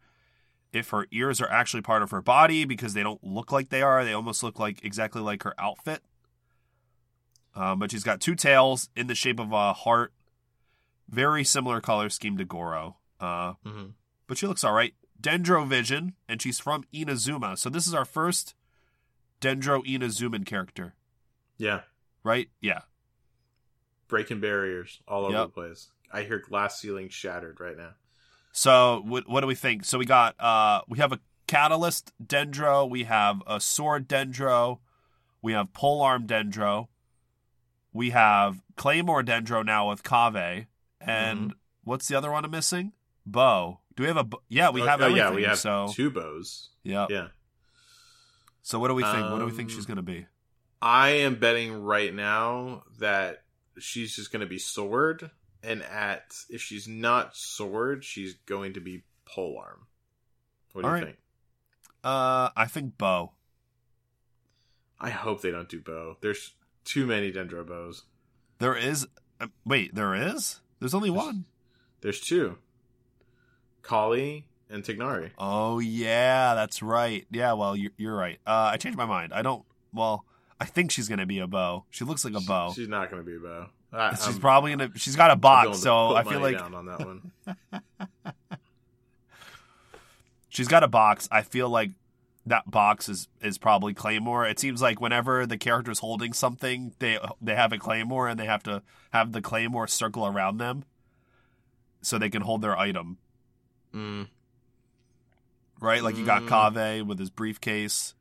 if 0.77 0.89
her 0.91 1.07
ears 1.11 1.41
are 1.41 1.49
actually 1.49 1.81
part 1.81 2.01
of 2.03 2.11
her 2.11 2.21
body 2.21 2.65
because 2.65 2.93
they 2.93 3.03
don't 3.03 3.23
look 3.23 3.51
like 3.51 3.69
they 3.69 3.81
are. 3.81 4.03
They 4.05 4.13
almost 4.13 4.43
look 4.43 4.59
like 4.59 4.83
exactly 4.83 5.21
like 5.21 5.43
her 5.43 5.53
outfit. 5.57 6.03
Um, 7.55 7.79
but 7.79 7.91
she's 7.91 8.03
got 8.03 8.21
two 8.21 8.35
tails 8.35 8.89
in 8.95 9.07
the 9.07 9.15
shape 9.15 9.39
of 9.39 9.51
a 9.51 9.73
heart. 9.73 10.13
Very 11.09 11.43
similar 11.43 11.81
color 11.81 12.09
scheme 12.09 12.37
to 12.37 12.45
Goro. 12.45 12.97
Uh, 13.19 13.53
Mhm. 13.65 13.93
but 14.27 14.37
she 14.37 14.45
looks 14.47 14.63
all 14.63 14.73
right. 14.73 14.93
Dendrovision, 15.19 16.13
and 16.27 16.41
she's 16.41 16.59
from 16.59 16.83
Inazuma. 16.93 17.57
So 17.57 17.69
this 17.69 17.87
is 17.87 17.93
our 17.95 18.05
first 18.05 18.53
Dendro 19.41 19.83
Inazuman 19.85 20.45
character, 20.45 20.93
Yeah. 21.57 21.83
right? 22.23 22.49
Yeah. 22.61 22.81
Breaking 24.07 24.39
barriers 24.39 25.01
all 25.07 25.25
over 25.25 25.33
Yep. 25.33 25.47
the 25.47 25.53
place. 25.53 25.91
I 26.11 26.23
hear 26.23 26.39
glass 26.39 26.79
ceiling 26.79 27.09
shattered 27.09 27.59
right 27.59 27.75
now. 27.77 27.95
So 28.57 29.03
what 29.05 29.29
what 29.29 29.41
do 29.41 29.47
we 29.47 29.53
think? 29.53 29.85
So 29.85 29.99
we 29.99 30.05
got 30.07 30.33
uh 30.39 30.81
we 30.87 30.97
have 30.97 31.11
a 31.11 31.19
catalyst 31.45 32.11
dendro, 32.25 32.89
we 32.89 33.03
have 33.03 33.43
a 33.45 33.61
sword 33.61 34.09
dendro, 34.09 34.79
we 35.43 35.53
have 35.53 35.71
polearm 35.73 36.25
dendro, 36.25 36.87
we 37.93 38.09
have 38.09 38.63
claymore 38.75 39.21
dendro 39.21 39.63
now 39.63 39.89
with 39.89 40.01
Kaveh, 40.01 40.65
and 40.99 41.53
what's 41.83 42.07
the 42.07 42.17
other 42.17 42.31
one 42.31 42.43
I'm 42.45 42.49
missing? 42.49 42.93
Bow. 43.27 43.79
Do 43.95 44.01
we 44.01 44.07
have 44.07 44.17
a 44.17 44.23
bo- 44.23 44.41
yeah? 44.49 44.71
We 44.71 44.81
Oh, 44.81 44.87
have 44.87 45.01
oh, 45.01 45.07
yeah, 45.07 45.29
we 45.31 45.43
have 45.43 45.59
so 45.59 45.91
two 45.93 46.09
bows. 46.09 46.69
yeah. 46.83 47.05
Yeah. 47.11 47.27
So 48.63 48.79
what 48.79 48.87
do 48.87 48.95
we 48.95 49.03
think? 49.03 49.29
what 49.29 49.37
do 49.37 49.45
we 49.45 49.51
think 49.51 49.69
Um, 49.69 49.75
she's 49.75 49.85
gonna 49.85 50.01
be? 50.01 50.25
I 50.81 51.09
am 51.09 51.35
betting 51.35 51.83
right 51.83 52.11
now 52.11 52.85
that 52.97 53.43
she's 53.77 54.15
just 54.15 54.31
going 54.31 54.41
to 54.41 54.47
be 54.47 54.57
sword, 54.57 55.31
and 55.63 55.83
at 55.83 56.35
if 56.49 56.61
she's 56.61 56.87
not 56.87 57.35
sword, 57.35 58.03
she's 58.03 58.33
going 58.45 58.73
to 58.73 58.79
be 58.79 59.03
polearm. 59.25 59.87
What 60.73 60.81
do 60.83 60.87
All 60.87 60.93
you 60.95 61.01
right. 61.01 61.05
think? 61.05 61.17
Uh, 62.03 62.49
I 62.55 62.65
think 62.65 62.97
bow. 62.97 63.31
I 64.99 65.09
hope 65.09 65.41
they 65.41 65.51
don't 65.51 65.69
do 65.69 65.79
bow. 65.79 66.17
There's 66.21 66.53
too 66.85 67.05
many 67.05 67.31
dendro 67.31 67.65
bows. 67.67 68.03
There 68.59 68.75
is. 68.75 69.07
Uh, 69.39 69.47
wait, 69.65 69.93
there 69.93 70.15
is. 70.15 70.61
There's 70.79 70.93
only 70.93 71.09
There's- 71.09 71.25
one. 71.25 71.45
There's 72.01 72.19
two. 72.21 72.57
Collei 73.83 74.43
and 74.69 74.83
Tighnari. 74.83 75.31
Oh 75.37 75.79
yeah, 75.79 76.53
that's 76.55 76.81
right. 76.81 77.25
Yeah, 77.31 77.53
well, 77.53 77.75
you're, 77.75 77.91
you're 77.97 78.15
right. 78.15 78.39
Uh, 78.45 78.69
I 78.73 78.77
changed 78.77 78.97
my 78.97 79.05
mind. 79.05 79.33
I 79.33 79.41
don't. 79.41 79.63
Well, 79.93 80.25
I 80.59 80.65
think 80.65 80.91
she's 80.91 81.07
gonna 81.07 81.25
be 81.25 81.39
a 81.39 81.47
bow. 81.47 81.85
She 81.89 82.03
looks 82.03 82.25
like 82.25 82.33
a 82.35 82.41
bow. 82.41 82.73
She's 82.75 82.87
not 82.89 83.09
going 83.09 83.23
to 83.23 83.25
be 83.29 83.35
a 83.37 83.39
bow. 83.39 83.67
I, 83.93 84.15
she's 84.15 84.27
I'm 84.27 84.39
probably 84.39 84.71
gonna. 84.75 84.91
She's 84.95 85.15
got 85.15 85.31
a 85.31 85.35
box, 85.35 85.79
so 85.79 86.15
I 86.15 86.23
feel 86.23 86.39
like 86.39 86.57
down 86.57 86.75
on 86.75 86.85
that 86.87 86.99
one. 87.05 87.31
she's 90.49 90.67
got 90.67 90.83
a 90.83 90.87
box. 90.87 91.27
I 91.31 91.41
feel 91.41 91.69
like 91.69 91.91
that 92.45 92.69
box 92.69 93.09
is 93.09 93.27
is 93.41 93.57
probably 93.57 93.93
Claymore. 93.93 94.45
It 94.47 94.59
seems 94.59 94.81
like 94.81 94.99
whenever 95.01 95.45
the 95.45 95.57
character's 95.57 95.99
holding 95.99 96.33
something, 96.33 96.93
they 96.99 97.17
they 97.41 97.55
have 97.55 97.71
a 97.73 97.77
Claymore 97.77 98.27
and 98.27 98.39
they 98.39 98.45
have 98.45 98.63
to 98.63 98.81
have 99.11 99.31
the 99.31 99.41
Claymore 99.41 99.87
circle 99.87 100.25
around 100.27 100.57
them, 100.57 100.83
so 102.01 102.17
they 102.17 102.29
can 102.29 102.41
hold 102.41 102.61
their 102.61 102.77
item. 102.77 103.17
Mm, 103.93 104.27
Right, 105.79 106.01
like 106.03 106.17
you 106.17 106.25
got 106.25 106.41
Mm. 106.43 106.49
Kaveh 106.49 107.05
with 107.05 107.19
his 107.19 107.29
briefcase. 107.29 108.15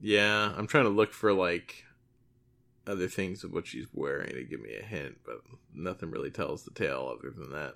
yeah, 0.00 0.52
I'm 0.56 0.66
trying 0.66 0.84
to 0.84 0.90
look 0.90 1.12
for 1.12 1.32
like 1.32 1.84
other 2.86 3.08
things 3.08 3.44
of 3.44 3.52
what 3.52 3.66
she's 3.66 3.86
wearing 3.92 4.30
to 4.34 4.44
give 4.44 4.60
me 4.60 4.74
a 4.80 4.84
hint, 4.84 5.16
but 5.24 5.36
nothing 5.74 6.10
really 6.10 6.30
tells 6.30 6.64
the 6.64 6.70
tale 6.70 7.12
other 7.18 7.30
than 7.30 7.50
that. 7.52 7.74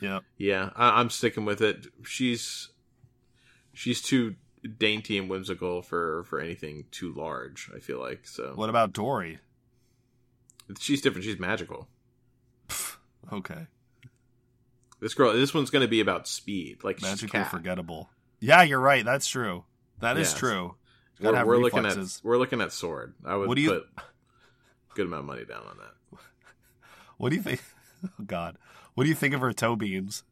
Yeah. 0.00 0.20
Yeah, 0.36 0.70
I, 0.76 1.00
I'm 1.00 1.10
sticking 1.10 1.44
with 1.44 1.60
it. 1.60 1.86
She's 2.04 2.68
she's 3.72 4.00
too 4.02 4.36
dainty 4.78 5.18
and 5.18 5.28
whimsical 5.30 5.82
for 5.82 6.24
for 6.24 6.40
anything 6.40 6.84
too 6.90 7.12
large. 7.12 7.70
I 7.74 7.78
feel 7.80 7.98
like 8.00 8.26
so. 8.26 8.52
What 8.54 8.70
about 8.70 8.92
Dory? 8.92 9.38
She's 10.78 11.00
different. 11.00 11.24
She's 11.24 11.38
magical. 11.38 11.88
Okay. 13.32 13.66
This 15.00 15.14
girl, 15.14 15.32
this 15.32 15.54
one's 15.54 15.70
going 15.70 15.82
to 15.82 15.88
be 15.88 16.00
about 16.00 16.26
speed. 16.26 16.82
Like 16.82 17.00
magically 17.02 17.44
forgettable. 17.44 18.10
Yeah, 18.40 18.62
you're 18.62 18.80
right. 18.80 19.04
That's 19.04 19.26
true. 19.28 19.64
That 20.00 20.16
is 20.18 20.30
Yes. 20.30 20.38
true. 20.38 20.74
We're, 21.20 21.44
we're 21.44 21.58
looking 21.58 21.84
at 21.86 21.96
we're 22.22 22.38
looking 22.38 22.60
at 22.60 22.72
sword. 22.72 23.14
I 23.24 23.34
would 23.36 23.48
What 23.48 23.56
do 23.56 23.62
you- 23.62 23.70
put 23.70 24.04
good 24.94 25.06
amount 25.06 25.20
of 25.20 25.26
money 25.26 25.44
down 25.44 25.62
on 25.68 25.76
that. 25.78 26.18
What 27.18 27.30
do 27.30 27.36
you 27.36 27.42
think? 27.42 27.60
Oh 28.04 28.22
God, 28.24 28.56
what 28.94 29.02
do 29.04 29.08
you 29.10 29.14
think 29.16 29.34
of 29.34 29.40
her 29.40 29.52
toe 29.52 29.74
beans? 29.74 30.22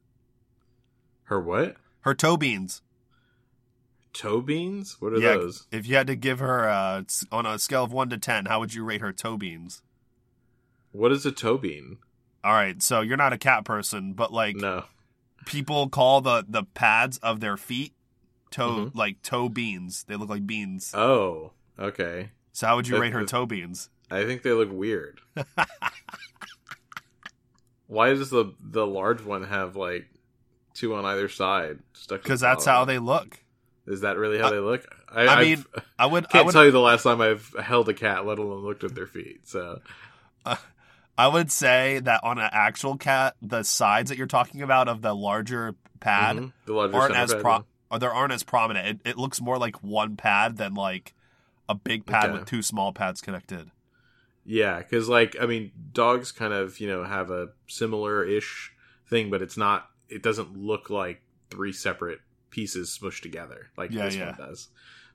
Her 1.25 1.41
what? 1.41 1.75
Her 2.03 2.15
toe 2.15 2.37
beans. 2.37 2.81
Toe 4.13 4.41
beans? 4.41 4.97
What 5.01 5.13
are 5.13 5.19
yeah. 5.19 5.35
those? 5.35 5.67
If 5.73 5.87
you 5.89 5.97
had 5.97 6.07
to 6.07 6.15
give 6.15 6.39
her 6.39 6.69
uh, 6.69 7.03
on 7.33 7.45
a 7.45 7.59
scale 7.59 7.83
of 7.83 7.93
one 7.93 8.09
to 8.11 8.19
ten, 8.19 8.47
how 8.47 8.61
would 8.61 8.73
you 8.73 8.85
rate 8.85 9.01
her 9.01 9.13
toe 9.13 9.37
beans? 9.37 9.83
What 10.93 11.11
is 11.11 11.27
a 11.27 11.33
toe 11.33 11.59
bean? 11.59 11.99
All 12.45 12.53
right, 12.53 12.81
so 12.81 13.01
you're 13.01 13.17
not 13.17 13.33
a 13.33 13.39
cat 13.39 13.65
person, 13.65 14.13
but 14.13 14.33
like 14.33 14.55
No. 14.55 14.85
people 15.45 15.89
call 15.89 16.21
the 16.21 16.45
the 16.49 16.63
pads 16.63 17.19
of 17.19 17.41
their 17.41 17.57
feet 17.57 17.93
toe 18.53 18.87
Mhm. 18.87 18.95
like 18.95 19.21
toe 19.23 19.49
beans. 19.49 20.05
They 20.05 20.15
look 20.15 20.29
like 20.29 20.47
beans. 20.47 20.93
Oh, 20.95 21.51
okay. 21.79 22.31
so 22.53 22.69
how 22.69 22.77
would 22.77 22.87
you 22.87 22.99
rate 23.01 23.13
her 23.13 23.25
toe 23.27 23.45
beans? 23.45 23.91
I 24.11 24.25
think 24.25 24.43
they 24.43 24.53
look 24.53 24.71
weird. 24.73 25.21
Why 27.89 28.11
does 28.15 28.31
the 28.31 28.53
the 28.61 28.87
large 28.87 29.23
one 29.23 29.45
have 29.45 29.77
like 29.77 30.07
two 30.75 30.95
on 30.95 31.05
either 31.05 31.29
side 31.29 31.79
stuck? 31.93 32.23
Because 32.23 32.41
that's 32.41 32.65
how 32.65 32.85
they 32.85 32.99
look. 32.99 33.39
Is 33.87 34.01
that 34.01 34.17
really 34.17 34.39
how 34.39 34.49
I- 34.49 34.51
they 34.51 34.59
look? 34.59 34.85
I, 35.09 35.23
I 35.27 35.37
I've- 35.39 35.45
mean, 35.57 35.65
I 35.99 36.07
would. 36.07 36.29
Can't 36.29 36.47
would. 36.47 36.53
tell 36.53 36.65
you 36.65 36.73
the 36.73 36.81
last 36.81 37.05
time 37.05 37.21
I've 37.21 37.55
held 37.63 37.89
a 37.89 37.95
cat, 37.95 38.27
let 38.27 38.39
alone 38.39 38.65
looked 38.65 38.83
at 38.83 38.95
their 38.95 39.07
feet. 39.07 39.47
So 39.49 39.81
I 41.19 41.29
would 41.29 41.51
say 41.53 42.01
that 42.01 42.21
on 42.25 42.39
an 42.39 42.51
actual 42.53 42.97
cat, 42.97 43.37
the 43.41 43.63
sides 43.63 44.11
that 44.11 44.19
you're 44.19 44.27
talking 44.27 44.63
about 44.63 44.89
of 44.89 45.03
the 45.03 45.15
larger 45.15 45.75
pad 46.01 46.37
Mhm. 46.37 46.53
the 46.67 46.73
larger 46.75 46.97
aren't 46.97 47.15
as 47.17 47.33
pad, 47.33 47.43
pro 47.43 47.65
or 47.91 47.99
there 48.01 48.13
aren't 48.13 48.33
as 48.33 48.43
prominent. 48.43 49.01
It, 49.05 49.11
it 49.11 49.17
looks 49.17 49.41
more 49.41 49.59
like 49.59 49.83
one 49.83 50.17
pad 50.17 50.57
than 50.57 50.75
like 50.75 51.15
a 51.69 51.75
big 51.77 52.05
pad 52.05 52.31
Okay. 52.31 52.39
with 52.41 52.49
two 52.49 52.63
small 52.63 52.93
pads 52.93 53.21
connected. 53.21 53.71
Yeah, 54.47 54.79
because 54.79 55.09
like 55.09 55.37
I 55.41 55.47
mean, 55.47 55.73
dogs 55.93 56.33
kind 56.33 56.53
of 56.55 56.79
you 56.81 56.89
know 56.89 57.05
have 57.05 57.31
a 57.31 57.49
similar 57.67 58.25
ish 58.25 58.73
thing, 59.11 59.29
but 59.31 59.43
it's 59.43 59.57
not. 59.57 59.91
It 60.09 60.23
doesn't 60.23 60.57
look 60.57 60.89
like 60.89 61.21
three 61.51 61.73
separate 61.73 62.21
pieces 62.51 62.97
smushed 63.01 63.23
together 63.23 63.71
like 63.77 63.91
Yeah, 63.91 64.05
this 64.05 64.17
yeah. 64.17 64.37
one 64.37 64.49
does. 64.49 64.69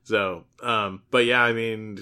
So, 0.04 0.44
um, 0.62 1.02
but 1.10 1.24
yeah, 1.24 1.42
I 1.42 1.52
mean, 1.52 2.00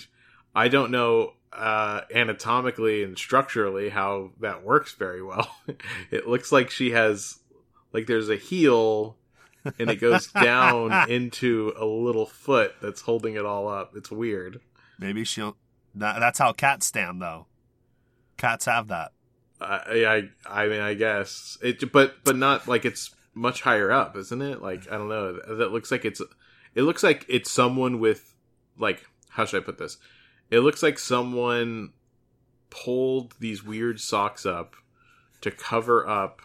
I 0.54 0.68
don't 0.68 0.90
know 0.90 1.34
uh, 1.52 2.02
anatomically 2.14 3.02
and 3.04 3.16
structurally 3.16 3.90
how 3.90 4.30
that 4.40 4.64
works 4.64 4.94
very 4.94 5.22
well. 5.22 5.54
it 6.10 6.26
looks 6.26 6.50
like 6.50 6.70
she 6.70 6.90
has 6.90 7.38
like 7.92 8.06
there's 8.06 8.28
a 8.28 8.36
heel. 8.36 9.16
and 9.78 9.90
it 9.90 10.00
goes 10.00 10.26
down 10.32 11.10
into 11.10 11.72
a 11.76 11.84
little 11.84 12.26
foot 12.26 12.74
that's 12.80 13.02
holding 13.02 13.34
it 13.34 13.44
all 13.44 13.68
up. 13.68 13.92
It's 13.94 14.10
weird. 14.10 14.60
Maybe 14.98 15.24
she'll. 15.24 15.56
That, 15.94 16.20
that's 16.20 16.38
how 16.38 16.52
cats 16.52 16.86
stand, 16.86 17.20
though. 17.20 17.46
Cats 18.36 18.64
have 18.64 18.88
that. 18.88 19.12
I, 19.60 20.28
I 20.46 20.62
I 20.62 20.68
mean 20.68 20.80
I 20.80 20.94
guess. 20.94 21.58
It 21.62 21.92
but 21.92 22.24
but 22.24 22.36
not 22.36 22.66
like 22.66 22.84
it's 22.84 23.14
much 23.34 23.62
higher 23.62 23.92
up 23.92 24.16
isn't 24.16 24.40
it? 24.40 24.62
Like 24.62 24.90
I 24.90 24.96
don't 24.96 25.08
know. 25.08 25.38
That 25.56 25.72
looks 25.72 25.90
like 25.90 26.04
it's 26.04 26.22
it 26.74 26.82
looks 26.82 27.02
like 27.02 27.26
it's 27.28 27.50
someone 27.50 28.00
with 28.00 28.34
like 28.78 29.04
how 29.28 29.44
should 29.44 29.62
I 29.62 29.64
put 29.64 29.78
this? 29.78 29.98
It 30.50 30.60
looks 30.60 30.82
like 30.82 30.98
someone 30.98 31.92
pulled 32.70 33.34
these 33.38 33.62
weird 33.62 34.00
socks 34.00 34.46
up 34.46 34.74
to 35.42 35.50
cover 35.50 36.08
up 36.08 36.40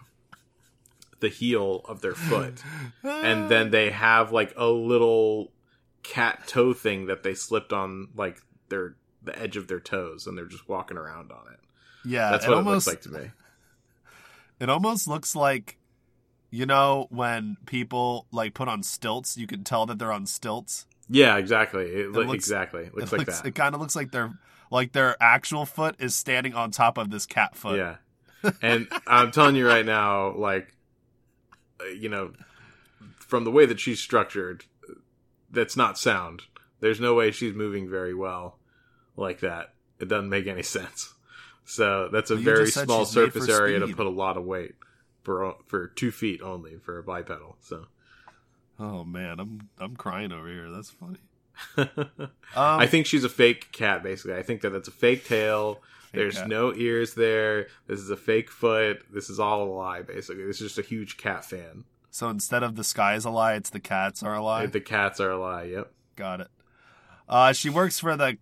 the 1.19 1.29
heel 1.29 1.81
of 1.85 2.01
their 2.01 2.13
foot. 2.13 2.61
And 3.03 3.49
then 3.49 3.71
they 3.71 3.91
have 3.91 4.31
like 4.31 4.53
a 4.57 4.67
little 4.67 5.51
cat 6.03 6.47
toe 6.47 6.73
thing 6.73 7.07
that 7.07 7.23
they 7.23 7.33
slipped 7.33 7.73
on 7.73 8.09
like 8.15 8.37
their 8.69 8.95
the 9.25 9.37
edge 9.39 9.57
of 9.57 9.67
their 9.67 9.79
toes 9.79 10.27
and 10.27 10.37
they're 10.37 10.45
just 10.45 10.67
walking 10.69 10.97
around 10.97 11.31
on 11.31 11.51
it 11.51 11.59
Yeah, 12.05 12.31
That's 12.31 12.45
it 12.45 12.49
what 12.49 12.57
almost 12.57 12.87
it 12.87 12.91
looks 12.91 13.05
like 13.07 13.13
to 13.13 13.19
me. 13.19 13.31
it 14.59 14.69
almost 14.69 15.07
looks 15.07 15.35
like 15.35 15.77
you 16.51 16.65
know 16.65 17.07
when 17.09 17.57
people 17.65 18.27
like 18.31 18.53
put 18.53 18.67
on 18.67 18.81
stilts, 18.83 19.37
you 19.37 19.47
can 19.47 19.63
tell 19.63 19.85
that 19.87 19.99
they're 19.99 20.11
on 20.11 20.25
stilts. 20.25 20.85
Yeah, 21.09 21.37
exactly. 21.37 21.83
It, 21.85 22.11
loo- 22.11 22.23
looks- 22.23 22.33
exactly. 22.45 22.83
It 22.85 22.95
looks 22.95 23.11
it 23.11 23.17
like 23.17 23.27
looks, 23.27 23.41
that. 23.41 23.47
It 23.49 23.55
kind 23.55 23.75
of 23.75 23.81
looks 23.81 23.95
like 23.95 24.11
their 24.11 24.37
like 24.71 24.93
their 24.93 25.15
actual 25.21 25.65
foot 25.65 25.95
is 25.99 26.15
standing 26.15 26.53
on 26.53 26.71
top 26.71 26.97
of 26.97 27.09
this 27.09 27.25
cat 27.25 27.55
foot. 27.55 27.77
Yeah. 27.77 27.95
And 28.61 28.87
I'm 29.07 29.31
telling 29.31 29.55
you 29.55 29.67
right 29.67 29.85
now, 29.85 30.35
like, 30.35 30.75
uh, 31.81 31.85
you 31.85 32.09
know, 32.09 32.33
from 33.15 33.43
the 33.43 33.49
way 33.49 33.65
that 33.65 33.79
she's 33.79 33.99
structured, 33.99 34.65
that's 35.49 35.75
not 35.75 35.97
sound. 35.97 36.43
There's 36.79 36.99
no 36.99 37.15
way 37.15 37.31
she's 37.31 37.55
moving 37.55 37.89
very 37.89 38.13
well 38.13 38.59
like 39.17 39.39
that. 39.41 39.73
It 39.99 40.07
doesn't 40.07 40.29
make 40.29 40.47
any 40.47 40.63
sense. 40.77 41.13
So 41.65 42.09
that's 42.11 42.29
a 42.31 42.35
Well, 42.35 42.43
very 42.43 42.69
small 42.71 43.05
surface 43.05 43.49
area 43.49 43.79
to 43.79 43.87
put 43.95 44.05
a 44.05 44.09
lot 44.11 44.37
of 44.37 44.43
weight 44.45 44.75
for 45.23 45.55
for 45.65 45.87
two 45.87 46.11
feet 46.11 46.41
only 46.41 46.77
for 46.77 46.99
a 46.99 47.03
bipedal. 47.03 47.57
So 47.61 47.85
Oh 48.79 49.03
man, 49.03 49.39
I'm 49.39 49.69
I'm 49.79 49.95
crying 49.95 50.31
over 50.31 50.47
here. 50.47 50.69
That's 50.69 50.89
funny. 50.91 51.19
I 52.55 52.81
Um, 52.83 52.87
think 52.87 53.05
she's 53.05 53.23
a 53.23 53.29
fake 53.29 53.71
cat. 53.71 54.03
Basically, 54.03 54.35
I 54.35 54.43
think 54.43 54.61
that 54.61 54.71
that's 54.71 54.87
a 54.89 54.91
fake 54.91 55.25
tail. 55.25 55.81
There's 56.13 56.37
cat. 56.37 56.47
no 56.47 56.73
ears 56.73 57.13
there. 57.15 57.67
This 57.87 57.99
is 57.99 58.09
a 58.09 58.17
fake 58.17 58.49
foot. 58.51 59.01
This 59.11 59.29
is 59.29 59.39
all 59.39 59.63
a 59.63 59.69
lie. 59.71 60.01
Basically, 60.01 60.45
this 60.45 60.61
is 60.61 60.73
just 60.73 60.77
a 60.77 60.87
huge 60.87 61.17
cat 61.17 61.43
fan. 61.45 61.85
so 62.11 62.29
instead 62.29 62.63
of 62.63 62.75
the 62.75 62.83
sky 62.83 63.15
is 63.15 63.25
a 63.25 63.29
lie, 63.29 63.55
it's 63.55 63.69
the 63.69 63.79
cats 63.79 64.21
are 64.23 64.35
a 64.35 64.41
lie. 64.43 64.65
The 64.67 64.79
cats 64.81 65.19
are 65.19 65.31
a 65.31 65.37
lie. 65.39 65.63
Yep. 65.63 65.91
Got 66.15 66.41
it. 66.41 66.47
Uh, 67.27 67.51
she 67.53 67.69
works 67.69 67.99
for 67.99 68.15
the 68.15 68.37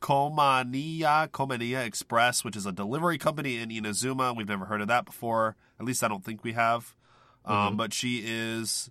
Komaniya 0.00 1.28
Komaniya 1.28 1.84
Express, 1.84 2.44
which 2.44 2.56
is 2.56 2.66
a 2.66 2.72
delivery 2.72 3.18
company 3.18 3.58
in 3.58 3.68
Inazuma. 3.70 4.34
We've 4.36 4.48
never 4.48 4.64
heard 4.66 4.80
of 4.80 4.88
that 4.88 5.04
before. 5.04 5.56
At 5.78 5.86
least 5.86 6.02
I 6.02 6.08
don't 6.08 6.24
think 6.24 6.42
we 6.44 6.52
have. 6.52 6.94
Um, 7.44 7.74
Mhm. 7.74 7.76
But 7.76 7.92
she 7.94 8.22
is 8.24 8.90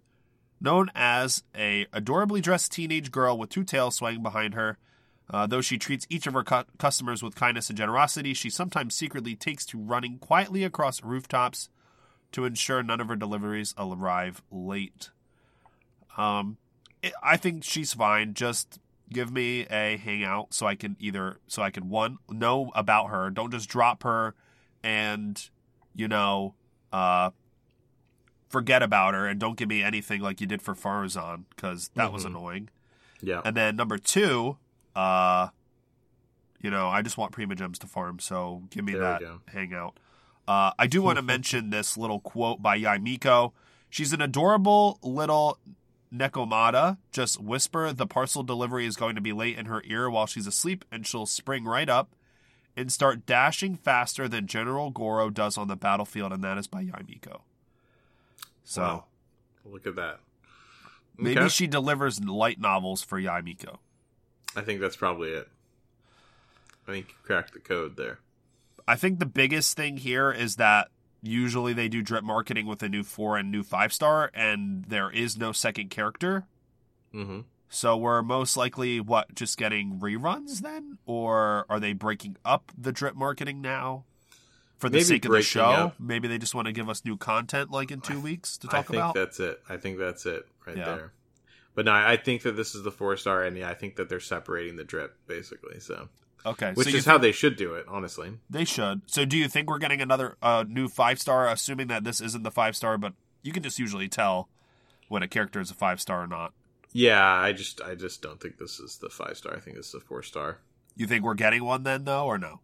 known 0.62 0.90
as 0.96 1.44
a 1.56 1.86
adorably 1.94 2.42
dressed 2.42 2.72
teenage 2.72 3.12
girl 3.12 3.38
with 3.38 3.50
two 3.50 3.64
tails 3.64 3.96
swaying 3.96 4.24
behind 4.24 4.54
her. 4.54 4.78
Uh, 5.32 5.46
though 5.46 5.62
she 5.62 5.78
treats 5.78 6.08
each 6.10 6.26
of 6.26 6.34
her 6.34 6.44
cu- 6.44 6.64
customers 6.80 7.22
with 7.22 7.36
kindness 7.36 7.70
and 7.70 7.78
generosity, 7.78 8.34
she 8.34 8.50
sometimes 8.50 8.96
secretly 8.96 9.36
takes 9.36 9.64
to 9.68 9.78
running 9.78 10.18
quietly 10.18 10.64
across 10.64 11.04
rooftops 11.04 11.70
to 12.32 12.46
ensure 12.46 12.82
none 12.82 13.00
of 13.00 13.08
her 13.08 13.16
deliveries 13.16 13.76
arrive 13.78 14.42
late. 14.52 15.12
Um, 16.18 16.58
it, 17.04 17.14
I 17.22 17.38
think 17.38 17.64
she's 17.64 17.94
fine. 17.94 18.34
Just 18.34 18.80
give 19.12 19.32
me 19.32 19.62
a 19.70 19.98
hangout 19.98 20.54
so 20.54 20.66
I 20.68 20.76
can 20.76 20.96
either 21.00 21.40
so 21.48 21.62
I 21.62 21.72
can 21.72 21.90
one 21.90 22.18
know 22.30 22.72
about 22.76 23.08
her. 23.08 23.30
Don't 23.30 23.52
just 23.52 23.68
drop 23.70 24.04
her 24.04 24.36
and 24.84 25.50
you 25.96 26.08
know 26.08 26.54
uh 26.94 27.32
forget 28.50 28.82
about 28.82 29.14
her 29.14 29.28
and 29.28 29.40
don't 29.40 29.58
give 29.58 29.70
me 29.70 29.84
anything 29.84 30.22
like 30.22 30.42
you 30.42 30.48
did 30.48 30.62
for 30.62 30.74
Faruzan 30.74 31.44
because 31.56 31.90
that 31.96 32.12
was 32.12 32.24
Mhm. 32.24 32.28
annoying. 32.28 32.70
Yeah. 33.22 33.42
And 33.46 33.56
then 33.56 33.76
number 33.76 33.98
two, 33.98 34.58
uh, 34.96 35.50
you 36.62 36.70
know, 36.72 36.88
I 36.90 37.02
just 37.02 37.18
want 37.18 37.32
Primogems 37.32 37.78
to 37.80 37.88
farm, 37.88 38.20
so 38.20 38.64
give 38.70 38.84
me 38.86 38.94
There 38.94 39.02
that 39.02 39.22
hangout. 39.48 39.98
Uh, 40.48 40.72
I 40.80 40.88
do 40.88 41.02
want 41.04 41.18
to 41.18 41.22
mention 41.36 41.70
this 41.70 41.96
little 41.98 42.20
quote 42.20 42.62
by 42.62 42.78
Yae 42.80 43.02
Miko. 43.02 43.54
She's 43.90 44.14
an 44.14 44.22
adorable 44.22 45.00
little 45.04 45.60
Nekomata. 46.14 46.98
Just 47.12 47.42
whisper 47.42 47.94
the 47.94 48.08
parcel 48.08 48.44
delivery 48.44 48.86
is 48.86 48.96
going 48.96 49.16
to 49.16 49.22
be 49.22 49.34
late 49.34 49.58
in 49.58 49.66
her 49.66 49.82
ear 49.86 50.10
while 50.10 50.26
she's 50.26 50.48
asleep, 50.48 50.86
and 50.92 51.06
she'll 51.06 51.26
spring 51.26 51.66
right 51.66 51.90
up 51.90 52.16
and 52.76 52.92
start 52.92 53.26
dashing 53.26 53.76
faster 53.76 54.28
than 54.28 54.48
General 54.48 54.90
Goro 54.90 55.30
does 55.30 55.58
on 55.58 55.68
the 55.68 55.76
battlefield, 55.76 56.32
and 56.32 56.44
that 56.44 56.58
is 56.58 56.68
by 56.68 56.84
Yae 56.84 57.08
Miko. 57.08 57.42
So 58.64 58.82
Wow. 58.82 59.04
Look 59.66 59.86
at 59.86 59.96
that. 59.98 60.20
maybe 61.18 61.50
she 61.50 61.68
delivers 61.68 62.24
light 62.24 62.60
novels 62.60 63.02
for 63.04 63.20
Yae 63.20 63.44
Miko. 63.44 63.80
I 64.56 64.62
think 64.62 64.80
that's 64.82 64.96
probably 64.96 65.30
it. 65.32 65.48
I 66.88 66.92
think 66.92 67.10
you 67.10 67.16
cracked 67.24 67.54
the 67.54 67.60
code 67.60 67.98
there. 67.98 68.20
I 68.88 68.96
think 68.96 69.20
the 69.20 69.28
biggest 69.28 69.78
thing 69.78 69.98
here 69.98 70.32
is 70.32 70.56
that 70.56 70.90
usually 71.22 71.74
they 71.74 71.88
do 71.90 72.02
drip 72.02 72.24
marketing 72.24 72.66
with 72.66 72.82
a 72.84 72.90
new 72.90 73.04
four 73.04 73.38
and 73.38 73.52
new 73.52 73.64
five 73.64 73.92
star, 73.94 74.32
and 74.34 74.86
there 74.86 75.10
is 75.12 75.38
no 75.38 75.52
second 75.52 75.90
character. 75.90 76.46
Mm-hmm. 77.14 77.42
So 77.70 77.96
we're 77.98 78.22
most 78.24 78.58
likely 78.58 79.00
what 79.00 79.36
just 79.36 79.58
getting 79.58 80.00
reruns 80.00 80.62
then, 80.62 80.98
or 81.06 81.66
are 81.70 81.80
they 81.80 81.94
breaking 81.94 82.38
up 82.44 82.72
the 82.78 82.92
drip 82.92 83.16
marketing 83.16 83.62
now 83.62 84.06
for 84.78 84.90
the 84.90 84.98
Maybe 84.98 85.04
sake 85.04 85.26
of 85.26 85.32
the 85.32 85.42
show? 85.44 85.66
up. 85.66 85.96
Maybe 86.00 86.28
they 86.28 86.38
just 86.40 86.56
want 86.56 86.66
to 86.66 86.72
give 86.72 86.90
us 86.90 87.06
new 87.06 87.16
content 87.18 87.70
like 87.70 87.92
in 87.92 88.02
two 88.02 88.20
weeks 88.20 88.58
to 88.60 88.68
I 88.70 88.72
talk 88.72 88.88
think 88.88 88.98
about. 88.98 89.14
that's 89.14 89.40
it. 89.40 89.62
I 89.70 89.78
think 89.78 90.00
that's 90.00 90.26
it 90.26 90.48
right 90.66 90.78
Yeah. 90.78 90.86
there. 90.86 91.14
But 91.76 91.86
no, 91.86 91.94
I 91.94 92.18
think 92.18 92.42
that 92.42 92.54
this 92.54 92.74
is 92.76 92.84
the 92.84 92.92
four 92.92 93.16
star, 93.18 93.44
and 93.44 93.56
yeah, 93.56 93.70
I 93.70 93.74
think 93.76 93.96
that 93.98 94.10
they're 94.10 94.20
separating 94.20 94.76
the 94.76 94.84
drip 94.84 95.16
basically. 95.28 95.80
So, 95.80 96.10
okay, 96.46 96.72
which 96.74 96.90
so 96.90 96.98
is 96.98 97.06
how 97.06 97.18
they 97.18 97.32
should 97.32 97.56
do 97.56 97.74
it, 97.76 97.86
honestly. 97.88 98.34
they 98.50 98.66
should. 98.66 99.02
So 99.08 99.26
do 99.26 99.38
you 99.38 99.48
think 99.48 99.70
we're 99.70 99.80
getting 99.80 100.02
another 100.02 100.38
uh, 100.42 100.66
new 100.68 100.88
five 100.88 101.20
star, 101.20 101.48
assuming 101.48 101.88
that 101.88 102.04
this 102.04 102.22
isn't 102.22 102.44
the 102.44 102.52
five 102.52 102.76
star, 102.76 102.98
but 102.98 103.14
you 103.42 103.52
can 103.52 103.64
just 103.64 103.80
usually 103.80 104.08
tell 104.08 104.50
when 105.08 105.24
a 105.24 105.28
character 105.28 105.60
is 105.60 105.72
a 105.72 105.74
five 105.76 106.00
star 106.00 106.24
or 106.24 106.28
not. 106.28 106.54
Yeah, 106.92 107.24
I 107.24 107.52
just, 107.52 107.82
I 107.82 107.96
just 107.96 108.22
don't 108.22 108.42
think 108.42 108.58
this 108.58 108.80
is 108.80 108.98
the 108.98 109.10
five 109.10 109.38
star. 109.38 109.56
I 109.56 109.60
think 109.60 109.78
this 109.78 109.88
is 109.88 109.92
the 109.94 110.00
four 110.00 110.24
star. 110.24 110.60
You 110.96 111.08
think 111.08 111.24
we're 111.24 111.36
getting 111.36 111.64
one 111.64 111.84
then, 111.84 112.06
though, 112.06 112.26
or 112.26 112.38
no? 112.38 112.62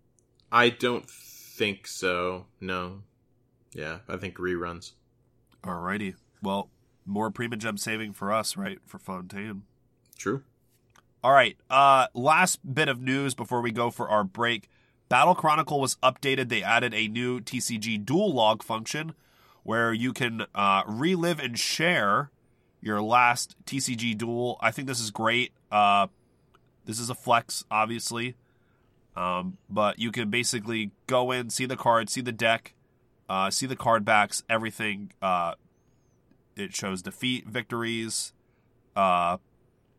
I 0.51 0.69
don't 0.69 1.09
think 1.09 1.87
so. 1.87 2.47
No. 2.59 3.03
Yeah, 3.73 3.99
I 4.07 4.17
think 4.17 4.37
reruns. 4.37 4.93
Alrighty. 5.63 6.15
Well, 6.41 6.69
more 7.05 7.29
Primogem 7.31 7.77
saving 7.79 8.13
for 8.13 8.31
us, 8.33 8.57
right? 8.57 8.79
For 8.85 8.97
Fontaine. 8.99 9.63
True. 10.17 10.43
All 11.25 11.31
right. 11.31 11.57
Uh, 11.71 12.05
last 12.13 12.59
bit 12.71 12.87
of 12.87 13.01
news 13.01 13.33
before 13.33 13.59
we 13.59 13.71
go 13.71 13.89
for 13.89 14.07
our 14.07 14.23
break. 14.23 14.69
Battle 15.09 15.33
Chronicle 15.33 15.79
was 15.79 15.95
updated. 16.03 16.49
They 16.49 16.61
added 16.61 16.93
a 16.93 17.07
new 17.07 17.39
TCG 17.39 18.05
duel 18.05 18.31
log 18.31 18.61
function 18.61 19.15
where 19.63 19.91
you 19.91 20.13
can 20.13 20.45
uh, 20.53 20.83
relive 20.85 21.39
and 21.39 21.57
share 21.57 22.29
your 22.79 23.01
last 23.01 23.55
TCG 23.65 24.15
duel. 24.15 24.59
I 24.61 24.69
think 24.69 24.87
this 24.87 24.99
is 24.99 25.09
great. 25.09 25.51
Uh, 25.71 26.09
this 26.85 26.99
is 26.99 27.09
a 27.09 27.15
flex, 27.15 27.65
obviously. 27.71 28.35
Um, 29.15 29.57
but 29.67 29.97
you 29.97 30.11
can 30.11 30.29
basically 30.29 30.91
go 31.07 31.31
in, 31.31 31.49
see 31.49 31.65
the 31.65 31.75
card, 31.75 32.07
see 32.07 32.21
the 32.21 32.33
deck, 32.33 32.75
uh, 33.27 33.49
see 33.49 33.65
the 33.65 33.75
card 33.75 34.05
backs, 34.05 34.43
everything. 34.47 35.11
Uh, 35.23 35.55
it 36.55 36.75
shows 36.75 37.01
defeat, 37.01 37.47
victories, 37.47 38.31
uh, 38.95 39.37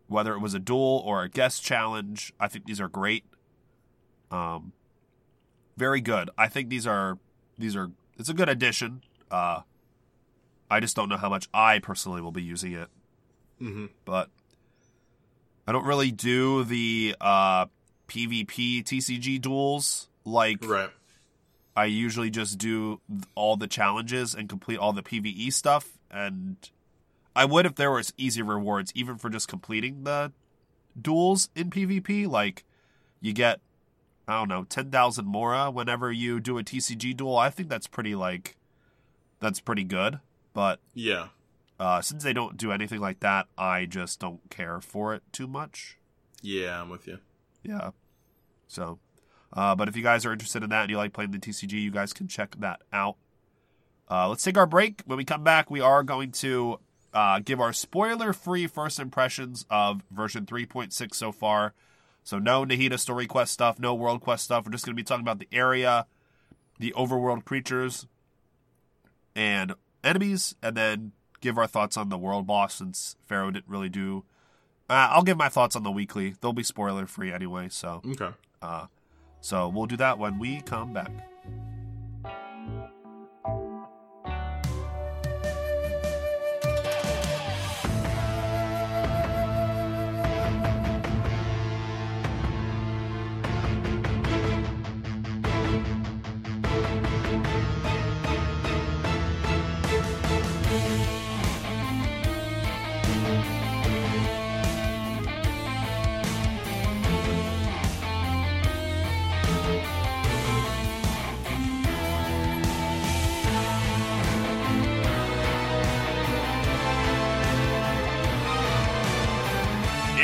whether 0.09 0.35
it 0.35 0.41
was 0.41 0.55
a 0.55 0.59
duel 0.59 1.03
or 1.05 1.23
a 1.23 1.29
guest 1.29 1.63
challenge. 1.65 2.33
I 2.39 2.49
think 2.49 2.65
these 2.67 2.81
are 2.81 2.89
great. 2.89 3.25
Um, 4.31 4.73
very 5.77 6.01
good. 6.01 6.31
I 6.39 6.49
think 6.49 6.69
these 6.69 6.87
are 6.87 7.19
these 7.59 7.77
are 7.77 7.91
it's 8.19 8.29
a 8.29 8.35
good 8.35 8.49
addition. 8.49 9.03
Uh, 9.31 9.61
I 10.71 10.81
just 10.81 10.97
don't 10.97 11.09
know 11.09 11.17
how 11.17 11.29
much 11.29 11.49
I 11.55 11.79
personally 11.79 12.21
will 12.21 12.33
be 12.33 12.43
using 12.43 12.73
it, 12.73 12.89
Mm-hmm. 13.61 13.87
but 14.05 14.31
I 15.67 15.73
don't 15.73 15.85
really 15.87 16.11
do 16.11 16.65
the 16.65 17.15
uh, 17.21 17.67
PvP 18.09 18.83
TCG 18.85 19.41
duels 19.41 20.09
like 20.25 20.59
Right. 20.65 20.91
I 21.77 21.85
usually 21.87 22.31
just 22.31 22.57
do 22.59 23.01
all 23.35 23.57
the 23.57 23.67
challenges 23.67 24.35
and 24.35 24.49
complete 24.49 24.79
all 24.79 24.93
the 24.93 25.03
PVE 25.03 25.53
stuff. 25.53 25.87
And 26.11 26.57
I 27.37 27.45
would 27.45 27.67
if 27.67 27.75
there 27.77 27.91
was 27.93 28.13
easy 28.17 28.43
rewards, 28.43 28.91
even 28.95 29.19
for 29.19 29.29
just 29.31 29.47
completing 29.47 30.05
the 30.05 30.33
duels 31.01 31.51
in 31.55 31.71
PvP. 31.71 32.27
Like 32.27 32.65
you 33.21 33.33
get, 33.33 33.61
I 34.27 34.39
don't 34.39 34.49
know, 34.49 34.65
10,000 34.65 35.25
Mora 35.27 35.71
whenever 35.71 36.11
you 36.11 36.41
do 36.41 36.59
a 36.59 36.65
TCG 36.65 37.17
duel. 37.17 37.37
I 37.37 37.51
think 37.51 37.69
that's 37.69 37.87
pretty, 37.87 38.15
like, 38.15 38.57
that's 39.41 39.61
pretty 39.61 39.85
good. 39.85 40.21
But 40.55 40.81
Yeah. 40.95 41.29
uh, 41.79 42.01
since 42.01 42.25
they 42.25 42.33
don't 42.33 42.57
do 42.57 42.73
anything 42.73 43.01
like 43.01 43.21
that, 43.21 43.47
I 43.59 43.85
just 43.87 44.19
don't 44.19 44.41
care 44.51 44.81
for 44.81 45.15
it 45.15 45.23
too 45.33 45.47
much. 45.47 45.99
Yeah, 46.43 46.81
I'm 46.81 46.89
with 46.89 47.07
you. 47.07 47.19
Yeah. 47.63 47.91
So, 48.67 48.99
uh, 49.53 49.75
but 49.75 49.89
if 49.89 49.97
you 49.97 50.03
guys 50.03 50.25
are 50.25 50.33
interested 50.33 50.63
in 50.63 50.71
that 50.71 50.83
and 50.83 50.91
you 50.91 50.97
like 50.97 51.13
playing 51.13 51.31
the 51.33 51.39
TCG, 51.39 51.73
you 51.83 51.91
guys 51.91 52.13
can 52.13 52.29
check 52.29 52.57
that 52.59 52.81
out. 52.93 53.17
Uh, 54.11 54.29
let's 54.29 54.43
take 54.43 54.57
our 54.57 54.67
break. 54.67 55.03
When 55.07 55.19
we 55.19 55.25
come 55.25 55.43
back, 55.45 55.71
we 55.71 55.81
are 55.81 56.03
going 56.03 56.31
to 56.33 56.79
uh, 57.17 57.39
give 57.41 57.61
our 57.61 57.73
spoiler 57.73 58.33
free 58.35 58.67
first 58.67 59.01
impressions 59.01 59.65
of 59.71 60.03
version 60.11 60.45
3.6 60.45 61.15
so 61.15 61.33
far. 61.33 61.73
So, 62.23 62.39
no 62.39 62.65
Nahida 62.65 62.99
story 62.99 63.27
quest 63.27 63.53
stuff, 63.53 63.79
no 63.79 63.95
world 63.95 64.21
quest 64.21 64.45
stuff. 64.45 64.67
We're 64.67 64.73
just 64.73 64.85
going 64.85 64.95
to 64.95 65.01
be 65.01 65.05
talking 65.05 65.23
about 65.25 65.39
the 65.39 65.49
area, 65.51 66.07
the 66.79 66.93
overworld 66.97 67.45
creatures, 67.45 68.07
and 69.35 69.75
enemies, 70.05 70.55
and 70.63 70.77
then 70.77 71.13
give 71.41 71.57
our 71.57 71.67
thoughts 71.67 71.97
on 71.97 72.09
the 72.09 72.19
world 72.19 72.47
boss 72.47 72.75
since 72.75 73.17
Pharaoh 73.27 73.51
didn't 73.51 73.69
really 73.69 73.89
do. 73.89 74.25
Uh, 74.91 75.09
I'll 75.11 75.23
give 75.23 75.37
my 75.37 75.49
thoughts 75.49 75.77
on 75.77 75.83
the 75.85 75.91
weekly. 75.91 76.35
They'll 76.41 76.53
be 76.53 76.63
spoiler 76.63 77.07
free 77.07 77.33
anyway, 77.33 77.69
so 77.71 78.03
Okay. 78.07 78.31
uh, 78.61 78.87
so 79.41 79.69
we'll 79.69 79.87
do 79.87 79.97
that 79.97 80.19
when 80.19 80.39
we 80.39 80.61
come 80.61 80.93
back. 80.93 81.11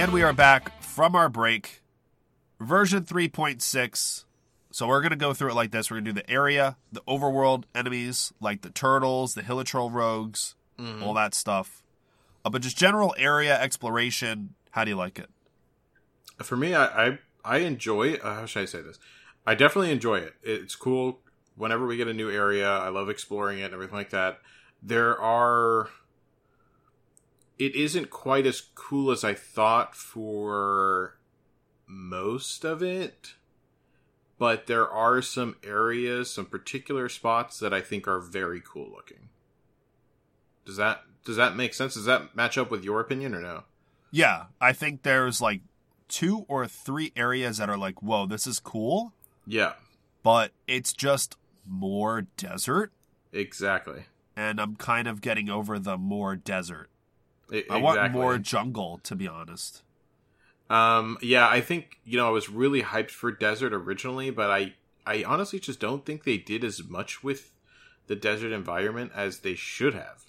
And 0.03 0.13
we 0.13 0.25
are 0.25 0.33
back 0.33 0.83
from 0.83 1.15
our 1.15 1.29
break. 1.29 1.81
Version 2.59 3.05
3.6. 3.05 4.25
So 4.73 4.89
we're 4.89 5.01
going 5.01 5.11
to 5.11 5.17
go 5.17 5.33
through 5.33 5.51
it 5.51 5.55
like 5.55 5.71
this. 5.71 5.93
We're 5.93 5.99
going 6.01 6.07
to 6.07 6.13
do 6.13 6.21
the 6.21 6.29
area, 6.29 6.77
the 6.91 7.03
overworld 7.03 7.67
enemies, 7.73 8.33
like 8.41 8.63
the 8.63 8.71
turtles, 8.71 9.35
the 9.35 9.43
hilichurl 9.43 9.93
rogues, 9.93 10.57
Mhm. 10.77 11.03
all 11.03 11.15
that 11.15 11.35
stuff. 11.37 11.85
Uh, 12.45 12.51
but 12.51 12.63
just 12.63 12.77
general 12.77 13.15
area 13.17 13.57
exploration. 13.61 14.57
How 14.73 14.83
do 14.83 14.91
you 14.91 14.97
like 14.97 15.21
it? 15.21 15.31
For 16.43 16.57
me, 16.57 16.75
I 16.75 17.07
I, 17.07 17.19
I 17.45 17.59
enjoy. 17.59 18.15
Uh, 18.15 18.35
how 18.41 18.47
should 18.47 18.63
I 18.63 18.65
say 18.65 18.81
this? 18.83 18.99
I 19.47 19.55
definitely 19.55 19.93
enjoy 19.93 20.17
it. 20.19 20.35
It's 20.43 20.75
cool 20.75 21.21
whenever 21.55 21.87
we 21.87 21.97
get 21.97 22.09
a 22.09 22.13
new 22.15 22.29
area. 22.29 22.69
I 22.69 22.89
love 22.89 23.09
exploring 23.09 23.61
it 23.61 23.67
and 23.67 23.75
everything 23.75 23.95
like 23.97 24.11
that. 24.11 24.41
There 24.83 25.17
are. 25.21 25.91
It 27.59 27.75
isn't 27.77 28.11
quite 28.11 28.47
as 28.47 28.61
cool 28.75 29.11
as 29.11 29.23
I 29.25 29.35
thought 29.35 29.95
for 29.95 31.17
most 31.87 32.65
of 32.65 32.83
it, 32.83 33.35
but 34.39 34.67
there 34.67 34.89
are 34.89 35.23
some 35.23 35.57
areas, 35.63 36.31
some 36.33 36.47
particular 36.47 37.09
spots 37.09 37.59
that 37.61 37.73
I 37.73 37.81
think 37.81 38.09
are 38.09 38.19
very 38.19 38.61
cool 38.65 38.91
looking. 38.91 39.29
Does 40.65 40.77
that 40.77 41.03
does 41.25 41.37
that 41.37 41.55
make 41.55 41.73
sense? 41.75 41.95
Does 41.95 42.07
that 42.07 42.35
match 42.35 42.59
up 42.59 42.71
with 42.71 42.83
your 42.85 43.01
opinion 43.01 43.35
or 43.35 43.41
no? 43.41 43.65
Yeah, 44.11 44.45
I 44.61 44.73
think 44.73 45.03
there's 45.03 45.41
like 45.41 45.61
two 46.09 46.45
or 46.49 46.67
three 46.67 47.13
areas 47.17 47.59
that 47.59 47.71
are 47.71 47.79
like, 47.79 48.03
whoa, 48.03 48.27
this 48.27 48.47
is 48.47 48.59
cool, 48.61 49.13
Yeah, 49.47 49.75
but 50.23 50.53
it's 50.67 50.93
just 50.93 51.37
more 51.67 52.23
desert. 52.37 52.93
exactly. 53.33 54.05
And 54.37 54.61
I'm 54.61 54.77
kind 54.77 55.07
of 55.09 55.21
getting 55.21 55.49
over 55.49 55.79
the 55.79 55.97
more 55.99 56.37
desert. 56.37 56.89
I- 57.53 57.65
I 57.71 57.77
want 57.79 57.97
more 58.13 58.39
jungle, 58.39 58.99
to 59.05 59.15
be 59.15 59.29
honest. 59.29 59.83
Um, 60.71 61.19
yeah, 61.21 61.49
I 61.49 61.61
think 61.61 61.99
you 62.05 62.17
know 62.17 62.27
I 62.27 62.31
was 62.31 62.49
really 62.49 62.83
hyped 62.83 63.11
for 63.11 63.31
desert 63.31 63.75
originally, 63.75 64.31
but 64.31 64.51
I 64.51 64.75
I 65.07 65.23
honestly 65.25 65.59
just 65.61 65.81
don't 65.81 66.05
think 66.07 66.25
they 66.25 66.39
did 66.39 66.65
as 66.65 66.83
much 66.85 67.23
with 67.23 67.53
the 68.07 68.17
desert 68.17 68.53
environment 68.53 69.13
as 69.15 69.41
they 69.41 69.55
should 69.55 69.95
have. 69.95 70.25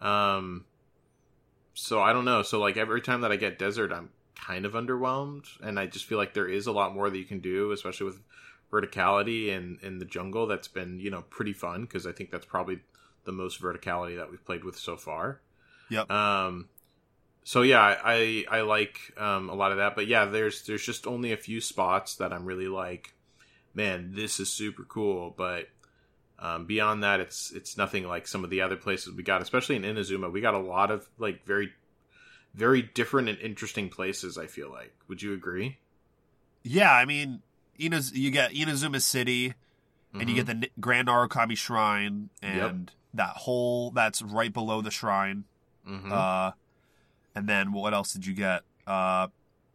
Um, 0.00 0.64
so 1.74 2.00
I 2.00 2.12
don't 2.12 2.24
know. 2.24 2.42
So 2.42 2.58
like 2.58 2.76
every 2.76 3.00
time 3.00 3.20
that 3.20 3.32
I 3.32 3.36
get 3.36 3.58
desert, 3.58 3.92
I'm 3.92 4.10
kind 4.34 4.64
of 4.64 4.72
underwhelmed, 4.72 5.46
and 5.62 5.78
I 5.78 5.86
just 5.86 6.04
feel 6.06 6.18
like 6.18 6.34
there 6.34 6.48
is 6.48 6.66
a 6.66 6.72
lot 6.72 6.94
more 6.94 7.10
that 7.10 7.18
you 7.18 7.24
can 7.24 7.40
do, 7.40 7.70
especially 7.72 8.06
with 8.06 8.20
verticality 8.72 9.54
and 9.54 9.78
in 9.82 9.98
the 9.98 10.04
jungle. 10.04 10.46
That's 10.46 10.68
been 10.68 10.98
you 11.00 11.10
know 11.10 11.22
pretty 11.30 11.52
fun 11.52 11.82
because 11.82 12.06
I 12.06 12.12
think 12.12 12.30
that's 12.30 12.46
probably 12.46 12.80
the 13.24 13.32
most 13.32 13.60
verticality 13.60 14.16
that 14.16 14.30
we've 14.30 14.44
played 14.44 14.64
with 14.64 14.76
so 14.78 14.96
far. 14.96 15.40
Yep. 15.90 16.10
Um, 16.10 16.68
so 17.44 17.62
yeah, 17.62 17.80
I 17.80 18.44
I, 18.50 18.58
I 18.58 18.60
like 18.62 18.98
um, 19.16 19.48
a 19.48 19.54
lot 19.54 19.72
of 19.72 19.78
that, 19.78 19.94
but 19.96 20.06
yeah, 20.06 20.26
there's 20.26 20.62
there's 20.62 20.84
just 20.84 21.06
only 21.06 21.32
a 21.32 21.36
few 21.36 21.60
spots 21.60 22.16
that 22.16 22.32
I'm 22.32 22.44
really 22.44 22.68
like, 22.68 23.14
man, 23.74 24.12
this 24.14 24.38
is 24.40 24.50
super 24.52 24.84
cool. 24.84 25.34
But 25.36 25.68
um, 26.38 26.66
beyond 26.66 27.02
that, 27.04 27.20
it's 27.20 27.50
it's 27.52 27.76
nothing 27.76 28.06
like 28.06 28.26
some 28.26 28.44
of 28.44 28.50
the 28.50 28.60
other 28.60 28.76
places 28.76 29.14
we 29.14 29.22
got, 29.22 29.40
especially 29.42 29.76
in 29.76 29.82
Inazuma. 29.82 30.30
We 30.30 30.40
got 30.40 30.54
a 30.54 30.58
lot 30.58 30.90
of 30.90 31.08
like 31.18 31.44
very 31.46 31.72
very 32.54 32.82
different 32.82 33.28
and 33.28 33.38
interesting 33.38 33.88
places. 33.88 34.36
I 34.36 34.46
feel 34.46 34.70
like. 34.70 34.92
Would 35.08 35.22
you 35.22 35.32
agree? 35.32 35.78
Yeah, 36.62 36.92
I 36.92 37.06
mean, 37.06 37.40
Inaz- 37.80 38.14
you 38.14 38.30
get 38.30 38.52
Inazuma 38.52 39.00
City, 39.00 39.54
and 40.12 40.28
you 40.28 40.34
get 40.34 40.46
the 40.46 40.54
Ni- 40.54 40.70
Grand 40.80 41.08
Narukami 41.08 41.56
Shrine, 41.56 42.28
and 42.42 42.90
that 43.14 43.36
hole 43.36 43.90
that's 43.90 44.20
right 44.20 44.52
below 44.52 44.82
the 44.82 44.90
shrine. 44.90 45.44
Hmm 45.88 46.12
Uh, 46.12 46.50
and 47.34 47.48
then 47.48 47.72
what 47.72 47.94
else 47.94 48.12
did 48.12 48.26
you 48.26 48.34
get? 48.34 48.62
Uh, 48.86 49.28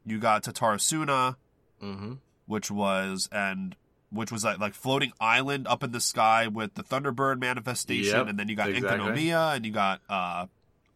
you 0.06 0.19
got 0.19 0.43
Tatarasuna, 0.43 1.36
hmm 1.80 2.13
which 2.45 2.69
was 2.69 3.30
and 3.32 3.76
which 4.12 4.32
was 4.32 4.43
like, 4.43 4.60
like 4.60 4.73
floating 4.76 5.12
island 5.19 5.65
up 5.67 5.82
in 5.82 5.91
the 5.91 5.99
sky 6.02 6.47
with 6.47 6.76
the 6.76 6.84
Thunderbird 6.84 7.39
manifestation, 7.39 8.15
Yep, 8.19 8.28
and 8.28 8.38
then 8.39 8.47
you 8.47 8.56
got 8.56 8.69
exactly. 8.69 8.99
Enkanomiya, 8.99 9.56
and 9.56 9.65
you 9.65 9.71
got 9.71 10.02
uh, 10.08 10.45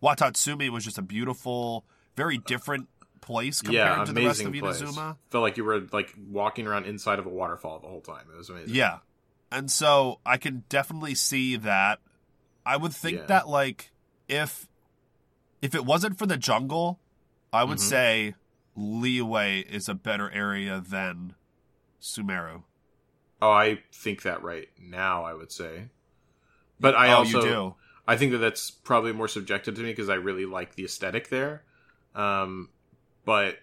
Watatsumi 0.03 0.69
was 0.69 0.83
just 0.83 0.97
a 0.99 1.01
beautiful, 1.01 1.83
very 2.15 2.37
different 2.37 2.89
place 3.21 3.61
compared 3.61 3.97
Yeah, 3.99 4.05
to 4.05 4.13
the 4.13 4.25
rest 4.25 4.45
of 4.45 4.53
place. 4.53 4.81
Inazuma. 4.81 5.17
Felt 5.31 5.41
like 5.41 5.57
you 5.57 5.63
were 5.63 5.87
like 5.91 6.13
walking 6.29 6.67
around 6.67 6.85
inside 6.85 7.17
of 7.17 7.25
a 7.25 7.29
waterfall 7.29 7.79
the 7.79 7.87
whole 7.87 8.01
time. 8.01 8.25
It 8.31 8.37
was 8.37 8.49
amazing. 8.49 8.75
Yeah. 8.75 8.99
And 9.51 9.71
so 9.71 10.19
I 10.25 10.37
can 10.37 10.65
definitely 10.69 11.15
see 11.15 11.55
that. 11.57 11.99
I 12.65 12.77
would 12.77 12.93
think 12.93 13.17
Yeah. 13.17 13.25
that 13.27 13.47
like 13.47 13.91
if 14.27 14.67
if 15.61 15.73
it 15.75 15.85
wasn't 15.85 16.17
for 16.17 16.25
the 16.25 16.37
jungle, 16.37 16.99
I 17.51 17.63
would 17.63 17.77
Mhm. 17.77 17.89
say 17.89 18.35
Liyue 18.77 19.65
is 19.65 19.89
a 19.89 19.93
better 19.93 20.29
area 20.31 20.79
than 20.79 21.35
Sumeru. 22.01 22.63
Oh, 23.41 23.51
I 23.51 23.83
think 23.91 24.23
that 24.23 24.41
right 24.43 24.69
now. 24.79 25.23
I 25.23 25.33
would 25.33 25.51
say, 25.51 25.89
but 26.79 26.95
I 26.95 27.11
oh, 27.11 27.17
also. 27.17 27.77
I 28.07 28.15
think 28.15 28.31
that 28.31 28.37
that's 28.37 28.71
probably 28.71 29.11
more 29.11 29.27
subjective 29.27 29.75
to 29.75 29.81
me 29.81 29.89
because 29.89 30.09
I 30.09 30.15
really 30.15 30.45
like 30.45 30.75
the 30.75 30.85
aesthetic 30.85 31.29
there. 31.29 31.63
Um, 32.15 32.69
but 33.25 33.57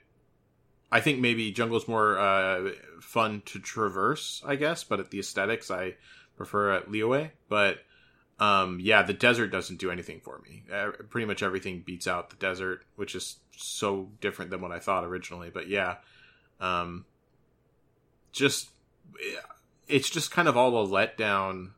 I 0.92 1.00
think 1.00 1.18
maybe 1.18 1.50
jungle's 1.50 1.88
more 1.88 2.18
uh, 2.18 2.72
fun 3.00 3.42
to 3.46 3.58
traverse, 3.58 4.42
I 4.46 4.56
guess. 4.56 4.84
But 4.84 5.00
at 5.00 5.10
the 5.10 5.18
aesthetics, 5.18 5.70
I 5.70 5.94
prefer 6.36 6.72
at 6.72 6.88
Liyue. 6.88 7.30
But 7.48 7.78
um, 8.40 8.78
yeah, 8.80 9.02
the 9.02 9.12
desert 9.12 9.48
doesn't 9.48 9.78
do 9.78 9.90
anything 9.90 10.20
for 10.20 10.40
me. 10.40 10.64
Uh, 10.72 10.90
pretty 11.08 11.26
much 11.26 11.42
everything 11.42 11.82
beats 11.84 12.06
out 12.06 12.30
the 12.30 12.36
desert, 12.36 12.84
which 12.96 13.14
is 13.14 13.36
so 13.56 14.10
different 14.20 14.50
than 14.50 14.60
what 14.60 14.72
I 14.72 14.80
thought 14.80 15.04
originally. 15.04 15.50
But 15.50 15.68
yeah, 15.68 15.96
um, 16.60 17.04
just 18.32 18.68
it's 19.86 20.10
just 20.10 20.30
kind 20.30 20.48
of 20.48 20.56
all 20.56 20.84
a 20.84 20.88
letdown. 20.88 21.70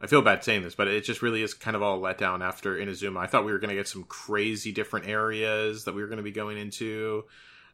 I 0.00 0.06
feel 0.06 0.20
bad 0.20 0.44
saying 0.44 0.62
this, 0.62 0.74
but 0.74 0.88
it 0.88 1.04
just 1.04 1.22
really 1.22 1.42
is 1.42 1.54
kind 1.54 1.74
of 1.74 1.82
all 1.82 2.04
a 2.04 2.14
letdown 2.14 2.42
after 2.42 2.76
Inazuma. 2.76 3.18
I 3.20 3.26
thought 3.26 3.46
we 3.46 3.52
were 3.52 3.58
going 3.58 3.70
to 3.70 3.76
get 3.76 3.88
some 3.88 4.04
crazy 4.04 4.70
different 4.70 5.08
areas 5.08 5.84
that 5.84 5.94
we 5.94 6.02
were 6.02 6.08
going 6.08 6.18
to 6.18 6.22
be 6.22 6.32
going 6.32 6.58
into 6.58 7.24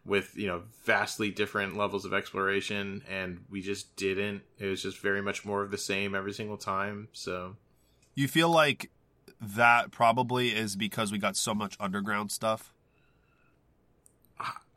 with, 0.04 0.36
you 0.36 0.46
know, 0.46 0.62
vastly 0.84 1.30
different 1.30 1.76
levels 1.76 2.04
of 2.04 2.14
exploration, 2.14 3.02
and 3.10 3.44
we 3.50 3.60
just 3.60 3.96
didn't. 3.96 4.42
It 4.58 4.66
was 4.66 4.82
just 4.82 4.98
very 4.98 5.20
much 5.20 5.44
more 5.44 5.62
of 5.62 5.72
the 5.72 5.78
same 5.78 6.14
every 6.14 6.32
single 6.32 6.56
time. 6.56 7.08
So, 7.12 7.56
You 8.14 8.28
feel 8.28 8.50
like 8.50 8.90
that 9.40 9.90
probably 9.90 10.48
is 10.50 10.76
because 10.76 11.10
we 11.12 11.18
got 11.18 11.36
so 11.36 11.54
much 11.54 11.76
underground 11.80 12.30
stuff. 12.30 12.72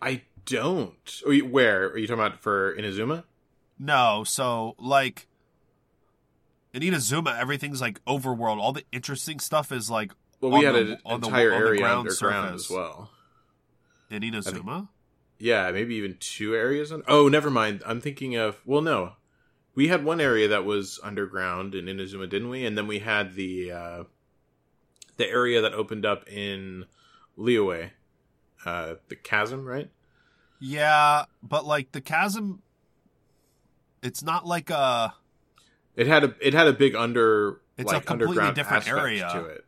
I 0.01 0.21
don't. 0.45 1.21
Where? 1.25 1.87
Are 1.87 1.97
you 1.97 2.07
talking 2.07 2.23
about 2.25 2.39
for 2.39 2.75
Inazuma? 2.75 3.23
No, 3.79 4.23
so 4.25 4.75
like 4.77 5.27
in 6.73 6.81
Inazuma, 6.81 7.37
everything's 7.39 7.81
like 7.81 8.03
overworld. 8.05 8.57
All 8.59 8.73
the 8.73 8.83
interesting 8.91 9.39
stuff 9.39 9.71
is 9.71 9.89
like 9.89 10.11
Well, 10.41 10.51
we 10.51 10.65
On 10.65 10.75
had 10.75 10.87
the- 10.87 10.91
an 11.05 11.15
entire 11.23 11.53
on 11.53 11.59
the 11.61 11.65
area 11.67 11.79
ground 11.81 11.99
underground 12.09 12.47
surface. 12.61 12.65
as 12.65 12.75
well. 12.75 13.11
in 14.09 14.21
Inazuma. 14.21 14.89
Yeah, 15.39 15.71
maybe 15.71 15.95
even 15.95 16.17
two 16.19 16.53
areas. 16.55 16.91
On- 16.91 17.03
oh, 17.07 17.27
never 17.27 17.49
mind. 17.49 17.81
I'm 17.85 17.99
thinking 18.01 18.35
of. 18.35 18.61
Well, 18.65 18.81
no, 18.81 19.13
we 19.75 19.87
had 19.87 20.03
one 20.03 20.21
area 20.21 20.47
that 20.49 20.65
was 20.65 20.99
underground 21.03 21.73
in 21.75 21.85
Inazuma, 21.85 22.29
didn't 22.29 22.49
we? 22.49 22.65
And 22.65 22.77
then 22.77 22.87
we 22.87 22.99
had 22.99 23.35
the 23.35 23.71
uh, 23.71 24.03
the 25.17 25.27
area 25.27 25.61
that 25.61 25.73
opened 25.73 26.05
up 26.05 26.27
in 26.29 26.85
Liyue, 27.37 27.91
uh, 28.65 28.95
the 29.09 29.15
chasm, 29.15 29.65
right? 29.65 29.89
Yeah, 30.59 31.25
but 31.41 31.65
like 31.65 31.91
the 31.91 32.01
chasm, 32.01 32.61
it's 34.01 34.23
not 34.23 34.45
like 34.45 34.69
a. 34.69 35.13
It 35.95 36.07
had 36.07 36.23
a 36.23 36.35
it 36.39 36.53
had 36.53 36.67
a 36.67 36.73
big 36.73 36.95
under 36.95 37.61
It's 37.77 37.91
a 37.91 37.99
completely 37.99 38.37
underground 38.37 38.55
different 38.55 38.87
area. 38.87 39.29
to 39.33 39.45
it. 39.45 39.65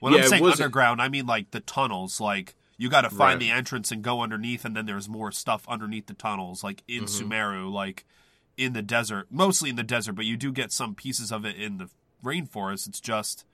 When 0.00 0.12
Yeah, 0.12 0.24
I'm 0.24 0.28
saying 0.28 0.44
underground, 0.44 1.00
I 1.00 1.08
mean 1.08 1.26
like 1.26 1.50
the 1.52 1.60
tunnels. 1.60 2.20
Like 2.20 2.54
you 2.76 2.88
got 2.90 3.02
to 3.02 3.10
find 3.10 3.20
Right. 3.20 3.40
the 3.40 3.50
entrance 3.50 3.90
and 3.90 4.02
go 4.02 4.20
underneath, 4.20 4.64
and 4.64 4.76
then 4.76 4.84
there's 4.86 5.08
more 5.08 5.32
stuff 5.32 5.64
underneath 5.68 6.06
the 6.06 6.14
tunnels, 6.14 6.62
like 6.62 6.82
in 6.86 7.04
Mhm. 7.04 7.08
Sumeru, 7.28 7.72
like 7.72 8.04
in 8.56 8.72
the 8.72 8.82
desert, 8.82 9.26
mostly 9.30 9.70
in 9.70 9.76
the 9.76 9.82
desert. 9.82 10.14
But 10.14 10.24
you 10.24 10.36
do 10.36 10.52
get 10.52 10.72
some 10.72 10.94
pieces 10.94 11.30
of 11.32 11.44
it 11.44 11.56
in 11.56 11.78
the 11.78 11.88
rainforest. 12.24 12.88
It's 12.88 13.00
just, 13.00 13.44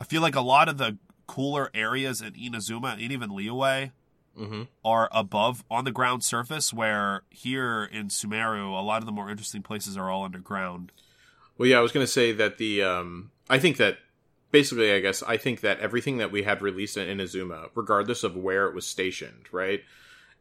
I 0.00 0.04
feel 0.04 0.22
like 0.22 0.34
a 0.34 0.40
lot 0.40 0.68
of 0.68 0.78
the 0.78 0.98
cooler 1.26 1.70
areas 1.74 2.20
in 2.20 2.32
Inazuma 2.32 2.94
and 2.94 3.12
even 3.12 3.30
Liyue 3.30 3.92
hmm 4.36 4.62
are 4.84 5.08
above 5.12 5.64
on 5.70 5.84
the 5.84 5.90
ground 5.90 6.24
surface, 6.24 6.72
where 6.72 7.22
here 7.30 7.84
in 7.84 8.08
Sumeru, 8.08 8.78
a 8.78 8.82
lot 8.82 9.02
of 9.02 9.06
the 9.06 9.12
more 9.12 9.28
interesting 9.28 9.62
places 9.62 9.96
are 9.96 10.08
all 10.08 10.24
underground. 10.24 10.92
Well, 11.58 11.68
yeah, 11.68 11.78
I 11.78 11.82
was 11.82 11.92
going 11.92 12.06
to 12.06 12.10
say 12.10 12.32
that 12.32 12.58
the 12.58 12.82
um, 12.82 13.32
I 13.50 13.58
think 13.58 13.76
that 13.76 13.98
basically, 14.50 14.92
I 14.92 15.00
guess 15.00 15.22
I 15.22 15.36
think 15.36 15.60
that 15.60 15.80
everything 15.80 16.18
that 16.18 16.32
we 16.32 16.44
had 16.44 16.62
released 16.62 16.96
in 16.96 17.18
Inazuma, 17.18 17.70
regardless 17.74 18.24
of 18.24 18.36
where 18.36 18.66
it 18.66 18.74
was 18.74 18.86
stationed, 18.86 19.46
right, 19.52 19.82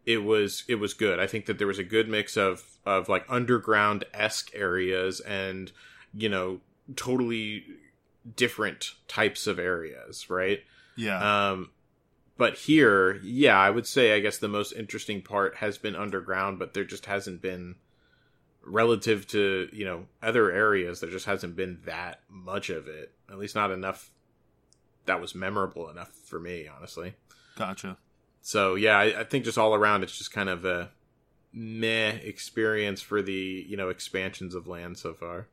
it 0.06 0.24
was 0.24 0.64
it 0.68 0.76
was 0.76 0.94
good. 0.94 1.20
I 1.20 1.28
think 1.28 1.46
that 1.46 1.58
there 1.58 1.68
was 1.68 1.80
a 1.80 1.84
good 1.84 2.08
mix 2.08 2.38
of 2.38 2.64
of 2.86 3.10
like 3.10 3.26
underground 3.30 4.06
esque 4.14 4.52
areas 4.54 5.20
and 5.22 5.72
you 6.14 6.30
know 6.30 6.62
totally 6.96 7.64
different 8.36 8.94
types 9.08 9.48
of 9.48 9.60
areas, 9.60 10.30
right? 10.30 10.60
Yeah. 10.96 11.52
Um, 11.52 11.72
but 12.38 12.58
here, 12.58 13.20
yeah, 13.24 13.60
I 13.60 13.70
would 13.70 13.86
say 13.86 14.14
I 14.14 14.20
guess 14.20 14.38
the 14.38 14.48
most 14.48 14.72
interesting 14.72 15.22
part 15.22 15.58
has 15.58 15.78
been 15.78 15.96
underground, 15.96 16.60
but 16.60 16.74
there 16.74 16.86
just 16.86 17.06
hasn't 17.06 17.42
been 17.42 17.76
relative 18.66 19.28
to 19.28 19.70
you 19.72 19.86
know 19.86 20.06
other 20.22 20.52
areas. 20.52 21.00
There 21.00 21.10
just 21.10 21.26
hasn't 21.26 21.56
been 21.56 21.80
that 21.86 22.22
much 22.30 22.70
of 22.70 22.88
it. 22.88 23.12
At 23.30 23.38
least 23.38 23.56
not 23.56 23.72
enough 23.72 24.12
that 25.06 25.20
was 25.20 25.36
memorable 25.36 25.90
enough 25.90 26.12
for 26.12 26.40
me, 26.40 26.68
honestly. 26.68 27.16
Gotcha. 27.58 27.98
So 28.50 28.74
yeah, 28.74 28.98
I, 28.98 29.20
I 29.20 29.24
think 29.26 29.46
just 29.46 29.60
all 29.60 29.76
around, 29.76 30.02
it's 30.02 30.18
just 30.18 30.32
kind 30.32 30.50
of 30.50 30.66
a 30.66 30.90
meh 31.54 32.10
experience 32.24 33.00
for 33.00 33.22
the 33.22 33.64
you 33.70 33.78
know 33.78 33.90
expansions 33.90 34.56
of 34.56 34.66
land 34.66 34.98
so 34.98 35.14
far. 35.14 35.46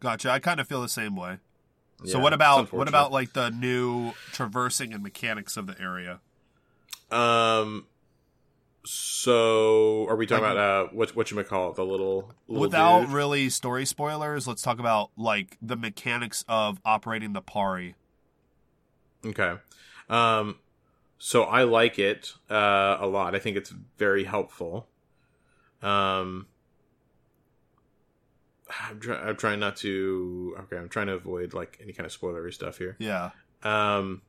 Gotcha. 0.00 0.28
I 0.32 0.40
kind 0.40 0.58
of 0.58 0.66
feel 0.66 0.82
the 0.82 0.88
same 0.88 1.14
way. 1.14 1.36
so 2.04 2.18
Yeah, 2.18 2.24
what 2.24 2.32
about 2.32 2.72
what 2.72 2.88
about 2.88 3.12
like 3.12 3.32
the 3.34 3.50
new 3.50 4.10
traversing 4.32 4.92
and 4.92 5.04
mechanics 5.04 5.56
of 5.56 5.68
the 5.68 5.80
area? 5.80 6.18
Um. 7.12 7.86
So, 8.84 10.08
are 10.08 10.16
we 10.16 10.26
talking 10.26 10.42
Like- 10.42 10.52
about 10.54 10.86
uh, 10.86 10.88
what 10.92 11.14
what 11.14 11.30
you 11.30 11.36
might 11.36 11.46
call 11.46 11.70
it, 11.70 11.76
the 11.76 11.84
little, 11.84 12.32
little 12.48 12.60
Without 12.62 13.00
dude? 13.02 13.10
really 13.10 13.50
story 13.50 13.86
spoilers, 13.86 14.48
let's 14.48 14.62
talk 14.62 14.80
about 14.80 15.10
like 15.16 15.58
the 15.62 15.76
mechanics 15.76 16.44
of 16.48 16.80
operating 16.84 17.34
the 17.34 17.42
pari. 17.42 17.94
Okay. 19.24 19.54
Um. 20.08 20.56
So 21.22 21.42
I 21.44 21.64
like 21.64 21.98
it 21.98 22.32
uh, 22.50 22.96
a 22.98 23.06
lot. 23.06 23.34
I 23.34 23.38
think 23.38 23.56
it's 23.58 23.70
very 23.98 24.24
helpful. 24.24 24.88
Um. 25.82 26.46
I'm, 28.88 29.00
try- 29.00 29.18
I'm 29.20 29.36
trying 29.36 29.60
not 29.60 29.76
to. 29.78 30.56
Okay, 30.60 30.76
I'm 30.76 30.88
trying 30.88 31.08
to 31.08 31.14
avoid 31.14 31.54
like 31.54 31.78
any 31.82 31.92
kind 31.92 32.06
of 32.06 32.16
spoilery 32.18 32.54
stuff 32.54 32.78
here. 32.78 32.96
Yeah. 33.00 33.30
Um, 33.62 34.22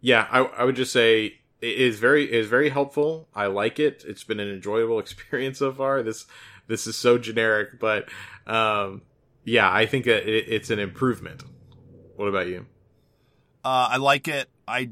yeah, 0.00 0.26
I, 0.30 0.40
I 0.40 0.64
would 0.64 0.76
just 0.76 0.92
say 0.92 1.38
it 1.60 1.78
is 1.78 1.98
very 1.98 2.24
it 2.24 2.34
is 2.34 2.46
very 2.46 2.70
helpful. 2.70 3.28
I 3.34 3.46
like 3.46 3.78
it. 3.78 4.04
It's 4.06 4.24
been 4.24 4.40
an 4.40 4.48
enjoyable 4.48 4.98
experience 5.04 5.58
so 5.58 5.72
far. 5.72 6.02
This 6.02 6.26
this 6.66 6.86
is 6.86 6.96
so 6.96 7.18
generic, 7.18 7.78
but 7.78 8.08
um, 8.46 9.02
yeah, 9.44 9.70
I 9.70 9.84
think 9.86 10.06
it, 10.06 10.26
it- 10.28 10.48
it's 10.48 10.70
an 10.70 10.78
improvement. 10.78 11.44
What 12.16 12.26
about 12.26 12.48
you? 12.48 12.66
Uh, 13.64 13.88
I 13.92 13.96
like 13.98 14.28
it. 14.28 14.48
I 14.66 14.90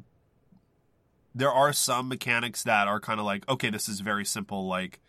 there 1.36 1.52
are 1.52 1.70
some 1.72 2.08
mechanics 2.08 2.62
that 2.64 2.88
are 2.88 2.98
kind 2.98 3.20
of 3.20 3.26
like, 3.26 3.46
okay, 3.48 3.68
this 3.68 3.88
is 3.90 4.00
very 4.00 4.24
simple. 4.24 4.66
Like 4.66 5.00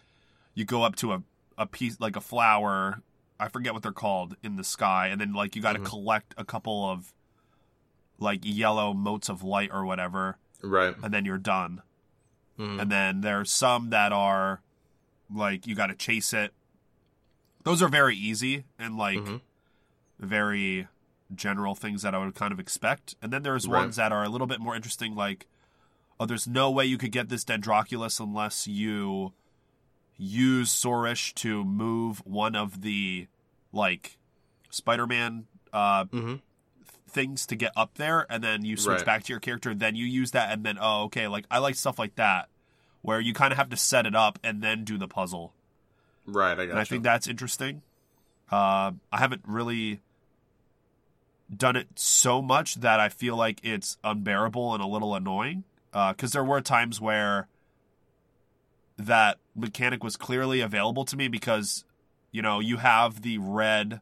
you 0.54 0.66
go 0.66 0.84
up 0.84 0.96
to 0.98 1.14
a 1.14 1.24
a 1.58 1.66
piece 1.66 2.00
like 2.00 2.16
a 2.16 2.22
flower, 2.22 3.02
I 3.40 3.48
forget 3.48 3.74
what 3.74 3.82
they're 3.82 3.92
called 3.92 4.36
in 4.44 4.58
the 4.58 4.64
sky, 4.64 5.08
and 5.08 5.20
then 5.22 5.34
like 5.34 5.56
you 5.56 5.62
got 5.62 5.74
to 5.74 5.80
Mhm. 5.80 5.86
collect 5.86 6.36
a 6.38 6.44
couple 6.46 6.88
of 6.90 7.14
like 8.20 8.42
yellow 8.44 8.94
motes 8.94 9.30
of 9.30 9.42
light 9.42 9.70
or 9.72 9.86
whatever, 9.86 10.38
Right. 10.62 10.96
and 11.02 11.14
then 11.14 11.24
you're 11.26 11.38
done. 11.38 11.82
Mhm. 12.60 12.82
And 12.82 12.92
then 12.92 13.22
there's 13.22 13.52
some 13.52 13.90
that 13.92 14.12
are 14.12 14.62
like 15.34 15.66
you 15.66 15.76
got 15.76 15.88
to 15.88 15.96
chase 15.96 16.34
it. 16.34 16.54
Those 17.64 17.82
are 17.82 17.88
very 17.90 18.16
easy 18.16 18.66
and 18.78 18.98
like 18.98 19.20
Mhm. 19.20 19.42
very 20.20 20.88
general 21.34 21.76
things 21.76 22.02
that 22.04 22.14
I 22.16 22.18
would 22.20 22.36
kind 22.36 22.52
of 22.54 22.60
expect. 22.60 23.16
And 23.22 23.32
then 23.34 23.44
there's 23.44 23.68
Right. 23.68 23.80
ones 23.82 23.96
that 23.98 24.12
are 24.12 24.24
a 24.24 24.30
little 24.30 24.48
bit 24.48 24.60
more 24.62 24.76
interesting, 24.76 25.14
like, 25.16 25.46
oh, 26.20 26.26
there's 26.26 26.48
no 26.48 26.70
way 26.72 26.86
you 26.86 26.98
could 26.98 27.12
get 27.12 27.30
this 27.30 27.44
Dendroculus 27.46 28.20
unless 28.20 28.68
you 28.68 29.34
use 30.18 30.72
Sorush 30.74 31.34
to 31.36 31.64
move 31.64 32.20
one 32.26 32.56
of 32.56 32.82
the 32.82 33.28
like 33.72 34.18
Spider-Man 34.70 35.46
uh, 35.74 36.06
Mhm. 36.06 36.42
things 37.08 37.46
to 37.46 37.56
get 37.56 37.72
up 37.76 37.96
there, 37.96 38.26
and 38.32 38.44
then 38.44 38.66
you 38.66 38.78
switch 38.78 38.98
Right. 38.98 39.06
back 39.06 39.24
to 39.24 39.34
your 39.34 39.40
character. 39.40 39.76
Then 39.76 39.96
you 39.96 40.06
use 40.06 40.32
that, 40.32 40.52
and 40.52 40.64
then 40.66 40.78
oh, 40.80 41.04
okay, 41.04 41.28
like 41.28 41.46
I 41.52 41.60
like 41.60 41.76
stuff 41.76 42.00
like 42.00 42.16
that 42.16 42.50
where 43.02 43.20
you 43.20 43.34
kind 43.34 43.52
of 43.52 43.58
have 43.58 43.70
to 43.70 43.78
set 43.78 44.06
it 44.06 44.16
up 44.16 44.40
and 44.44 44.62
then 44.64 44.84
do 44.84 44.98
the 44.98 45.08
puzzle 45.08 45.54
Right. 46.26 46.54
I 46.60 46.66
got. 46.66 46.72
and 46.72 46.80
I 46.80 46.84
think 46.84 47.04
that's 47.04 47.28
interesting. 47.28 47.82
Uh, 48.52 48.92
I 49.12 49.18
haven't 49.20 49.44
really 49.46 50.02
done 51.56 51.76
it 51.76 51.88
so 51.96 52.42
much 52.42 52.76
that 52.76 53.00
I 53.00 53.08
feel 53.10 53.36
like 53.36 53.60
it's 53.64 53.98
unbearable 54.04 54.74
and 54.74 54.84
a 54.84 54.88
little 54.88 55.16
annoying. 55.16 55.64
Because 55.92 56.32
there 56.32 56.44
were 56.44 56.62
times 56.62 57.00
where 57.02 57.48
that 58.98 59.38
mechanic 59.56 60.04
was 60.04 60.16
clearly 60.18 60.62
available 60.62 61.06
to 61.06 61.16
me 61.16 61.28
because, 61.28 61.86
you 62.32 62.42
know, 62.42 62.60
you 62.60 62.78
have 62.78 63.22
the 63.22 63.38
red 63.38 64.02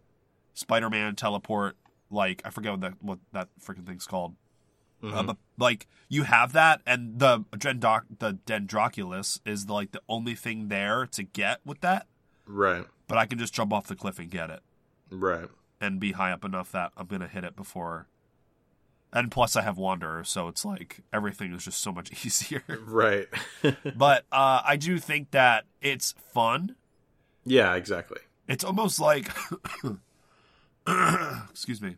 Spider-Man 0.54 1.16
teleport. 1.16 1.76
Like 2.10 2.42
I 2.46 2.50
forget 2.50 2.72
what 2.72 2.82
that 2.82 2.94
what 3.02 3.20
that 3.34 3.50
freaking 3.62 3.86
thing's 3.86 4.06
called. 4.08 4.36
Uh, 5.04 5.08
Mhm. 5.08 5.28
but 5.28 5.38
like 5.58 5.88
you 6.08 6.24
have 6.24 6.54
that, 6.54 6.82
and 6.86 7.20
the 7.20 7.42
Dendroc- 7.52 8.20
the 8.20 8.34
Dendroculus 8.46 9.40
is 9.46 9.70
like 9.70 9.92
the 9.92 10.02
only 10.08 10.34
thing 10.36 10.70
there 10.70 11.06
to 11.08 11.24
get 11.24 11.60
with 11.66 11.82
that 11.82 12.08
right. 12.48 12.86
but 13.08 13.18
I 13.18 13.26
can 13.26 13.38
just 13.38 13.54
jump 13.54 13.74
off 13.74 13.88
the 13.88 13.96
cliff 13.96 14.18
and 14.20 14.30
get 14.32 14.50
it 14.50 14.62
Right. 15.12 15.50
and 15.82 16.00
be 16.00 16.14
high 16.14 16.32
up 16.32 16.46
enough 16.46 16.72
that 16.72 16.92
I'm 16.96 17.08
gonna 17.08 17.28
hit 17.28 17.44
it 17.44 17.56
before. 17.56 18.08
And 19.16 19.32
plus, 19.32 19.56
I 19.56 19.62
have 19.62 19.78
Wanderer, 19.78 20.24
so 20.26 20.50
it's 20.50 20.66
like 20.66 21.00
everything 21.14 21.54
is 21.54 21.64
just 21.64 21.80
so 21.80 21.92
much 21.92 22.12
easier. 22.26 22.64
Right. 22.86 23.28
but 23.96 24.26
uh, 24.32 24.62
I 24.64 24.76
do 24.76 25.00
think 25.00 25.32
that 25.32 25.64
it's 25.82 26.14
fun. 26.34 26.76
yeah. 27.46 27.74
Exactly. 27.76 28.20
It's 28.48 28.64
almost 28.64 29.00
like, 29.00 29.32
excuse 31.50 31.82
me, 31.82 31.96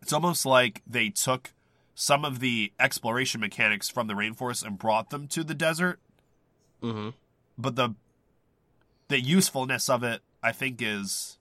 it's 0.00 0.12
almost 0.12 0.46
like 0.46 0.80
they 0.86 1.10
took 1.10 1.52
some 1.94 2.24
of 2.24 2.40
the 2.40 2.72
exploration 2.80 3.40
mechanics 3.42 3.90
from 3.90 4.06
the 4.06 4.14
rainforest 4.14 4.64
and 4.64 4.78
brought 4.78 5.10
them 5.10 5.26
to 5.28 5.44
the 5.44 5.54
desert. 5.54 5.98
Mm-hmm. 6.82 7.10
but 7.58 7.76
the 7.76 7.90
the 9.08 9.20
usefulness 9.20 9.90
of 9.90 10.02
it 10.02 10.22
I 10.42 10.50
think 10.52 10.80
is 10.80 11.36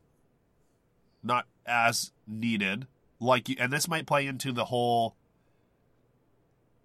not 1.24 1.46
as 1.66 2.12
needed 2.28 2.88
like 3.20 3.50
you 3.50 3.56
and 3.60 3.72
this 3.74 3.88
might 3.88 4.06
play 4.06 4.26
into 4.28 4.52
the 4.52 4.66
whole 4.66 5.16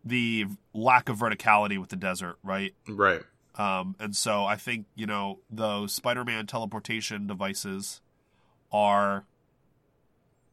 the 0.05 0.47
lack 0.75 1.09
of 1.09 1.19
verticality 1.19 1.79
with 1.79 1.89
the 1.91 1.97
desert 1.97 2.37
right 2.43 2.75
Right. 2.89 3.23
um 3.57 3.97
and 3.99 4.15
so 4.15 4.45
I 4.45 4.57
think 4.57 4.87
you 4.95 5.07
know 5.07 5.39
those 5.51 5.93
Spider-Man 5.93 6.47
teleportation 6.47 7.27
devices 7.27 8.01
are 8.73 9.25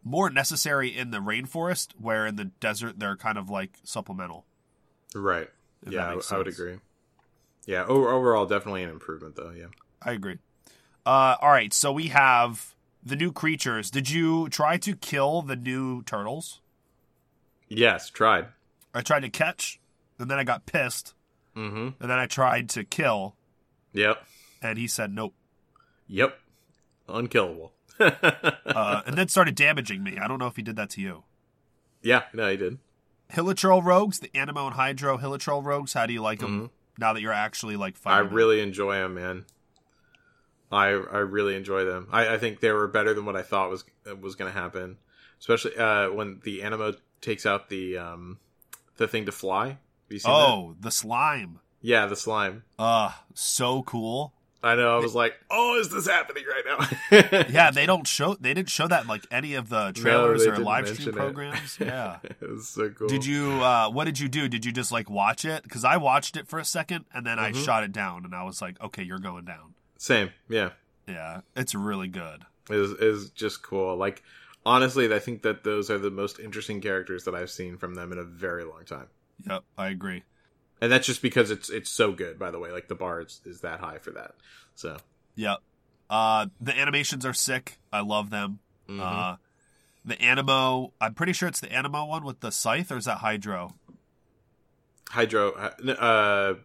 more 0.04 0.30
necessary 0.30 0.96
in 0.96 1.12
the 1.12 1.18
rainforest 1.20 1.90
where 2.00 2.26
in 2.26 2.36
the 2.36 2.46
desert 2.46 3.00
they're 3.00 3.18
kind 3.18 3.38
of 3.38 3.50
like 3.50 3.72
supplemental 3.84 4.46
Right. 5.14 5.50
yeah, 5.88 6.06
I, 6.16 6.34
I 6.34 6.38
would 6.38 6.48
agree. 6.48 6.78
Yeah. 7.66 7.84
Overall, 7.86 8.46
definitely 8.46 8.84
an 8.84 8.90
improvement, 8.90 9.36
though. 9.36 9.52
Yeah. 9.52 9.66
I 10.02 10.14
agree. 10.14 10.38
Uh, 11.06 11.36
all 11.42 11.50
right, 11.50 11.74
so 11.74 11.92
we 11.92 12.08
have 12.08 12.74
the 13.04 13.16
new 13.16 13.32
creatures. 13.32 13.90
Did 13.92 14.10
you 14.10 14.50
try 14.50 14.78
to 14.78 14.96
kill 14.96 15.42
the 15.42 15.56
new 15.56 16.04
turtles? 16.04 16.62
Yes. 17.68 18.10
Tried. 18.10 18.48
I 18.94 19.02
tried 19.02 19.22
to 19.22 19.30
catch, 19.30 19.80
and 20.20 20.30
then 20.30 20.38
I 20.40 20.44
got 20.44 20.66
pissed, 20.66 21.14
Mm-hmm. 21.56 22.02
and 22.02 22.10
then 22.12 22.18
I 22.20 22.28
tried 22.28 22.70
to 22.70 22.84
kill, 22.86 23.36
Yep. 23.94 24.26
and 24.62 24.78
he 24.78 24.88
said 24.88 25.14
nope, 25.14 25.34
Yep. 26.08 26.38
Unkillable. 27.10 27.74
uh, 28.00 29.02
and 29.06 29.18
then 29.18 29.28
started 29.28 29.56
damaging 29.56 30.02
me. 30.04 30.18
I 30.18 30.28
don't 30.28 30.40
know 30.40 30.48
if 30.48 30.56
he 30.56 30.62
did 30.62 30.76
that 30.78 30.90
to 30.92 31.02
you. 31.02 31.24
yeah. 32.02 32.24
No, 32.34 32.50
he 32.50 32.58
did. 32.58 32.78
Hilichurl 33.34 33.84
rogues, 33.84 34.20
the 34.20 34.30
Anemo 34.30 34.66
and 34.68 34.76
Hydro 34.76 35.18
Hilichurl 35.18 35.64
rogues. 35.64 35.94
How 35.94 36.06
do 36.06 36.14
you 36.14 36.22
like 36.22 36.40
them 36.40 36.70
now 36.98 37.14
that 37.14 37.22
you're 37.22 37.32
actually 37.34 37.76
like 37.78 37.96
Mm-hmm. 37.96 38.08
I 38.10 38.12
fighting? 38.14 38.28
them? 38.30 38.36
really 38.36 38.62
enjoy 38.62 38.96
them, 38.96 39.14
man. 39.16 39.46
I 40.72 40.88
I 40.88 41.18
really 41.20 41.56
enjoy 41.56 41.86
them. 41.86 42.08
I, 42.12 42.36
I 42.36 42.38
think 42.38 42.60
they 42.60 42.72
were 42.72 42.88
better 42.88 43.14
than 43.14 43.26
what 43.26 43.36
I 43.36 43.42
thought 43.42 43.70
was 43.70 43.84
was 44.22 44.36
going 44.36 44.52
to 44.52 44.58
happen, 44.60 44.98
especially 45.40 45.76
uh, 45.78 46.12
when 46.12 46.40
the 46.44 46.62
anemo 46.62 46.96
takes 47.22 47.46
out 47.46 47.70
the 47.70 47.98
um 47.98 48.38
the 48.98 49.08
thing 49.08 49.26
to 49.26 49.32
fly. 49.32 49.78
Seen 50.10 50.20
that? 50.24 50.30
Oh, 50.30 50.76
the 50.80 50.92
slime. 50.92 51.60
yeah, 51.82 52.06
the 52.06 52.16
slime. 52.18 52.64
Uh, 52.78 53.12
so 53.34 53.82
cool. 53.84 54.34
I 54.64 54.76
know. 54.76 54.96
I 54.96 55.00
was 55.00 55.16
like, 55.16 55.34
oh, 55.50 55.80
is 55.80 55.90
this 55.90 56.06
happening 56.08 56.44
right 56.48 56.64
now? 57.12 57.46
Yeah, 57.50 57.72
they 57.72 57.86
don't 57.88 58.06
show. 58.06 58.36
They 58.36 58.54
didn't 58.54 58.70
show 58.70 58.88
that 58.90 59.04
in 59.04 59.08
like 59.08 59.26
any 59.32 59.56
of 59.56 59.70
the 59.70 59.92
trailers 59.94 60.44
they 60.44 60.52
or 60.52 60.58
live 60.58 60.88
stream 60.90 61.10
it. 61.10 61.16
programs. 61.16 61.78
Yeah. 61.80 62.18
it 62.24 62.42
was 62.48 62.68
so 62.70 62.90
cool. 62.90 63.08
Did 63.08 63.26
you? 63.26 63.52
uh 63.64 63.90
What 63.90 64.04
did 64.06 64.20
you 64.20 64.28
do? 64.28 64.48
Did 64.50 64.66
you 64.66 64.72
just 64.72 64.92
like 64.92 65.10
watch 65.10 65.46
it? 65.46 65.64
Because 65.64 65.84
I 65.86 65.98
watched 65.98 66.36
it 66.38 66.48
for 66.48 66.60
a 66.60 66.66
second 66.66 67.06
and 67.14 67.26
then 67.26 67.40
I 67.40 67.52
Mhm. 67.54 67.64
shot 67.66 67.84
it 67.84 67.92
down, 67.94 68.24
and 68.26 68.36
I 68.36 68.44
was 68.44 68.62
like, 68.62 68.80
okay, 68.82 69.02
you're 69.04 69.20
going 69.20 69.46
down. 69.46 69.74
Same. 70.02 70.32
Yeah. 70.50 70.72
Yeah, 71.08 71.42
it's 71.56 71.76
really 71.76 72.08
good. 72.08 72.44
is 72.72 72.90
is 72.94 73.30
just 73.30 73.62
cool. 73.62 73.96
Like 73.96 74.24
honestly, 74.66 75.14
I 75.14 75.20
think 75.20 75.44
that 75.44 75.64
those 75.64 75.92
are 75.92 76.00
the 76.00 76.10
most 76.10 76.40
interesting 76.40 76.82
characters 76.82 77.26
that 77.26 77.36
I've 77.36 77.52
seen 77.52 77.78
from 77.78 77.94
them 77.94 78.12
in 78.12 78.18
a 78.18 78.24
very 78.24 78.64
long 78.64 78.84
time. 78.84 79.08
Yep, 79.48 79.64
I 79.78 79.90
agree. 79.90 80.24
And 80.82 80.92
that's 80.92 81.06
just 81.06 81.22
because 81.22 81.52
it's 81.52 81.70
it's 81.70 81.92
so 81.92 82.14
good. 82.14 82.40
By 82.40 82.50
the 82.50 82.58
way, 82.58 82.72
like 82.72 82.88
the 82.88 82.96
bar 82.96 83.22
is, 83.22 83.42
is 83.46 83.62
that 83.62 83.80
high 83.80 84.00
for 84.00 84.10
that. 84.12 84.32
So 84.74 84.98
Yep. 85.36 85.60
Uh, 86.10 86.48
the 86.60 86.76
animations 86.76 87.24
are 87.24 87.34
sick. 87.34 87.78
I 87.94 88.02
love 88.02 88.32
them. 88.32 88.58
mhm. 88.90 89.00
Uh, 89.00 89.36
the 90.04 90.16
Anemo. 90.16 90.94
I'm 91.00 91.14
pretty 91.14 91.34
sure 91.34 91.48
it's 91.48 91.60
the 91.60 91.68
Anemo 91.68 92.08
one 92.08 92.24
with 92.26 92.40
the 92.40 92.52
scythe, 92.52 92.92
or 92.92 92.98
is 92.98 93.06
that 93.06 93.20
Hydro? 93.20 93.76
Hydro. 95.10 95.52
Uh, 95.54 96.56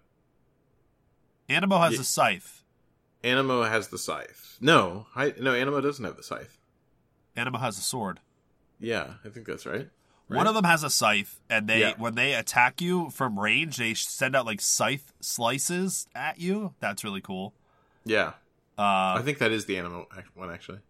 Anemo 1.51 1.81
has 1.83 1.95
Yeah. 1.95 2.01
a 2.01 2.05
scythe. 2.05 2.56
Anemo 3.25 3.69
has 3.69 3.89
the 3.89 3.99
scythe. 3.99 4.57
No, 4.61 5.07
Hy- 5.13 5.35
no, 5.41 5.53
Anemo 5.53 5.83
doesn't 5.83 6.05
have 6.05 6.17
the 6.17 6.23
scythe. 6.23 6.59
Anemo 7.37 7.59
has 7.61 7.79
a 7.79 7.83
sword. 7.83 8.21
Yeah, 8.79 9.15
I 9.25 9.29
think 9.29 9.47
that's 9.47 9.67
right. 9.67 9.89
One 10.29 10.47
of 10.49 10.55
them 10.55 10.65
has 10.65 10.83
a 10.83 10.91
scythe, 10.91 11.41
and 11.49 11.69
they 11.69 11.81
Yeah. 11.81 11.95
when 11.99 12.15
they 12.17 12.35
attack 12.35 12.81
you 12.81 13.11
from 13.11 13.39
range, 13.39 13.77
they 13.77 13.95
send 13.95 14.35
out 14.35 14.45
like 14.45 14.61
scythe 14.61 15.13
slices 15.21 16.09
at 16.15 16.41
you. 16.41 16.75
That's 16.81 17.05
really 17.05 17.21
cool. 17.21 17.55
Yeah, 18.05 18.33
Uh, 18.79 19.17
I 19.19 19.23
think 19.25 19.39
that 19.39 19.53
is 19.53 19.65
the 19.67 19.77
Anemo 19.77 20.07
one 20.35 20.51
actually. 20.51 20.81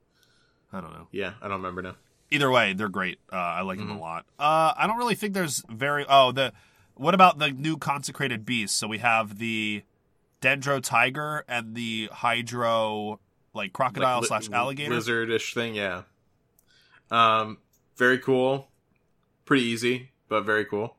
I 0.72 0.80
don't 0.80 0.92
know. 0.92 1.06
Yeah, 1.12 1.34
I 1.40 1.48
don't 1.48 1.58
remember 1.58 1.82
now. 1.82 1.96
Either 2.30 2.50
way, 2.50 2.72
they're 2.72 2.88
great. 2.88 3.20
Uh, 3.32 3.36
I 3.36 3.60
like 3.60 3.78
them 3.78 3.88
Mhm. 3.88 3.96
a 3.98 4.00
lot. 4.00 4.26
Uh, 4.38 4.74
I 4.76 4.86
don't 4.88 4.96
really 4.98 5.14
think 5.14 5.32
there's 5.34 5.62
very. 5.68 6.04
Oh, 6.08 6.32
the 6.32 6.52
what 6.94 7.14
about 7.14 7.38
the 7.38 7.50
new 7.50 7.76
consecrated 7.76 8.44
beasts? 8.44 8.76
So 8.76 8.88
we 8.88 8.98
have 8.98 9.38
the 9.38 9.84
Dendro 10.42 10.80
tiger 10.82 11.44
and 11.48 11.74
the 11.74 12.08
Hydro 12.12 13.20
like 13.54 13.72
crocodile 13.72 14.18
Like 14.20 14.28
slash 14.28 14.50
alligator. 14.50 14.92
lizardish 14.92 15.54
thing. 15.54 15.74
Yeah. 15.74 16.02
Um, 17.10 17.58
very 17.96 18.18
cool. 18.18 18.68
Pretty 19.44 19.64
easy, 19.64 20.10
but 20.28 20.42
very 20.44 20.64
cool. 20.64 20.96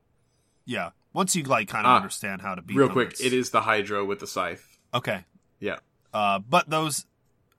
Yeah. 0.64 0.90
Once 1.12 1.34
you 1.36 1.42
like 1.44 1.68
kind 1.68 1.86
of 1.86 1.90
Ah, 1.92 1.96
understand 1.96 2.42
how 2.42 2.54
to 2.54 2.62
beat 2.62 2.76
Real 2.76 2.88
them, 2.88 2.94
quick, 2.94 3.08
it's- 3.12 3.20
it 3.26 3.32
is 3.32 3.50
the 3.50 3.62
Hydro 3.62 4.04
with 4.04 4.18
the 4.20 4.26
scythe. 4.26 4.78
okay. 4.92 5.24
Yeah. 5.60 5.78
Uh, 6.12 6.38
but 6.38 6.70
those 6.70 7.06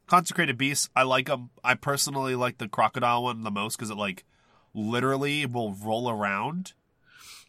consecrated 0.07 0.57
beasts, 0.57 0.89
I 0.95 1.03
like 1.03 1.27
them. 1.27 1.49
I 1.63 1.75
personally 1.75 2.35
like 2.35 2.57
the 2.57 2.67
crocodile 2.67 3.23
one 3.23 3.43
the 3.43 3.51
most 3.51 3.77
because 3.77 3.89
it 3.89 3.95
like 3.97 4.25
literally 4.73 5.45
will 5.45 5.73
roll 5.73 6.09
around. 6.09 6.73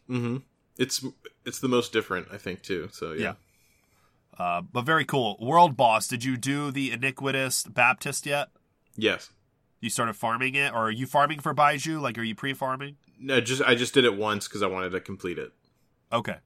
Mm-hmm. 0.09 0.37
It's 0.77 1.03
it's 1.45 1.59
the 1.59 1.67
most 1.67 1.91
different, 1.93 2.27
I 2.31 2.37
think, 2.37 2.61
too. 2.61 2.89
So 2.91 3.13
yeah. 3.13 3.21
Yeah. 3.21 3.33
Uh, 4.41 4.61
but 4.61 4.81
very 4.81 5.05
cool. 5.05 5.37
World 5.39 5.77
boss. 5.77 6.07
Did 6.07 6.23
you 6.23 6.35
do 6.35 6.71
the 6.71 6.91
iniquitous 6.91 7.61
Baptist 7.63 8.25
yet? 8.25 8.49
Yes. 8.95 9.29
You 9.81 9.91
started 9.91 10.13
farming 10.13 10.55
it, 10.55 10.73
or 10.73 10.87
are 10.87 10.91
you 10.91 11.05
farming 11.05 11.41
for 11.41 11.53
Baizhu? 11.53 12.01
Like, 12.01 12.17
are 12.17 12.23
you 12.23 12.33
pre-farming? 12.33 12.97
No, 13.19 13.39
just 13.39 13.61
I 13.61 13.75
just 13.75 13.93
did 13.93 14.03
it 14.03 14.17
once 14.17 14.47
because 14.47 14.63
I 14.63 14.67
wanted 14.67 14.93
to 14.93 14.99
complete 14.99 15.37
it. 15.37 15.51
Okay. 16.11 16.37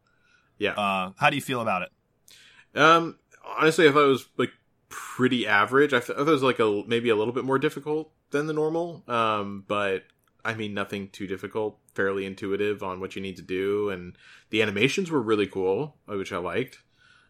Yeah. 0.57 0.73
Uh, 0.73 1.13
how 1.15 1.29
do 1.29 1.37
you 1.37 1.41
feel 1.41 1.61
about 1.61 1.83
it? 1.83 2.77
Um, 2.77 3.17
honestly, 3.57 3.87
I 3.87 3.93
thought 3.93 4.03
it 4.03 4.09
was 4.09 4.27
like 4.35 4.51
pretty 4.89 5.47
average. 5.47 5.93
I, 5.93 6.01
thought 6.01 6.19
it 6.19 6.25
was 6.25 6.43
like 6.43 6.59
a 6.59 6.83
maybe 6.87 7.07
a 7.07 7.15
little 7.15 7.33
bit 7.33 7.45
more 7.45 7.59
difficult 7.59 8.11
than 8.31 8.47
the 8.47 8.53
normal. 8.53 9.05
Um, 9.07 9.63
but 9.69 10.03
I 10.43 10.53
mean, 10.53 10.73
nothing 10.73 11.07
too 11.09 11.27
difficult. 11.27 11.79
Fairly 11.93 12.25
intuitive 12.25 12.83
on 12.83 12.99
what 12.99 13.15
you 13.15 13.21
need 13.21 13.37
to 13.37 13.41
do, 13.41 13.89
and 13.89 14.17
the 14.49 14.61
animations 14.61 15.09
were 15.09 15.21
really 15.21 15.47
cool, 15.47 15.95
uh, 16.11 16.17
which 16.17 16.33
I 16.33 16.39
liked. 16.39 16.79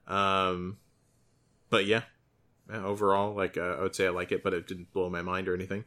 Um, 0.08 0.78
but 1.70 1.86
yeah, 1.86 2.02
overall, 2.72 3.34
like 3.34 3.58
uh, 3.58 3.62
I 3.80 3.82
would 3.82 3.96
say 3.96 4.08
I 4.08 4.10
like 4.10 4.32
it, 4.32 4.44
but 4.44 4.54
it 4.54 4.68
didn't 4.68 4.92
blow 4.94 5.10
my 5.10 5.22
mind 5.22 5.48
or 5.48 5.54
anything. 5.54 5.86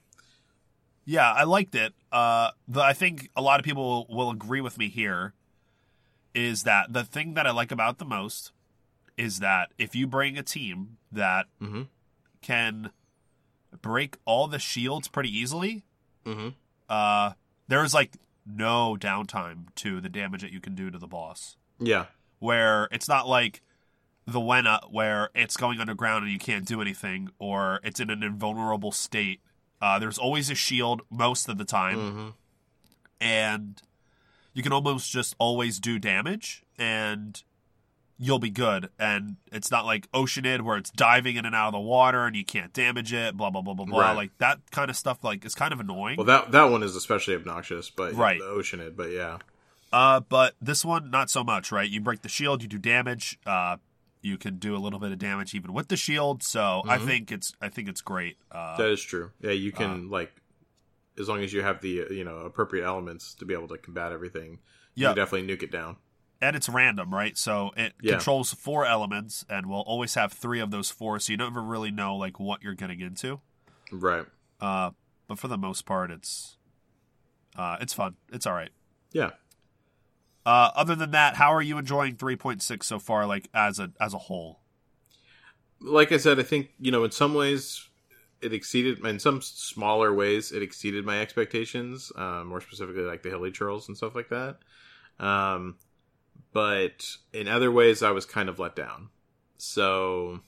Yeah, 1.05 1.33
I 1.33 1.45
liked 1.45 1.75
it. 1.75 1.95
Uh, 2.13 2.51
the, 2.67 2.81
I 2.83 2.93
think 2.93 3.31
a 3.35 3.41
lot 3.43 3.61
of 3.61 3.65
people 3.65 4.07
will, 4.11 4.31
agree 4.31 4.61
with 4.61 4.77
me 4.77 4.89
here. 4.89 5.33
Is 6.35 6.65
that 6.65 6.93
the 6.93 7.03
thing 7.05 7.35
that 7.35 7.47
I 7.47 7.51
like 7.51 7.73
about 7.73 7.99
the 7.99 8.05
most? 8.05 8.53
Is 9.17 9.41
that 9.41 9.71
if 9.79 9.97
you 9.97 10.07
bring 10.07 10.37
a 10.39 10.43
team 10.43 10.99
that 11.11 11.47
Mm-hmm. 11.63 11.83
can 12.43 12.91
break 13.83 14.17
all 14.25 14.47
the 14.47 14.59
shields 14.59 15.09
pretty 15.09 15.37
easily, 15.37 15.85
Mm-hmm. 16.27 16.49
uh, 16.91 17.33
there 17.69 17.83
is 17.85 17.95
like 17.95 18.13
no 18.47 18.97
downtime 19.01 19.75
to 19.77 20.01
the 20.01 20.09
damage 20.11 20.43
that 20.43 20.53
you 20.53 20.61
can 20.61 20.75
do 20.75 20.91
to 20.91 20.99
the 20.99 21.07
boss. 21.07 21.57
Yeah. 21.81 22.07
Where 22.39 22.87
it's 22.93 23.09
not 23.09 23.27
like 23.27 23.63
the 24.29 24.39
Wenut, 24.41 24.93
where 24.93 25.31
it's 25.35 25.57
going 25.57 25.81
underground 25.81 26.23
and 26.25 26.33
you 26.33 26.39
can't 26.39 26.65
do 26.67 26.81
anything, 26.83 27.31
or 27.39 27.81
it's 27.83 27.99
in 27.99 28.11
an 28.11 28.23
invulnerable 28.23 28.93
state. 28.93 29.41
Uh, 29.81 29.99
there's 29.99 30.19
always 30.19 30.51
a 30.51 30.55
shield 30.55 31.03
most 31.11 31.49
of 31.49 31.57
the 31.59 31.65
time, 31.65 31.97
Mm-hmm. 31.99 32.29
and 33.21 33.83
you 34.55 34.63
can 34.63 34.73
almost 34.73 35.11
just 35.11 35.35
always 35.39 35.79
do 35.79 35.99
damage, 35.99 36.63
and 36.79 37.43
you'll 38.19 38.39
be 38.41 38.51
good. 38.51 38.89
And 38.99 39.37
it's 39.53 39.71
not 39.71 39.87
like 39.87 40.11
Oceanid 40.13 40.63
where 40.63 40.77
it's 40.77 40.91
diving 40.91 41.37
in 41.37 41.47
and 41.47 41.55
out 41.55 41.69
of 41.69 41.73
the 41.75 41.79
water 41.81 42.27
and 42.27 42.35
you 42.35 42.45
can't 42.45 42.73
damage 42.73 43.13
it. 43.13 43.37
Blah 43.37 43.51
blah 43.51 43.63
blah 43.63 43.75
blah 43.75 43.87
blah. 43.87 44.01
Right. 44.01 44.17
Like 44.17 44.37
that 44.39 44.59
kind 44.73 44.91
of 44.91 44.97
stuff. 44.97 45.23
Like 45.23 45.45
is 45.45 45.55
kind 45.55 45.73
of 45.73 45.79
annoying. 45.81 46.17
Well, 46.17 46.27
that 46.27 46.51
that 46.53 46.65
one 46.65 46.83
is 46.83 46.97
especially 46.97 47.35
obnoxious, 47.37 47.91
but 47.91 48.15
Right. 48.15 48.41
the 48.41 48.47
Oceanid, 48.47 48.97
but 48.97 49.11
yeah. 49.11 49.39
Uh, 49.93 50.21
but 50.21 50.55
this 50.61 50.85
one, 50.85 51.11
not 51.11 51.31
so 51.31 51.43
much, 51.45 51.71
right? 51.73 51.89
You 51.89 52.01
break 52.01 52.23
the 52.23 52.29
shield, 52.29 52.61
you 52.61 52.69
do 52.69 52.77
damage. 52.79 53.39
Uh, 53.47 53.77
you 54.29 54.39
can 54.39 54.59
do 54.59 54.77
a 54.77 54.79
little 54.79 54.99
bit 55.01 55.11
of 55.13 55.19
damage 55.19 55.55
even 55.55 55.73
with 55.73 55.89
the 55.89 55.97
shield. 55.97 56.43
So 56.43 56.83
I 56.87 56.99
Mhm. 56.99 57.07
think 57.07 57.33
it's, 57.33 57.53
I 57.61 57.69
think 57.69 57.89
it's 57.89 58.01
great. 58.03 58.37
Uh, 58.53 58.77
That 58.77 58.91
is 58.91 59.03
true. 59.03 59.33
Yeah, 59.41 59.51
you 59.53 59.73
can 59.73 60.09
like, 60.11 60.33
as 61.19 61.29
long 61.29 61.43
as 61.43 61.53
you 61.53 61.63
have 61.63 61.81
the 61.81 62.03
uh, 62.03 62.09
you 62.11 62.25
know 62.25 62.39
appropriate 62.41 62.85
elements 62.87 63.35
to 63.37 63.45
be 63.45 63.55
able 63.55 63.69
to 63.69 63.79
combat 63.79 64.13
everything. 64.13 64.61
You 64.95 65.03
yeah, 65.03 65.09
can 65.09 65.17
definitely 65.17 65.49
nuke 65.57 65.63
it 65.65 65.73
down. 65.73 65.97
and 66.41 66.55
it's 66.55 66.69
random, 66.69 67.13
right? 67.13 67.37
So 67.37 67.73
it 67.77 67.95
Yeah. 68.01 68.13
controls 68.13 68.53
four 68.55 68.87
elements, 68.87 69.45
and 69.49 69.67
will 69.67 69.81
always 69.81 70.15
have 70.15 70.33
three 70.33 70.61
of 70.61 70.71
those 70.71 70.91
four. 70.91 71.19
So 71.19 71.33
you 71.33 71.37
never 71.37 71.61
really 71.61 71.91
know 71.91 72.15
like 72.15 72.39
what 72.39 72.63
you're 72.63 72.75
getting 72.75 73.01
into. 73.01 73.41
Right. 73.91 74.27
Uh, 74.61 74.93
but 75.27 75.39
for 75.41 75.49
the 75.49 75.59
most 75.59 75.85
part, 75.87 76.11
it's, 76.13 76.57
uh, 77.57 77.77
it's 77.81 77.93
fun. 77.95 78.15
It's 78.33 78.47
all 78.47 78.55
right. 78.55 78.71
Yeah. 79.13 79.31
Uh, 80.49 80.73
other 80.75 80.95
than 80.95 81.11
that, 81.11 81.37
how 81.37 81.53
are 81.53 81.61
you 81.61 81.77
enjoying 81.77 82.17
3.6 82.17 82.83
so 82.83 82.99
far, 82.99 83.27
like 83.27 83.51
as 83.53 83.79
a 83.79 83.93
as 84.01 84.15
a 84.15 84.19
whole? 84.19 84.61
Like 85.79 86.11
I 86.11 86.17
said, 86.17 86.41
I 86.41 86.43
think 86.43 86.71
you 86.81 86.91
know 86.91 87.05
in 87.05 87.11
some 87.11 87.35
ways 87.35 87.87
it 88.41 88.55
exceeded 88.55 89.05
in 89.05 89.19
some 89.19 89.43
smaller 89.43 90.15
ways 90.15 90.51
it 90.51 90.63
exceeded 90.63 91.05
my 91.05 91.21
expectations. 91.21 92.11
Um, 92.17 92.47
more 92.47 92.63
specifically, 92.63 93.03
like 93.03 93.23
the 93.23 93.29
hilichurls 93.29 93.89
and 93.89 93.97
stuff 93.97 94.15
like 94.15 94.31
that. 94.31 94.57
Um, 95.21 95.77
but 96.55 97.07
in 97.35 97.47
other 97.47 97.71
ways, 97.71 98.03
I 98.03 98.13
was 98.13 98.25
kind 98.25 98.49
of 98.49 98.59
let 98.59 98.75
down. 98.75 99.11
So 99.59 100.41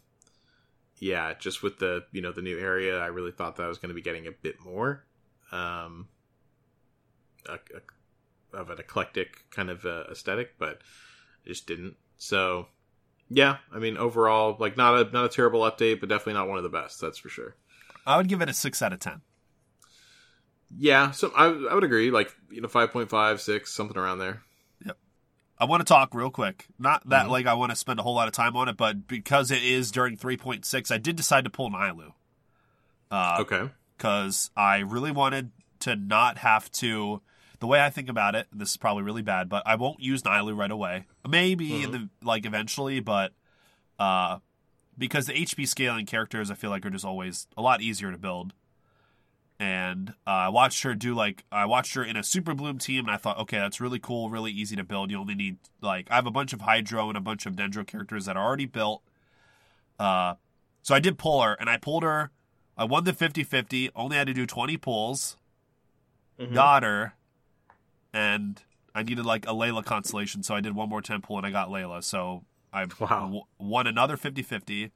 yeah, 0.96 1.34
just 1.38 1.62
with 1.62 1.78
the 1.78 2.04
you 2.10 2.22
know 2.22 2.32
the 2.32 2.40
new 2.40 2.58
area, 2.58 2.98
I 2.98 3.08
really 3.08 3.32
thought 3.32 3.56
that 3.56 3.64
I 3.64 3.68
was 3.68 3.76
going 3.76 3.90
to 3.90 3.94
be 3.94 4.00
getting 4.00 4.26
a 4.26 4.32
bit 4.32 4.64
more. 4.64 5.04
Um, 5.52 6.08
a, 7.46 7.56
a, 7.56 7.80
of 8.52 8.70
an 8.70 8.78
eclectic 8.78 9.44
kind 9.50 9.70
of 9.70 9.84
uh, 9.84 10.04
aesthetic, 10.10 10.58
but 10.58 10.80
I 11.44 11.48
just 11.48 11.66
didn't. 11.66 11.96
So, 12.16 12.66
yeah, 13.28 13.58
I 13.74 13.78
mean, 13.78 13.96
overall, 13.96 14.56
like 14.58 14.76
not 14.76 14.94
a 14.94 15.10
not 15.10 15.24
a 15.26 15.28
terrible 15.28 15.60
update, 15.62 16.00
but 16.00 16.08
definitely 16.08 16.34
not 16.34 16.48
one 16.48 16.58
of 16.58 16.64
the 16.64 16.68
best. 16.70 17.00
That's 17.00 17.18
for 17.18 17.28
sure. 17.28 17.56
I 18.06 18.16
would 18.16 18.28
give 18.28 18.40
it 18.42 18.48
a 18.48 18.52
six 18.54 18.82
out 18.82 18.92
of 18.92 19.00
ten. 19.00 19.20
Yeah, 20.76 21.10
so 21.10 21.32
I 21.36 21.46
I 21.46 21.74
would 21.74 21.84
agree, 21.84 22.10
like 22.10 22.34
you 22.50 22.60
know, 22.60 22.68
5.5, 22.68 23.40
6, 23.40 23.72
something 23.74 23.96
around 23.96 24.18
there. 24.18 24.42
Yep. 24.84 24.96
I 25.58 25.64
want 25.64 25.80
to 25.80 25.84
talk 25.84 26.14
real 26.14 26.30
quick. 26.30 26.66
Not 26.78 27.08
that 27.08 27.26
Mhm. 27.26 27.30
like 27.30 27.46
I 27.46 27.54
want 27.54 27.70
to 27.70 27.76
spend 27.76 27.98
a 27.98 28.02
whole 28.04 28.14
lot 28.14 28.28
of 28.28 28.34
time 28.34 28.56
on 28.56 28.68
it, 28.68 28.76
but 28.76 29.08
because 29.08 29.50
it 29.50 29.62
is 29.64 29.90
during 29.90 30.16
3.6, 30.16 30.90
I 30.92 30.98
did 30.98 31.16
decide 31.16 31.44
to 31.44 31.50
pull 31.50 31.70
Nilou. 31.70 32.12
Uh, 33.10 33.38
Okay. 33.40 33.70
Because 33.96 34.50
I 34.56 34.78
really 34.78 35.10
wanted 35.10 35.50
to 35.80 35.96
not 35.96 36.38
have 36.38 36.70
to. 36.72 37.20
The 37.60 37.66
way 37.66 37.80
I 37.82 37.90
think 37.90 38.08
about 38.08 38.34
it, 38.34 38.46
this 38.52 38.70
is 38.70 38.76
probably 38.76 39.02
really 39.02 39.22
bad, 39.22 39.48
but 39.48 39.62
I 39.66 39.74
won't 39.76 40.00
use 40.00 40.22
Nilou 40.22 40.56
right 40.56 40.70
away. 40.70 41.04
Maybe 41.28 41.82
in 41.82 41.90
the 41.92 42.08
like 42.22 42.46
eventually, 42.46 43.00
but 43.00 43.32
uh, 43.98 44.38
because 44.96 45.26
the 45.26 45.34
HP 45.34 45.68
scaling 45.68 46.06
characters, 46.06 46.50
I 46.50 46.54
feel 46.54 46.70
like 46.70 46.84
are 46.86 46.90
just 46.90 47.04
always 47.04 47.46
a 47.56 47.62
lot 47.62 47.82
easier 47.82 48.10
to 48.10 48.18
build. 48.18 48.54
And 49.58 50.14
uh, 50.26 50.30
I 50.30 50.48
watched 50.48 50.82
her 50.84 50.94
do 50.94 51.14
like 51.14 51.44
I 51.52 51.66
watched 51.66 51.92
her 51.94 52.02
in 52.02 52.16
a 52.16 52.22
Super 52.22 52.54
Bloom 52.54 52.78
team, 52.78 53.00
and 53.04 53.10
I 53.10 53.18
thought, 53.18 53.38
okay, 53.40 53.58
that's 53.58 53.78
really 53.78 53.98
cool, 53.98 54.30
really 54.30 54.50
easy 54.50 54.74
to 54.76 54.84
build. 54.84 55.10
You 55.10 55.18
only 55.18 55.34
need 55.34 55.58
like 55.82 56.10
I 56.10 56.14
have 56.14 56.26
a 56.26 56.30
bunch 56.30 56.54
of 56.54 56.62
Hydro 56.62 57.08
and 57.08 57.18
a 57.18 57.20
bunch 57.20 57.44
of 57.44 57.56
Dendro 57.56 57.86
characters 57.86 58.24
that 58.24 58.38
are 58.38 58.44
already 58.46 58.64
built. 58.64 59.02
Uh, 59.98 60.34
so 60.82 60.94
I 60.94 60.98
did 61.00 61.18
pull 61.18 61.42
her, 61.42 61.52
and 61.60 61.68
I 61.68 61.76
pulled 61.76 62.04
her. 62.04 62.30
I 62.74 62.84
won 62.84 63.04
the 63.04 63.12
50-50, 63.12 63.90
Only 63.94 64.16
had 64.16 64.28
to 64.28 64.32
do 64.32 64.46
twenty 64.46 64.78
pulls. 64.78 65.36
Mhm. 66.40 66.54
Got 66.54 66.82
her, 66.84 67.12
and 68.12 68.60
I 68.94 69.02
needed 69.02 69.24
like 69.24 69.46
a 69.46 69.50
Layla 69.52 69.84
constellation, 69.84 70.42
so 70.42 70.54
I 70.54 70.60
did 70.60 70.74
one 70.74 70.88
more 70.88 71.00
ten 71.02 71.20
pull, 71.22 71.38
and 71.38 71.46
I 71.46 71.50
got 71.50 71.68
Layla. 71.68 72.02
So 72.02 72.44
I 72.72 72.84
Wow. 73.00 73.08
w- 73.26 73.42
won 73.58 73.86
another 73.86 74.16
50-50. 74.16 74.90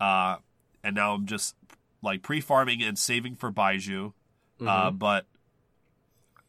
Uh, 0.00 0.36
and 0.82 0.94
now 0.96 1.14
I'm 1.14 1.26
just 1.26 1.54
like 2.02 2.22
pre-farming 2.22 2.82
and 2.82 2.98
saving 2.98 3.36
for 3.36 3.50
Baizhu. 3.52 4.12
Uh, 4.60 4.90
Mhm. 4.90 4.98
but 4.98 5.26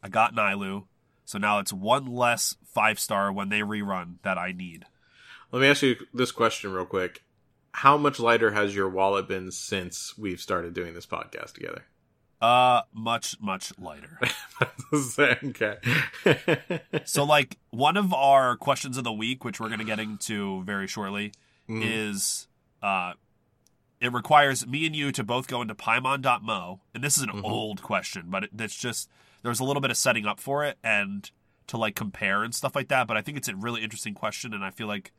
I 0.03 0.09
got 0.09 0.35
Nilou, 0.35 0.85
so 1.25 1.37
now 1.39 1.59
it's 1.59 1.73
one 1.73 2.05
less 2.05 2.55
five 2.63 2.99
star 2.99 3.31
when 3.31 3.49
they 3.49 3.61
rerun 3.61 4.15
that 4.23 4.37
I 4.37 4.51
need. 4.51 4.85
Let 5.51 5.61
me 5.61 5.67
ask 5.67 5.81
you 5.81 5.95
this 6.13 6.31
question 6.31 6.71
real 6.71 6.85
quick: 6.85 7.23
How 7.71 7.97
much 7.97 8.19
lighter 8.19 8.51
has 8.51 8.75
your 8.75 8.89
wallet 8.89 9.27
been 9.27 9.51
since 9.51 10.17
we've 10.17 10.39
started 10.41 10.73
doing 10.73 10.93
this 10.93 11.05
podcast 11.07 11.53
together? 11.53 11.85
Uh, 12.41 12.81
much 12.93 13.39
much 13.39 13.71
lighter. 13.79 14.19
okay. 15.19 15.77
so, 17.05 17.23
like 17.23 17.57
one 17.71 17.97
of 17.97 18.13
our 18.13 18.55
questions 18.57 18.97
of 18.97 19.03
the 19.03 19.11
week, 19.13 19.43
which 19.45 19.59
we're 19.59 19.69
going 19.69 19.79
to 19.79 19.85
get 19.85 19.99
into 19.99 20.63
very 20.63 20.87
shortly, 20.87 21.31
Mhm. 21.69 21.81
is 21.83 22.47
uh, 22.83 23.13
it 23.99 24.11
requires 24.13 24.67
me 24.67 24.85
and 24.85 24.95
you 24.95 25.11
to 25.13 25.23
both 25.23 25.47
go 25.47 25.61
into 25.61 25.73
Paimon.moe, 25.73 26.81
and 26.93 27.03
this 27.03 27.17
is 27.17 27.23
an 27.23 27.29
Mhm. 27.29 27.43
old 27.43 27.81
question, 27.81 28.25
but 28.27 28.43
it, 28.43 28.49
it's 28.59 28.75
just 28.75 29.09
there's 29.41 29.59
a 29.59 29.63
little 29.63 29.81
bit 29.81 29.89
of 29.91 29.97
setting 29.97 30.25
up 30.25 30.39
for 30.39 30.63
it 30.65 30.77
and 30.83 31.31
to 31.67 31.77
like 31.77 31.95
compare 31.95 32.43
and 32.43 32.53
stuff 32.53 32.75
like 32.75 32.89
that. 32.89 33.07
But 33.07 33.17
I 33.17 33.21
think 33.21 33.37
it's 33.37 33.47
a 33.47 33.55
really 33.55 33.81
interesting 33.83 34.13
question, 34.13 34.53
and 34.53 34.63
I 34.63 34.69
feel 34.71 34.87
like 34.87 35.13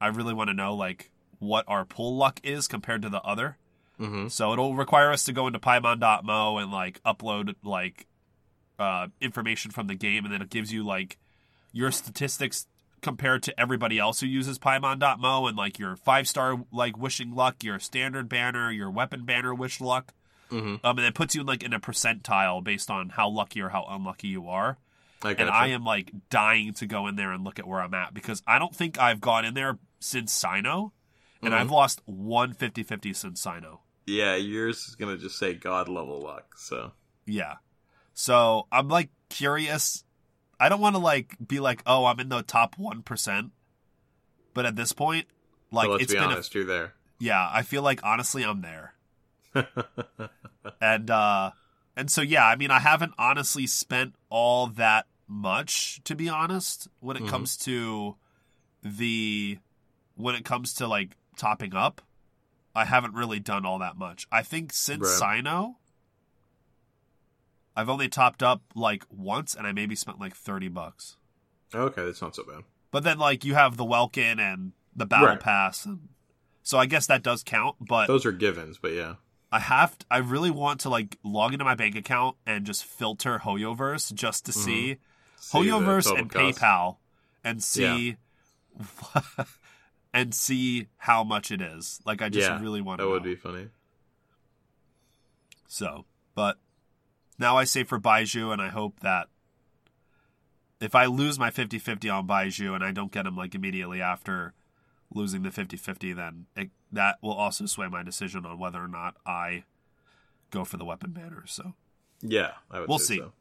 I 0.00 0.08
really 0.08 0.34
want 0.34 0.48
to 0.48 0.54
know 0.54 0.74
like 0.74 1.10
what 1.38 1.64
our 1.68 1.84
pull 1.84 2.16
luck 2.16 2.40
is 2.42 2.66
compared 2.68 3.02
to 3.02 3.08
the 3.08 3.22
other. 3.22 3.56
Mhm. 3.98 4.30
So 4.30 4.52
it'll 4.52 4.74
require 4.74 5.10
us 5.12 5.24
to 5.24 5.32
go 5.32 5.46
into 5.46 5.58
Paimon.moe 5.58 6.58
and 6.58 6.70
like 6.72 7.02
upload 7.04 7.54
like 7.62 8.06
uh, 8.78 9.06
information 9.20 9.70
from 9.70 9.86
the 9.86 9.94
game, 9.94 10.24
and 10.24 10.34
then 10.34 10.42
it 10.42 10.50
gives 10.50 10.72
you 10.72 10.84
like 10.84 11.16
your 11.72 11.90
statistics 11.92 12.66
compared 13.02 13.42
to 13.44 13.60
everybody 13.60 13.98
else 13.98 14.20
who 14.20 14.26
uses 14.26 14.58
Paimon.moe 14.58 15.46
and 15.46 15.56
like 15.56 15.78
your 15.78 15.94
five 15.96 16.26
star 16.26 16.56
like 16.72 16.96
wishing 16.98 17.34
luck, 17.34 17.62
your 17.62 17.78
standard 17.78 18.28
banner, 18.28 18.70
your 18.72 18.90
weapon 18.90 19.24
banner 19.24 19.54
wish 19.54 19.80
luck. 19.80 20.12
Mhm. 20.50 20.80
Um, 20.84 20.98
and 20.98 21.06
it 21.06 21.14
puts 21.14 21.34
you 21.34 21.42
like 21.44 21.62
in 21.62 21.72
a 21.72 21.78
percentile 21.80 22.62
based 22.64 22.90
on 22.90 23.10
how 23.10 23.28
lucky 23.28 23.60
or 23.60 23.68
how 23.70 23.84
unlucky 23.88 24.28
you 24.28 24.48
are. 24.48 24.78
I 25.22 25.30
And. 25.32 25.48
I 25.50 25.68
am 25.68 25.84
like 25.84 26.10
dying 26.30 26.72
to 26.74 26.86
go 26.86 27.06
in 27.06 27.16
there 27.16 27.32
and 27.32 27.44
look 27.44 27.58
at 27.58 27.66
where 27.66 27.80
I'm 27.80 27.94
at 27.94 28.12
because 28.12 28.42
I 28.46 28.58
don't 28.58 28.74
think 28.74 28.98
I've 28.98 29.20
gone 29.20 29.44
in 29.44 29.54
there 29.54 29.78
since 30.00 30.36
Cyno, 30.38 30.90
and 31.40 31.54
Mhm. 31.54 31.58
I've 31.58 31.70
lost 31.70 32.02
one 32.06 32.52
50-50 32.52 33.12
since 33.14 33.42
Cyno. 33.44 33.78
Yeah, 34.06 34.34
yours 34.36 34.86
is 34.88 34.94
gonna 34.96 35.16
just 35.16 35.38
say 35.38 35.54
God 35.54 35.88
level 35.88 36.20
luck. 36.20 36.58
So 36.58 36.92
Yeah. 37.26 37.54
So 38.12 38.66
I'm 38.70 38.88
like 38.88 39.10
curious. 39.30 40.04
I 40.60 40.68
don't 40.68 40.80
want 40.80 40.94
to 40.94 41.00
like 41.00 41.36
be 41.44 41.58
like, 41.60 41.82
oh, 41.86 42.04
I'm 42.06 42.20
in 42.20 42.28
the 42.28 42.42
top 42.42 42.78
one 42.78 43.02
percent. 43.02 43.52
But 44.54 44.66
at 44.66 44.76
this 44.76 44.92
point, 44.92 45.26
like 45.72 45.86
so 45.86 45.90
let's 45.92 46.04
it's 46.04 46.12
be 46.12 46.18
been 46.18 46.28
honest, 46.30 46.54
you're 46.54 46.64
there. 46.64 46.94
yeah. 47.18 47.48
I 47.52 47.62
feel 47.62 47.82
like 47.82 48.00
honestly, 48.04 48.42
I'm 48.44 48.60
there. 48.62 48.94
And 50.80 51.10
uh, 51.10 51.50
and 51.96 52.10
so 52.10 52.22
yeah. 52.22 52.46
I 52.46 52.56
mean, 52.56 52.70
I 52.70 52.80
haven't 52.80 53.12
honestly 53.18 53.66
spent 53.66 54.14
all 54.30 54.66
that 54.68 55.06
much 55.26 56.00
to 56.04 56.14
be 56.14 56.28
honest 56.28 56.88
when 57.00 57.16
it 57.16 57.22
Mhm. 57.24 57.28
comes 57.28 57.56
to 57.58 58.16
the 58.82 59.58
when 60.14 60.34
it 60.34 60.44
comes 60.44 60.74
to 60.74 60.86
like 60.86 61.16
topping 61.36 61.74
up. 61.74 62.00
I 62.74 62.84
haven't 62.84 63.14
really 63.14 63.38
done 63.40 63.64
all 63.64 63.78
that 63.78 63.96
much. 63.96 64.26
I 64.32 64.42
think 64.42 64.72
since 64.72 65.20
Right. 65.20 65.42
Cyno, 65.44 65.76
I've 67.76 67.88
only 67.88 68.08
topped 68.08 68.42
up 68.42 68.62
like 68.74 69.04
once, 69.10 69.54
and 69.54 69.66
I 69.66 69.72
maybe 69.72 69.94
spent 69.96 70.20
like 70.20 70.34
thirty 70.34 70.68
bucks. 70.68 71.16
okay, 71.74 72.04
that's 72.04 72.22
not 72.22 72.34
so 72.36 72.44
bad. 72.44 72.62
But 72.90 73.02
then 73.04 73.18
like 73.18 73.44
you 73.44 73.54
have 73.54 73.76
the 73.76 73.84
Welkin 73.84 74.38
and 74.38 74.72
the 74.94 75.06
Battle 75.06 75.28
Right. 75.28 75.40
Pass, 75.40 75.86
so 76.62 76.78
I 76.78 76.86
guess 76.86 77.06
that 77.08 77.22
does 77.22 77.42
count. 77.42 77.76
But 77.80 78.06
Those 78.06 78.24
are 78.24 78.32
givens, 78.32 78.78
but 78.78 78.92
yeah. 78.92 79.14
I 79.50 79.58
have 79.60 79.96
to, 79.98 80.06
I 80.10 80.18
really 80.18 80.50
want 80.50 80.80
to 80.80 80.88
like 80.88 81.16
log 81.22 81.52
into 81.52 81.64
my 81.64 81.74
bank 81.76 81.94
account 81.96 82.36
and 82.46 82.64
just 82.66 82.84
filter 82.84 83.40
Hoyoverse 83.40 84.12
just 84.12 84.46
to 84.46 84.52
Mhm. 84.52 84.54
see 84.64 84.96
See 85.36 85.58
Hoyoverse 85.58 86.16
and 86.18 86.30
cost. 86.30 86.58
PayPal 86.60 86.96
and 87.44 87.62
see 87.62 88.16
and 90.14 90.32
see 90.32 90.86
how 90.98 91.24
much 91.24 91.50
it 91.50 91.60
is. 91.60 92.00
Like 92.06 92.22
I 92.22 92.30
just 92.30 92.48
Yeah, 92.48 92.62
really 92.62 92.80
want 92.80 93.00
to 93.00 93.02
That 93.02 93.08
know. 93.08 93.14
would 93.14 93.24
be 93.24 93.34
funny. 93.34 93.68
So, 95.66 96.04
but 96.34 96.58
now 97.38 97.56
I 97.56 97.64
say 97.64 97.82
for 97.82 97.98
Baizhu, 97.98 98.52
and 98.52 98.62
I 98.62 98.68
hope 98.68 99.00
that 99.00 99.26
if 100.80 100.94
I 100.94 101.06
lose 101.06 101.38
my 101.38 101.50
50 101.50 101.78
50 101.78 102.08
on 102.08 102.26
Baizhu 102.28 102.74
and 102.74 102.84
I 102.84 102.92
don't 102.92 103.10
get 103.12 103.26
him 103.26 103.36
like 103.36 103.54
immediately 103.54 104.00
after 104.00 104.54
losing 105.12 105.42
the 105.42 105.50
50 105.50 105.76
50, 105.76 106.12
then 106.12 106.46
it, 106.56 106.70
that 106.92 107.16
will 107.20 107.32
also 107.32 107.66
sway 107.66 107.88
my 107.88 108.02
decision 108.02 108.46
on 108.46 108.58
whether 108.58 108.82
or 108.82 108.88
not 108.88 109.16
I 109.26 109.64
go 110.50 110.64
for 110.64 110.76
the 110.76 110.84
weapon 110.84 111.10
banner. 111.10 111.42
So, 111.46 111.74
Yeah, 112.22 112.52
I 112.70 112.80
would 112.80 112.88
We'll 112.88 112.98
see. 113.00 113.18
so. 113.18 113.32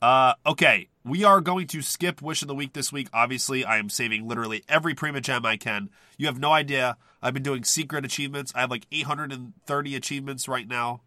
Uh, 0.00 0.34
okay, 0.44 0.88
we 1.04 1.24
are 1.24 1.40
going 1.40 1.66
to 1.68 1.82
skip 1.82 2.20
Wish 2.20 2.42
of 2.42 2.48
the 2.48 2.54
Week 2.54 2.72
this 2.72 2.92
week. 2.92 3.08
Obviously, 3.12 3.64
I 3.64 3.78
am 3.78 3.88
saving 3.88 4.28
literally 4.28 4.62
every 4.68 4.94
Primogem 4.94 5.46
I 5.46 5.56
can. 5.56 5.88
You 6.18 6.26
have 6.26 6.38
no 6.38 6.52
idea. 6.52 6.96
I've 7.22 7.34
been 7.34 7.42
doing 7.42 7.64
secret 7.64 8.04
achievements. 8.04 8.52
I 8.54 8.60
have 8.60 8.70
like 8.70 8.86
830 8.92 9.96
achievements 9.96 10.48
right 10.48 10.68
now. 10.68 11.00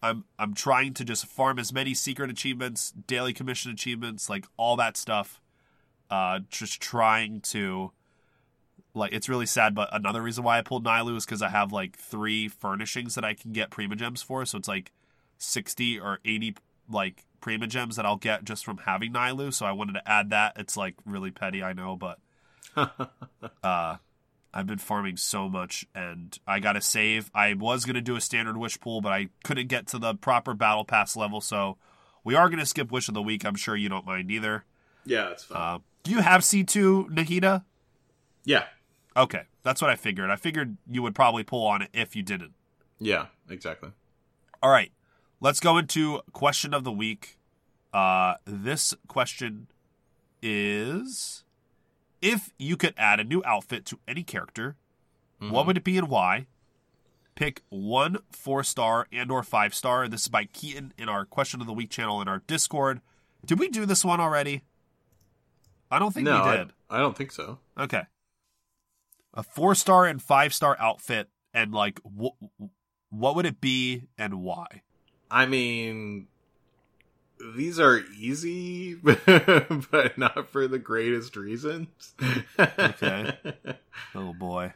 I'm 0.00 0.24
I'm 0.38 0.54
trying 0.54 0.94
to 0.94 1.04
just 1.04 1.26
farm 1.26 1.58
as 1.58 1.72
many 1.72 1.92
secret 1.92 2.30
achievements, 2.30 2.92
daily 2.92 3.32
commission 3.32 3.72
achievements, 3.72 4.30
like 4.30 4.46
all 4.56 4.76
that 4.76 4.96
stuff. 4.96 5.40
Uh, 6.08 6.40
just 6.48 6.80
trying 6.80 7.40
to 7.40 7.90
like 8.94 9.12
it's 9.12 9.28
really 9.28 9.46
sad, 9.46 9.74
but 9.74 9.88
another 9.92 10.22
reason 10.22 10.44
why 10.44 10.58
I 10.58 10.62
pulled 10.62 10.84
Nilou 10.84 11.16
is 11.16 11.24
because 11.24 11.42
I 11.42 11.48
have 11.48 11.72
like 11.72 11.96
three 11.96 12.48
furnishings 12.48 13.16
that 13.16 13.24
I 13.24 13.34
can 13.34 13.52
get 13.52 13.70
Primogems 13.70 14.22
for. 14.22 14.46
So 14.46 14.58
it's 14.58 14.68
like 14.68 14.92
sixty 15.36 15.98
or 15.98 16.20
eighty 16.24 16.54
like 16.88 17.24
Primogems 17.40 17.94
that 17.96 18.04
I'll 18.06 18.16
get 18.16 18.44
just 18.44 18.64
from 18.64 18.78
having 18.78 19.12
Nilou, 19.12 19.52
So 19.54 19.64
I 19.66 19.72
wanted 19.72 19.92
to 19.94 20.08
add 20.08 20.30
that. 20.30 20.54
It's 20.56 20.76
like 20.76 20.94
really 21.04 21.30
petty, 21.30 21.62
I 21.62 21.72
know, 21.72 21.96
but 21.96 22.18
uh 23.62 23.96
I've 24.54 24.66
been 24.66 24.78
farming 24.78 25.18
so 25.18 25.48
much 25.48 25.86
and 25.94 26.36
I 26.46 26.58
got 26.58 26.72
to 26.72 26.80
save. 26.80 27.30
I 27.34 27.52
was 27.54 27.84
going 27.84 27.94
to 27.96 28.00
do 28.00 28.16
a 28.16 28.20
standard 28.20 28.56
wish 28.56 28.80
pool, 28.80 29.00
but 29.02 29.12
I 29.12 29.28
couldn't 29.44 29.68
get 29.68 29.86
to 29.88 29.98
the 29.98 30.14
proper 30.14 30.54
battle 30.54 30.84
pass 30.84 31.16
level, 31.16 31.40
so 31.42 31.76
we 32.24 32.34
are 32.34 32.48
going 32.48 32.58
to 32.58 32.66
skip 32.66 32.90
wish 32.90 33.08
of 33.08 33.14
the 33.14 33.22
week. 33.22 33.44
I'm 33.44 33.54
sure 33.56 33.76
you 33.76 33.88
don't 33.90 34.06
mind 34.06 34.30
either. 34.30 34.64
yeah, 35.04 35.30
it's 35.30 35.44
fine. 35.44 35.58
Uh, 35.76 35.78
do 36.02 36.10
you 36.12 36.20
have 36.22 36.40
C2 36.40 37.10
Nahida? 37.10 37.64
yeah, 38.44 38.64
Okay, 39.16 39.42
that's 39.64 39.82
what 39.82 39.90
I 39.90 39.96
figured. 39.96 40.30
I 40.30 40.36
figured 40.36 40.76
you 40.90 41.02
would 41.02 41.14
probably 41.14 41.42
pull 41.42 41.66
on 41.66 41.82
it 41.82 41.90
if 41.92 42.16
you 42.16 42.22
didn't. 42.22 42.52
yeah, 42.98 43.26
exactly. 43.50 43.90
All 44.62 44.70
right, 44.70 44.90
let's 45.40 45.60
go 45.60 45.78
into 45.78 46.20
question 46.32 46.74
of 46.74 46.84
the 46.84 46.92
week. 46.92 47.38
Uh, 47.92 48.34
this 48.44 48.94
question 49.06 49.68
is 50.42 51.44
if 52.20 52.52
you 52.58 52.76
could 52.76 52.94
add 52.96 53.20
a 53.20 53.24
new 53.24 53.42
outfit 53.44 53.84
to 53.86 53.98
any 54.06 54.22
character, 54.22 54.76
what 55.40 55.66
would 55.66 55.76
it 55.76 55.84
be 55.84 55.96
and 55.96 56.08
why? 56.08 56.46
Pick 57.36 57.62
one 57.68 58.18
four 58.32 58.64
star 58.64 59.06
and 59.12 59.30
or 59.30 59.44
five 59.44 59.72
star. 59.72 60.08
This 60.08 60.22
is 60.22 60.28
by 60.28 60.44
Keaton 60.46 60.92
in 60.98 61.08
our 61.08 61.24
question 61.24 61.60
of 61.60 61.68
the 61.68 61.72
week 61.72 61.90
channel 61.90 62.20
in 62.20 62.26
our 62.26 62.42
Discord. 62.46 63.00
Did 63.46 63.60
we 63.60 63.68
do 63.68 63.86
this 63.86 64.04
one 64.04 64.20
already? 64.20 64.64
I 65.90 66.00
don't 66.00 66.12
think 66.12 66.24
no, 66.24 66.44
we 66.44 66.56
did. 66.56 66.72
I 66.90 66.98
don't 66.98 67.16
think 67.16 67.30
so. 67.30 67.58
Okay. 67.78 68.02
A 69.34 69.44
four 69.44 69.76
star 69.76 70.06
and 70.06 70.20
five 70.20 70.52
star 70.52 70.76
outfit, 70.80 71.28
and 71.54 71.72
like, 71.72 72.00
what 72.02 72.34
what 73.10 73.36
would 73.36 73.46
it 73.46 73.60
be 73.60 74.08
and 74.18 74.42
why? 74.42 74.82
I 75.30 75.46
mean, 75.46 76.28
these 77.56 77.78
are 77.78 78.00
easy, 78.18 78.94
but 78.94 80.18
not 80.18 80.48
for 80.48 80.66
the 80.66 80.78
greatest 80.78 81.36
reasons. 81.36 82.14
Okay. 82.82 83.30
Oh 84.14 84.32
boy. 84.34 84.74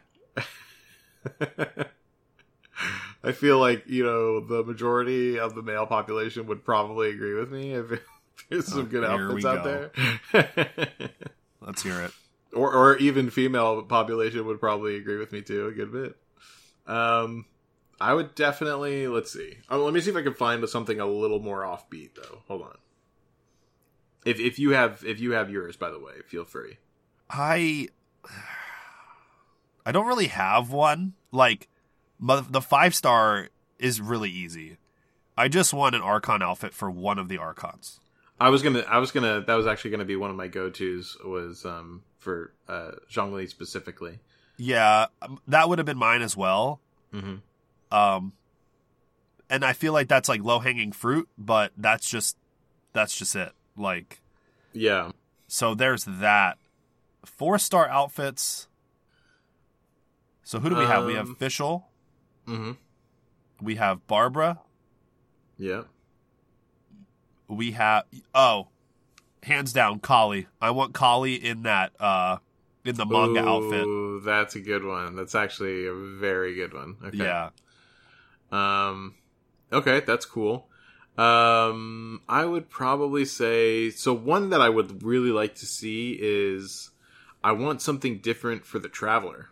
I 3.23 3.31
feel 3.31 3.59
like 3.59 3.83
you 3.87 4.03
know 4.03 4.39
the 4.39 4.63
majority 4.63 5.39
of 5.39 5.55
the 5.55 5.61
male 5.61 5.85
population 5.85 6.47
would 6.47 6.63
probably 6.65 7.09
agree 7.09 7.33
with 7.33 7.51
me 7.51 7.73
if 7.73 8.01
there's 8.49 8.67
some 8.67 8.85
Oh, 8.85 8.87
good 8.87 9.03
outfits 9.03 9.45
out 9.45 9.63
go. 9.63 9.63
there. 9.63 9.91
Let's 11.61 11.81
hear 11.83 12.01
it. 12.01 12.13
or 12.53 12.73
or 12.73 12.97
even 12.97 13.29
female 13.29 13.83
population 13.83 14.45
would 14.45 14.59
probably 14.59 14.95
agree 14.95 15.17
with 15.17 15.31
me 15.31 15.41
too 15.41 15.67
a 15.67 15.71
good 15.71 15.91
bit. 15.91 16.15
Um, 16.85 17.45
I 18.03 18.13
would 18.13 18.35
definitely 18.35 19.07
let's 19.07 19.31
see. 19.31 19.59
Oh, 19.69 19.81
let 19.85 19.93
me 19.93 20.01
see 20.01 20.09
if 20.09 20.17
I 20.17 20.23
can 20.23 20.33
find 20.33 20.67
something 20.67 20.99
a 20.99 21.05
little 21.05 21.39
more 21.39 21.61
offbeat 21.61 22.15
though. 22.15 22.41
Hold 22.49 22.63
on. 22.63 22.77
If 24.25 24.41
if 24.41 24.59
you 24.59 24.71
have 24.71 25.05
if 25.05 25.21
you 25.21 25.31
have 25.31 25.49
yours, 25.49 25.77
by 25.77 25.89
the 25.89 25.99
way, 25.99 26.15
feel 26.27 26.43
free. 26.43 26.79
I 27.29 27.87
I 29.85 29.93
don't 29.93 30.05
really 30.05 30.27
have 30.27 30.69
one. 30.69 31.13
Like 31.31 31.69
the 32.19 32.61
five 32.61 32.93
star 32.93 33.47
is 33.79 34.01
really 34.01 34.29
easy. 34.29 34.79
I 35.37 35.47
just 35.47 35.73
want 35.73 35.95
an 35.95 36.01
Archon 36.01 36.41
outfit 36.41 36.73
for 36.73 36.91
one 36.91 37.17
of 37.17 37.29
the 37.29 37.37
Archons. 37.37 38.01
I 38.37 38.49
was 38.49 38.61
gonna 38.61 38.81
I 38.81 38.97
was 38.97 39.11
gonna 39.11 39.45
that 39.47 39.55
was 39.55 39.65
actually 39.65 39.91
gonna 39.91 40.03
be 40.03 40.17
one 40.17 40.29
of 40.29 40.35
my 40.35 40.49
go 40.49 40.69
tos 40.69 41.15
was 41.23 41.63
um 41.63 42.03
for 42.17 42.53
uh 42.67 42.91
Zhongli 43.09 43.47
specifically. 43.49 44.19
Yeah, 44.57 45.05
um, 45.21 45.39
that 45.47 45.69
would 45.69 45.79
have 45.79 45.85
been 45.85 45.97
mine 45.97 46.21
as 46.21 46.35
well. 46.35 46.81
Mm-hmm. 47.13 47.35
Um, 47.93 48.33
and 49.49 49.63
I 49.63 49.73
feel 49.73 49.93
like 49.93 50.07
that's 50.07 50.27
like 50.27 50.41
low 50.43 50.59
hanging 50.59 50.91
fruit, 50.91 51.29
but 51.37 51.71
that's 51.77 52.09
just 52.09 52.37
that's 52.91 53.15
just 53.15 53.35
it. 53.35 53.51
Like, 53.77 54.19
Yeah. 54.73 55.11
so 55.47 55.75
there's 55.75 56.05
that. 56.05 56.57
Four 57.25 57.57
star 57.59 57.87
outfits. 57.87 58.67
So 60.43 60.59
who 60.59 60.69
do 60.69 60.75
we 60.75 60.85
have? 60.85 61.05
We 61.05 61.13
have 61.15 61.27
Um, 61.29 61.35
Fischl. 61.35 61.83
Mm-hmm. 62.47 62.71
We 63.61 63.75
have 63.75 64.05
Barbara. 64.07 64.59
Yeah. 65.57 65.83
We 67.47 67.71
have 67.71 68.05
oh, 68.33 68.67
hands 69.43 69.71
down, 69.71 69.99
Collei. 69.99 70.47
I 70.59 70.71
want 70.71 70.93
Collei 70.93 71.39
in 71.41 71.63
that 71.63 71.93
uh 71.99 72.37
in 72.83 72.95
the 72.95 73.05
manga 73.05 73.47
outfit. 73.47 73.85
That's 74.25 74.55
a 74.55 74.59
good 74.59 74.83
one. 74.83 75.15
That's 75.15 75.35
actually 75.35 75.85
a 75.87 75.93
very 75.93 76.55
good 76.55 76.73
one. 76.73 76.97
Okay. 77.05 77.17
Yeah. 77.17 77.49
Um, 78.53 79.15
okay, 79.71 80.01
that's 80.01 80.25
cool. 80.25 80.67
Um, 81.17 82.21
I 82.29 82.45
would 82.45 82.69
probably 82.69 83.25
say 83.25 83.89
so. 83.89 84.13
One 84.13 84.49
that 84.51 84.61
I 84.61 84.69
would 84.69 85.03
really 85.03 85.31
like 85.31 85.55
to 85.55 85.65
see 85.65 86.17
is 86.19 86.91
I 87.43 87.51
want 87.51 87.81
something 87.81 88.19
different 88.19 88.65
for 88.65 88.79
the 88.79 88.89
traveler. 88.89 89.49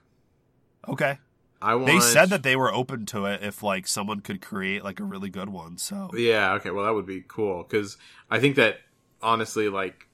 Okay. 0.87 1.19
I 1.61 1.75
want. 1.75 1.87
They 1.87 1.99
said 1.99 2.29
that 2.29 2.43
they 2.43 2.55
were 2.55 2.73
open 2.73 3.05
to 3.07 3.25
it 3.25 3.43
if 3.43 3.61
like 3.61 3.87
someone 3.87 4.21
could 4.21 4.41
create 4.41 4.83
like 4.83 4.99
a 4.99 5.03
really 5.03 5.29
good 5.29 5.49
one. 5.49 5.77
So 5.77 6.09
Yeah. 6.13 6.53
Okay. 6.53 6.71
Well, 6.71 6.85
that 6.85 6.93
would 6.93 7.05
be 7.05 7.23
cool 7.27 7.63
because 7.63 7.97
I 8.29 8.39
think 8.39 8.55
that 8.55 8.77
honestly, 9.21 9.69
like, 9.69 10.07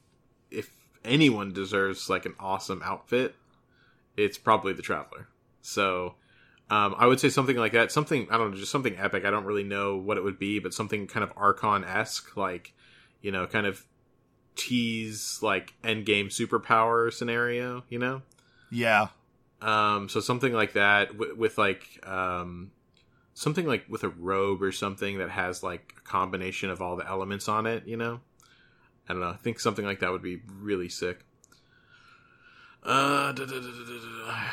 if 0.52 0.70
anyone 1.06 1.54
deserves 1.54 2.10
like 2.10 2.26
an 2.26 2.36
awesome 2.40 2.82
outfit, 2.84 3.36
it's 4.16 4.38
probably 4.38 4.74
the 4.74 4.82
traveler. 4.82 5.28
So. 5.62 6.16
Um, 6.70 6.96
I 6.98 7.08
would 7.08 7.20
say 7.20 7.30
something 7.30 7.56
like 7.56 7.72
that. 7.72 7.92
Something 7.92 8.28
I 8.30 8.38
don't 8.38 8.52
know, 8.52 8.58
just 8.58 8.72
something 8.72 8.98
epic. 8.98 9.24
I 9.24 9.32
don't 9.32 9.46
really 9.46 9.64
know 9.64 9.96
what 9.96 10.18
it 10.18 10.24
would 10.24 10.38
be, 10.38 10.60
but 10.60 10.74
something 10.74 11.08
kind 11.08 11.24
of 11.24 11.32
Archon 11.38 11.84
esque, 11.86 12.36
like 12.36 12.74
you 13.22 13.32
know, 13.32 13.48
kind 13.48 13.66
of 13.66 13.86
tease 14.56 15.40
like 15.42 15.74
endgame 15.84 16.26
superpower 16.28 17.12
scenario. 17.14 17.84
You 17.90 18.00
know, 18.00 18.22
yeah. 18.70 19.08
um, 19.62 20.10
so 20.10 20.20
something 20.20 20.52
like 20.52 20.74
that 20.74 21.14
w- 21.14 21.36
with 21.36 21.58
like 21.58 22.06
um, 22.06 22.72
something 23.34 23.66
like 23.66 23.86
with 23.88 24.04
a 24.04 24.10
robe 24.10 24.62
or 24.62 24.74
something 24.74 25.20
that 25.20 25.30
has 25.30 25.64
like 25.64 25.94
a 25.98 26.02
combination 26.02 26.70
of 26.70 26.82
all 26.82 26.98
the 26.98 27.08
elements 27.08 27.48
on 27.48 27.66
it. 27.66 27.88
You 27.88 27.96
know, 27.96 28.20
I 29.08 29.14
don't 29.14 29.22
know. 29.22 29.30
I 29.30 29.38
think 29.38 29.62
something 29.62 29.86
like 29.86 30.02
that 30.02 30.12
would 30.12 30.22
be 30.22 30.42
really 30.60 30.90
sick. 30.90 31.20
Uh, 32.84 33.32
da- 33.32 33.46
da- 33.46 33.60
da-. 33.62 34.44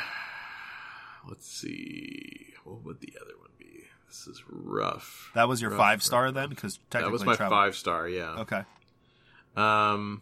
Let's 1.27 1.49
see. 1.51 2.53
What 2.63 2.83
would 2.83 2.99
the 3.01 3.13
other 3.21 3.37
one 3.39 3.49
be? 3.57 3.83
This 4.07 4.27
is 4.27 4.43
rough. 4.49 5.31
That 5.35 5.47
was 5.47 5.61
your 5.61 5.71
Rough, 5.71 5.79
five 5.79 6.03
star 6.03 6.23
rough, 6.25 6.33
then, 6.33 6.49
because 6.49 6.77
That 6.89 6.99
technically 6.99 7.11
was 7.13 7.25
my 7.25 7.35
travel- 7.35 7.55
five 7.57 7.75
star. 7.75 8.07
Yeah. 8.07 8.35
Okay. 8.39 8.63
Um, 9.55 10.21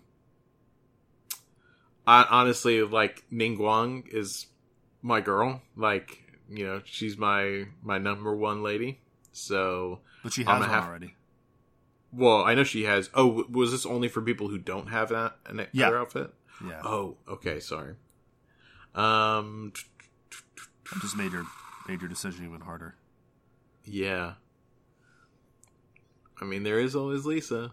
I 2.06 2.26
honestly 2.30 2.82
like 2.84 3.24
Ningguang 3.32 4.08
is 4.14 4.48
my 5.02 5.22
girl. 5.22 5.62
Like 5.76 6.20
you 6.50 6.66
know, 6.66 6.82
she's 6.86 7.18
my 7.18 7.66
my 7.82 7.98
number 7.98 8.36
one 8.36 8.62
lady. 8.64 9.00
So, 9.32 10.02
But 10.22 10.34
she 10.34 10.44
has 10.44 10.60
one 10.60 10.70
have- 10.70 10.86
already. 10.86 11.16
well, 12.12 12.44
I 12.44 12.54
know 12.56 12.64
she 12.64 12.84
has. 12.84 13.10
Oh, 13.16 13.46
was 13.50 13.72
this 13.72 13.86
only 13.86 14.08
for 14.08 14.22
people 14.22 14.50
who 14.50 14.58
don't 14.60 14.88
have 14.88 15.10
that 15.10 15.38
an 15.48 15.66
Yeah. 15.72 15.90
outfit? 15.92 16.34
Yeah. 16.64 16.82
Oh, 16.84 17.18
okay, 17.28 17.60
sorry. 17.60 17.96
Um, 18.94 19.74
just 21.02 21.18
made 21.18 21.32
your 21.32 21.46
made 21.88 22.02
your 22.02 22.10
decision 22.10 22.46
even 22.46 22.62
harder. 22.62 22.96
yeah. 23.86 24.34
I 26.42 26.46
mean, 26.46 26.64
there 26.64 26.80
is 26.80 26.96
always 26.96 27.26
Lisa. 27.26 27.72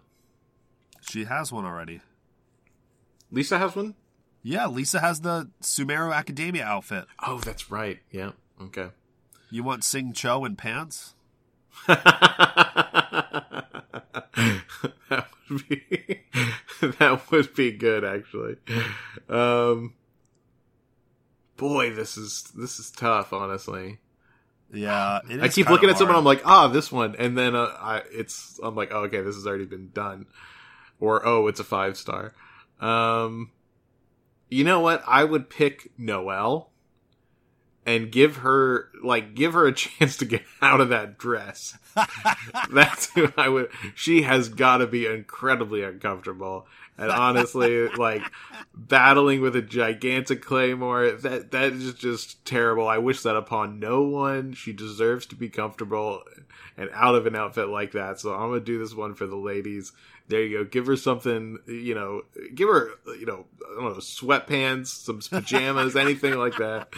She 1.01 1.25
has 1.25 1.51
one 1.51 1.65
already. 1.65 2.03
Lisa 3.33 3.59
has 3.59 3.75
one. 3.75 3.95
Yeah, 4.43 4.67
Lisa 4.69 5.01
has 5.01 5.23
the 5.23 5.51
Sumeru 5.61 6.13
Akademiya 6.15 6.63
outfit. 6.63 7.07
Oh, 7.27 7.41
that's 7.41 7.71
right. 7.71 7.99
Yeah. 8.13 8.31
Okay. 8.63 8.91
You 9.51 9.65
want 9.65 9.83
Xingqiu 9.83 10.47
in 10.47 10.55
pants? 10.57 11.15
that 11.89 12.07
would 15.49 15.69
be 15.69 16.21
that 16.99 17.31
would 17.31 17.55
be 17.55 17.73
good 17.73 18.05
actually. 18.05 18.57
Um 19.29 19.95
boy, 21.61 21.95
this 21.95 22.17
is 22.17 22.45
this 22.57 22.81
is 22.81 22.91
tough 22.91 23.33
honestly. 23.33 23.99
Yeah, 24.73 25.21
it 25.29 25.41
I 25.41 25.49
keep 25.49 25.69
looking 25.69 25.91
at 25.91 25.99
someone. 25.99 26.17
I'm 26.17 26.25
like, 26.25 26.43
"Ah, 26.45 26.69
this 26.69 26.91
one." 26.91 27.17
And 27.17 27.37
then 27.37 27.55
uh, 27.55 27.67
I 27.79 28.03
it's 28.11 28.59
I'm 28.63 28.75
like, 28.75 28.91
oh, 28.93 29.05
"Okay, 29.05 29.21
this 29.21 29.35
has 29.35 29.47
already 29.47 29.67
been 29.67 29.91
done." 29.93 30.27
Or, 30.99 31.27
"Oh, 31.27 31.47
it's 31.49 31.61
a 31.61 31.65
5 31.65 31.97
star." 31.97 32.35
Um 32.81 33.51
you 34.49 34.65
know 34.65 34.81
what? 34.81 35.03
I 35.07 35.23
would 35.25 35.49
pick 35.49 35.93
Noelle 35.97 36.71
and 37.87 38.13
give 38.13 38.39
her 38.39 38.89
like 39.03 39.35
give 39.35 39.53
her 39.53 39.67
a 39.67 39.73
chance 39.75 40.17
to 40.19 40.25
get 40.25 40.43
out 40.63 40.81
of 40.81 40.89
that 40.91 41.19
dress. 41.19 41.77
That's 42.73 43.11
who 43.13 43.33
I 43.37 43.49
would. 43.49 43.71
She 43.95 44.23
has 44.23 44.49
got 44.49 44.79
to 44.79 44.87
be 44.87 45.07
incredibly 45.07 45.83
uncomfortable, 45.83 46.67
and 47.01 47.11
honestly, 47.11 47.89
like 47.89 48.23
battling 48.75 49.41
with 49.41 49.57
a 49.57 49.63
gigantic 49.63 50.43
claymore. 50.43 51.11
That 51.13 51.51
that 51.53 51.73
is 51.73 51.95
just 51.95 52.45
terrible. 52.45 52.87
I 52.87 52.99
wish 52.99 53.23
that 53.23 53.37
upon 53.37 53.81
no 53.81 54.03
one. 54.03 54.53
She 54.53 54.73
deserves 54.73 55.27
to 55.27 55.37
be 55.37 55.49
comfortable 55.49 56.23
and 56.77 56.91
out 56.93 57.15
of 57.15 57.27
an 57.27 57.35
outfit 57.37 57.69
like 57.69 57.93
that. 57.93 58.21
So 58.21 58.35
I'm 58.35 58.51
gonna 58.51 58.61
do 58.61 58.79
this 58.79 58.95
one 58.95 59.15
for 59.15 59.27
the 59.27 59.37
ladies. 59.37 59.93
There 60.29 60.43
you 60.43 60.59
go. 60.59 60.65
Give 60.65 60.87
her 60.87 60.97
something. 60.97 61.59
You 61.67 61.95
know, 61.95 62.23
give 62.55 62.69
her 62.69 62.91
you 63.19 63.27
know 63.27 63.47
I 63.71 63.81
don't 63.81 63.93
know 63.93 63.99
sweatpants, 63.99 64.87
some 64.87 65.21
pajamas, 65.21 65.97
anything 65.97 66.39
like 66.39 66.57
that. 66.59 66.89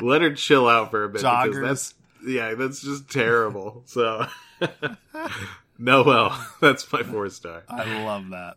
Let 0.00 0.22
her 0.22 0.34
chill 0.34 0.68
out 0.68 0.90
for 0.90 1.04
a 1.04 1.08
bit 1.08 1.22
because 1.22 1.60
that's 1.60 1.94
yeah, 2.24 2.54
that's 2.54 2.82
just 2.82 3.10
terrible. 3.10 3.82
So, 3.86 4.26
Noelle, 5.78 6.46
that's 6.60 6.90
my 6.92 7.02
four 7.02 7.28
star. 7.30 7.62
I 7.68 8.02
love 8.04 8.30
that. 8.30 8.56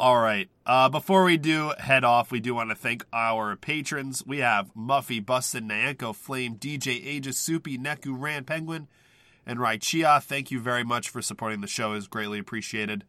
All 0.00 0.18
right. 0.18 0.48
Uh, 0.64 0.88
before 0.88 1.24
we 1.24 1.36
do 1.36 1.74
head 1.78 2.04
off, 2.04 2.30
we 2.32 2.40
do 2.40 2.54
want 2.54 2.70
to 2.70 2.74
thank 2.74 3.04
our 3.12 3.54
patrons. 3.54 4.24
We 4.26 4.38
have 4.38 4.72
Muffy, 4.74 5.24
Bustin, 5.24 5.68
Nyanko, 5.68 6.14
Flame, 6.16 6.56
DJ, 6.56 7.04
Aegis, 7.04 7.36
Soupy, 7.36 7.76
Neku, 7.76 8.14
Rand, 8.18 8.46
Penguin, 8.46 8.88
and 9.44 9.58
Raichia. 9.58 10.22
Thank 10.22 10.50
you 10.50 10.58
very 10.58 10.84
much 10.84 11.10
for 11.10 11.20
supporting 11.20 11.60
the 11.60 11.66
show. 11.66 11.92
is 11.92 12.08
greatly 12.08 12.38
appreciated. 12.38 13.04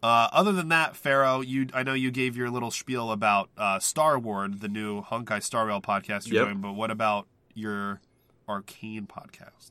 Uh, 0.00 0.28
other 0.30 0.52
than 0.52 0.68
that, 0.68 0.94
Pharaoh, 0.94 1.40
you 1.40 1.66
I 1.74 1.82
know 1.82 1.94
you 1.94 2.12
gave 2.12 2.36
your 2.36 2.50
little 2.50 2.70
spiel 2.70 3.10
about 3.10 3.50
uh, 3.58 3.80
Star 3.80 4.16
Ward, 4.16 4.60
the 4.60 4.68
new 4.68 5.02
Honkai 5.02 5.42
Star 5.42 5.66
Rail 5.66 5.80
podcast 5.80 6.28
you're 6.28 6.36
Yep. 6.36 6.44
doing, 6.46 6.60
but 6.60 6.74
what 6.74 6.92
about 6.92 7.26
your 7.52 8.00
Arcane 8.48 9.08
podcast? 9.08 9.70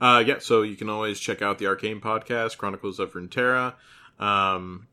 Uh, 0.00 0.24
yeah, 0.26 0.38
so 0.38 0.62
you 0.62 0.76
can 0.76 0.88
always 0.88 1.20
check 1.20 1.42
out 1.42 1.58
the 1.58 1.66
Arcane 1.66 2.00
podcast, 2.00 2.56
Chronicles 2.56 2.98
of 2.98 3.12
Runeterra. 3.12 3.74
Um, 4.18 4.86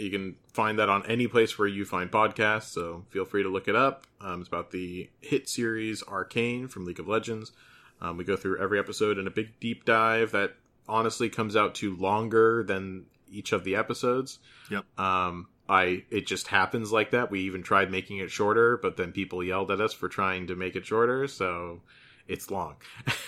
you 0.00 0.10
can 0.10 0.36
find 0.52 0.78
that 0.78 0.88
on 0.88 1.06
any 1.06 1.26
place 1.26 1.58
where 1.58 1.68
you 1.68 1.84
find 1.84 2.10
podcasts, 2.10 2.72
so 2.72 3.04
feel 3.10 3.24
free 3.24 3.42
to 3.42 3.48
look 3.48 3.68
it 3.68 3.76
up. 3.76 4.06
Um, 4.20 4.40
it's 4.40 4.48
about 4.48 4.70
the 4.70 5.08
hit 5.20 5.48
series 5.48 6.02
Arcane 6.02 6.68
from 6.68 6.84
League 6.84 7.00
of 7.00 7.08
Legends. 7.08 7.52
Um, 8.00 8.16
we 8.16 8.24
go 8.24 8.36
through 8.36 8.60
every 8.60 8.78
episode 8.78 9.18
in 9.18 9.26
a 9.26 9.30
big 9.30 9.60
deep 9.60 9.84
dive 9.84 10.32
that 10.32 10.54
honestly 10.88 11.28
comes 11.28 11.54
out 11.56 11.74
to 11.76 11.94
longer 11.96 12.64
than 12.64 13.06
each 13.30 13.52
of 13.52 13.64
the 13.64 13.76
episodes. 13.76 14.38
Yep. 14.70 14.84
Um, 14.98 15.48
I 15.68 16.04
it 16.10 16.26
just 16.26 16.48
happens 16.48 16.90
like 16.90 17.12
that. 17.12 17.30
We 17.30 17.42
even 17.42 17.62
tried 17.62 17.90
making 17.90 18.18
it 18.18 18.30
shorter, 18.30 18.76
but 18.76 18.96
then 18.96 19.12
people 19.12 19.42
yelled 19.42 19.70
at 19.70 19.80
us 19.80 19.92
for 19.92 20.08
trying 20.08 20.48
to 20.48 20.56
make 20.56 20.74
it 20.74 20.84
shorter, 20.84 21.28
so 21.28 21.82
it's 22.26 22.50
long. 22.50 22.76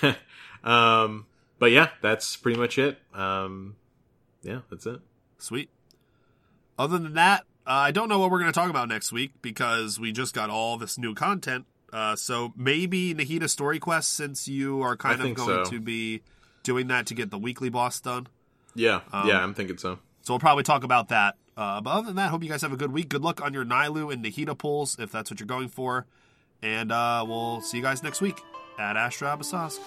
um, 0.65 1.27
but 1.59 1.71
yeah, 1.71 1.91
that's 2.01 2.37
pretty 2.37 2.59
much 2.59 2.79
it. 2.79 2.99
Um, 3.15 3.77
yeah, 4.43 4.61
that's 4.71 4.87
it. 4.87 5.01
Sweet. 5.39 5.71
Other 6.83 6.99
than 6.99 7.15
that, 7.15 7.43
uh, 7.65 7.71
I 7.71 7.93
don't 7.93 8.09
know 8.09 8.19
what 8.19 8.33
we're 8.33 8.41
going 8.41 8.53
to 8.53 8.59
talk 8.59 8.69
about 8.69 8.89
next 8.89 9.13
week 9.13 9.31
because 9.41 10.01
we 10.01 10.11
just 10.11 10.35
got 10.35 10.51
all 10.51 10.77
this 10.77 10.99
new 10.99 11.15
content. 11.15 11.65
Uh, 11.93 12.17
so 12.17 12.53
maybe 12.57 13.15
Nahida 13.15 13.49
Story 13.49 13.79
Quest, 13.79 14.13
since 14.13 14.49
you 14.49 14.83
are 14.83 14.97
kind 14.97 15.23
I 15.23 15.29
of 15.29 15.37
going 15.37 15.65
so. 15.65 15.71
to 15.71 15.81
be 15.81 16.23
doing 16.65 16.89
that 16.89 17.07
to 17.07 17.15
get 17.15 17.31
the 17.31 17.39
weekly 17.39 17.69
boss 17.69 18.01
done. 18.01 18.27
Yeah, 18.75 19.03
Um, 19.13 19.29
yeah, 19.29 19.45
I'm 19.45 19.55
thinking 19.55 19.79
so. 19.79 20.01
So 20.23 20.33
we'll 20.33 20.41
probably 20.41 20.65
talk 20.65 20.83
about 20.83 21.11
that. 21.11 21.37
Uh, 21.57 21.81
but 21.81 21.91
other 21.91 22.07
than 22.09 22.17
that, 22.17 22.31
hope 22.31 22.43
you 22.43 22.49
guys 22.49 22.63
have 22.63 22.73
a 22.73 22.77
good 22.77 22.91
week. 22.91 23.09
Good 23.09 23.23
luck 23.23 23.41
on 23.41 23.55
your 23.55 23.65
Nilou 23.65 24.13
and 24.13 24.25
Nahida 24.25 24.59
pulls 24.59 24.99
if 24.99 25.13
that's 25.13 25.31
what 25.31 25.39
you're 25.39 25.47
going 25.47 25.69
for. 25.69 26.07
And 26.63 26.91
uh, 26.91 27.25
we'll 27.29 27.61
see 27.61 27.77
you 27.77 27.83
guys 27.85 28.03
next 28.03 28.21
week 28.21 28.41
at 28.77 28.97
Astra 28.97 29.37
Abyssosque. 29.37 29.79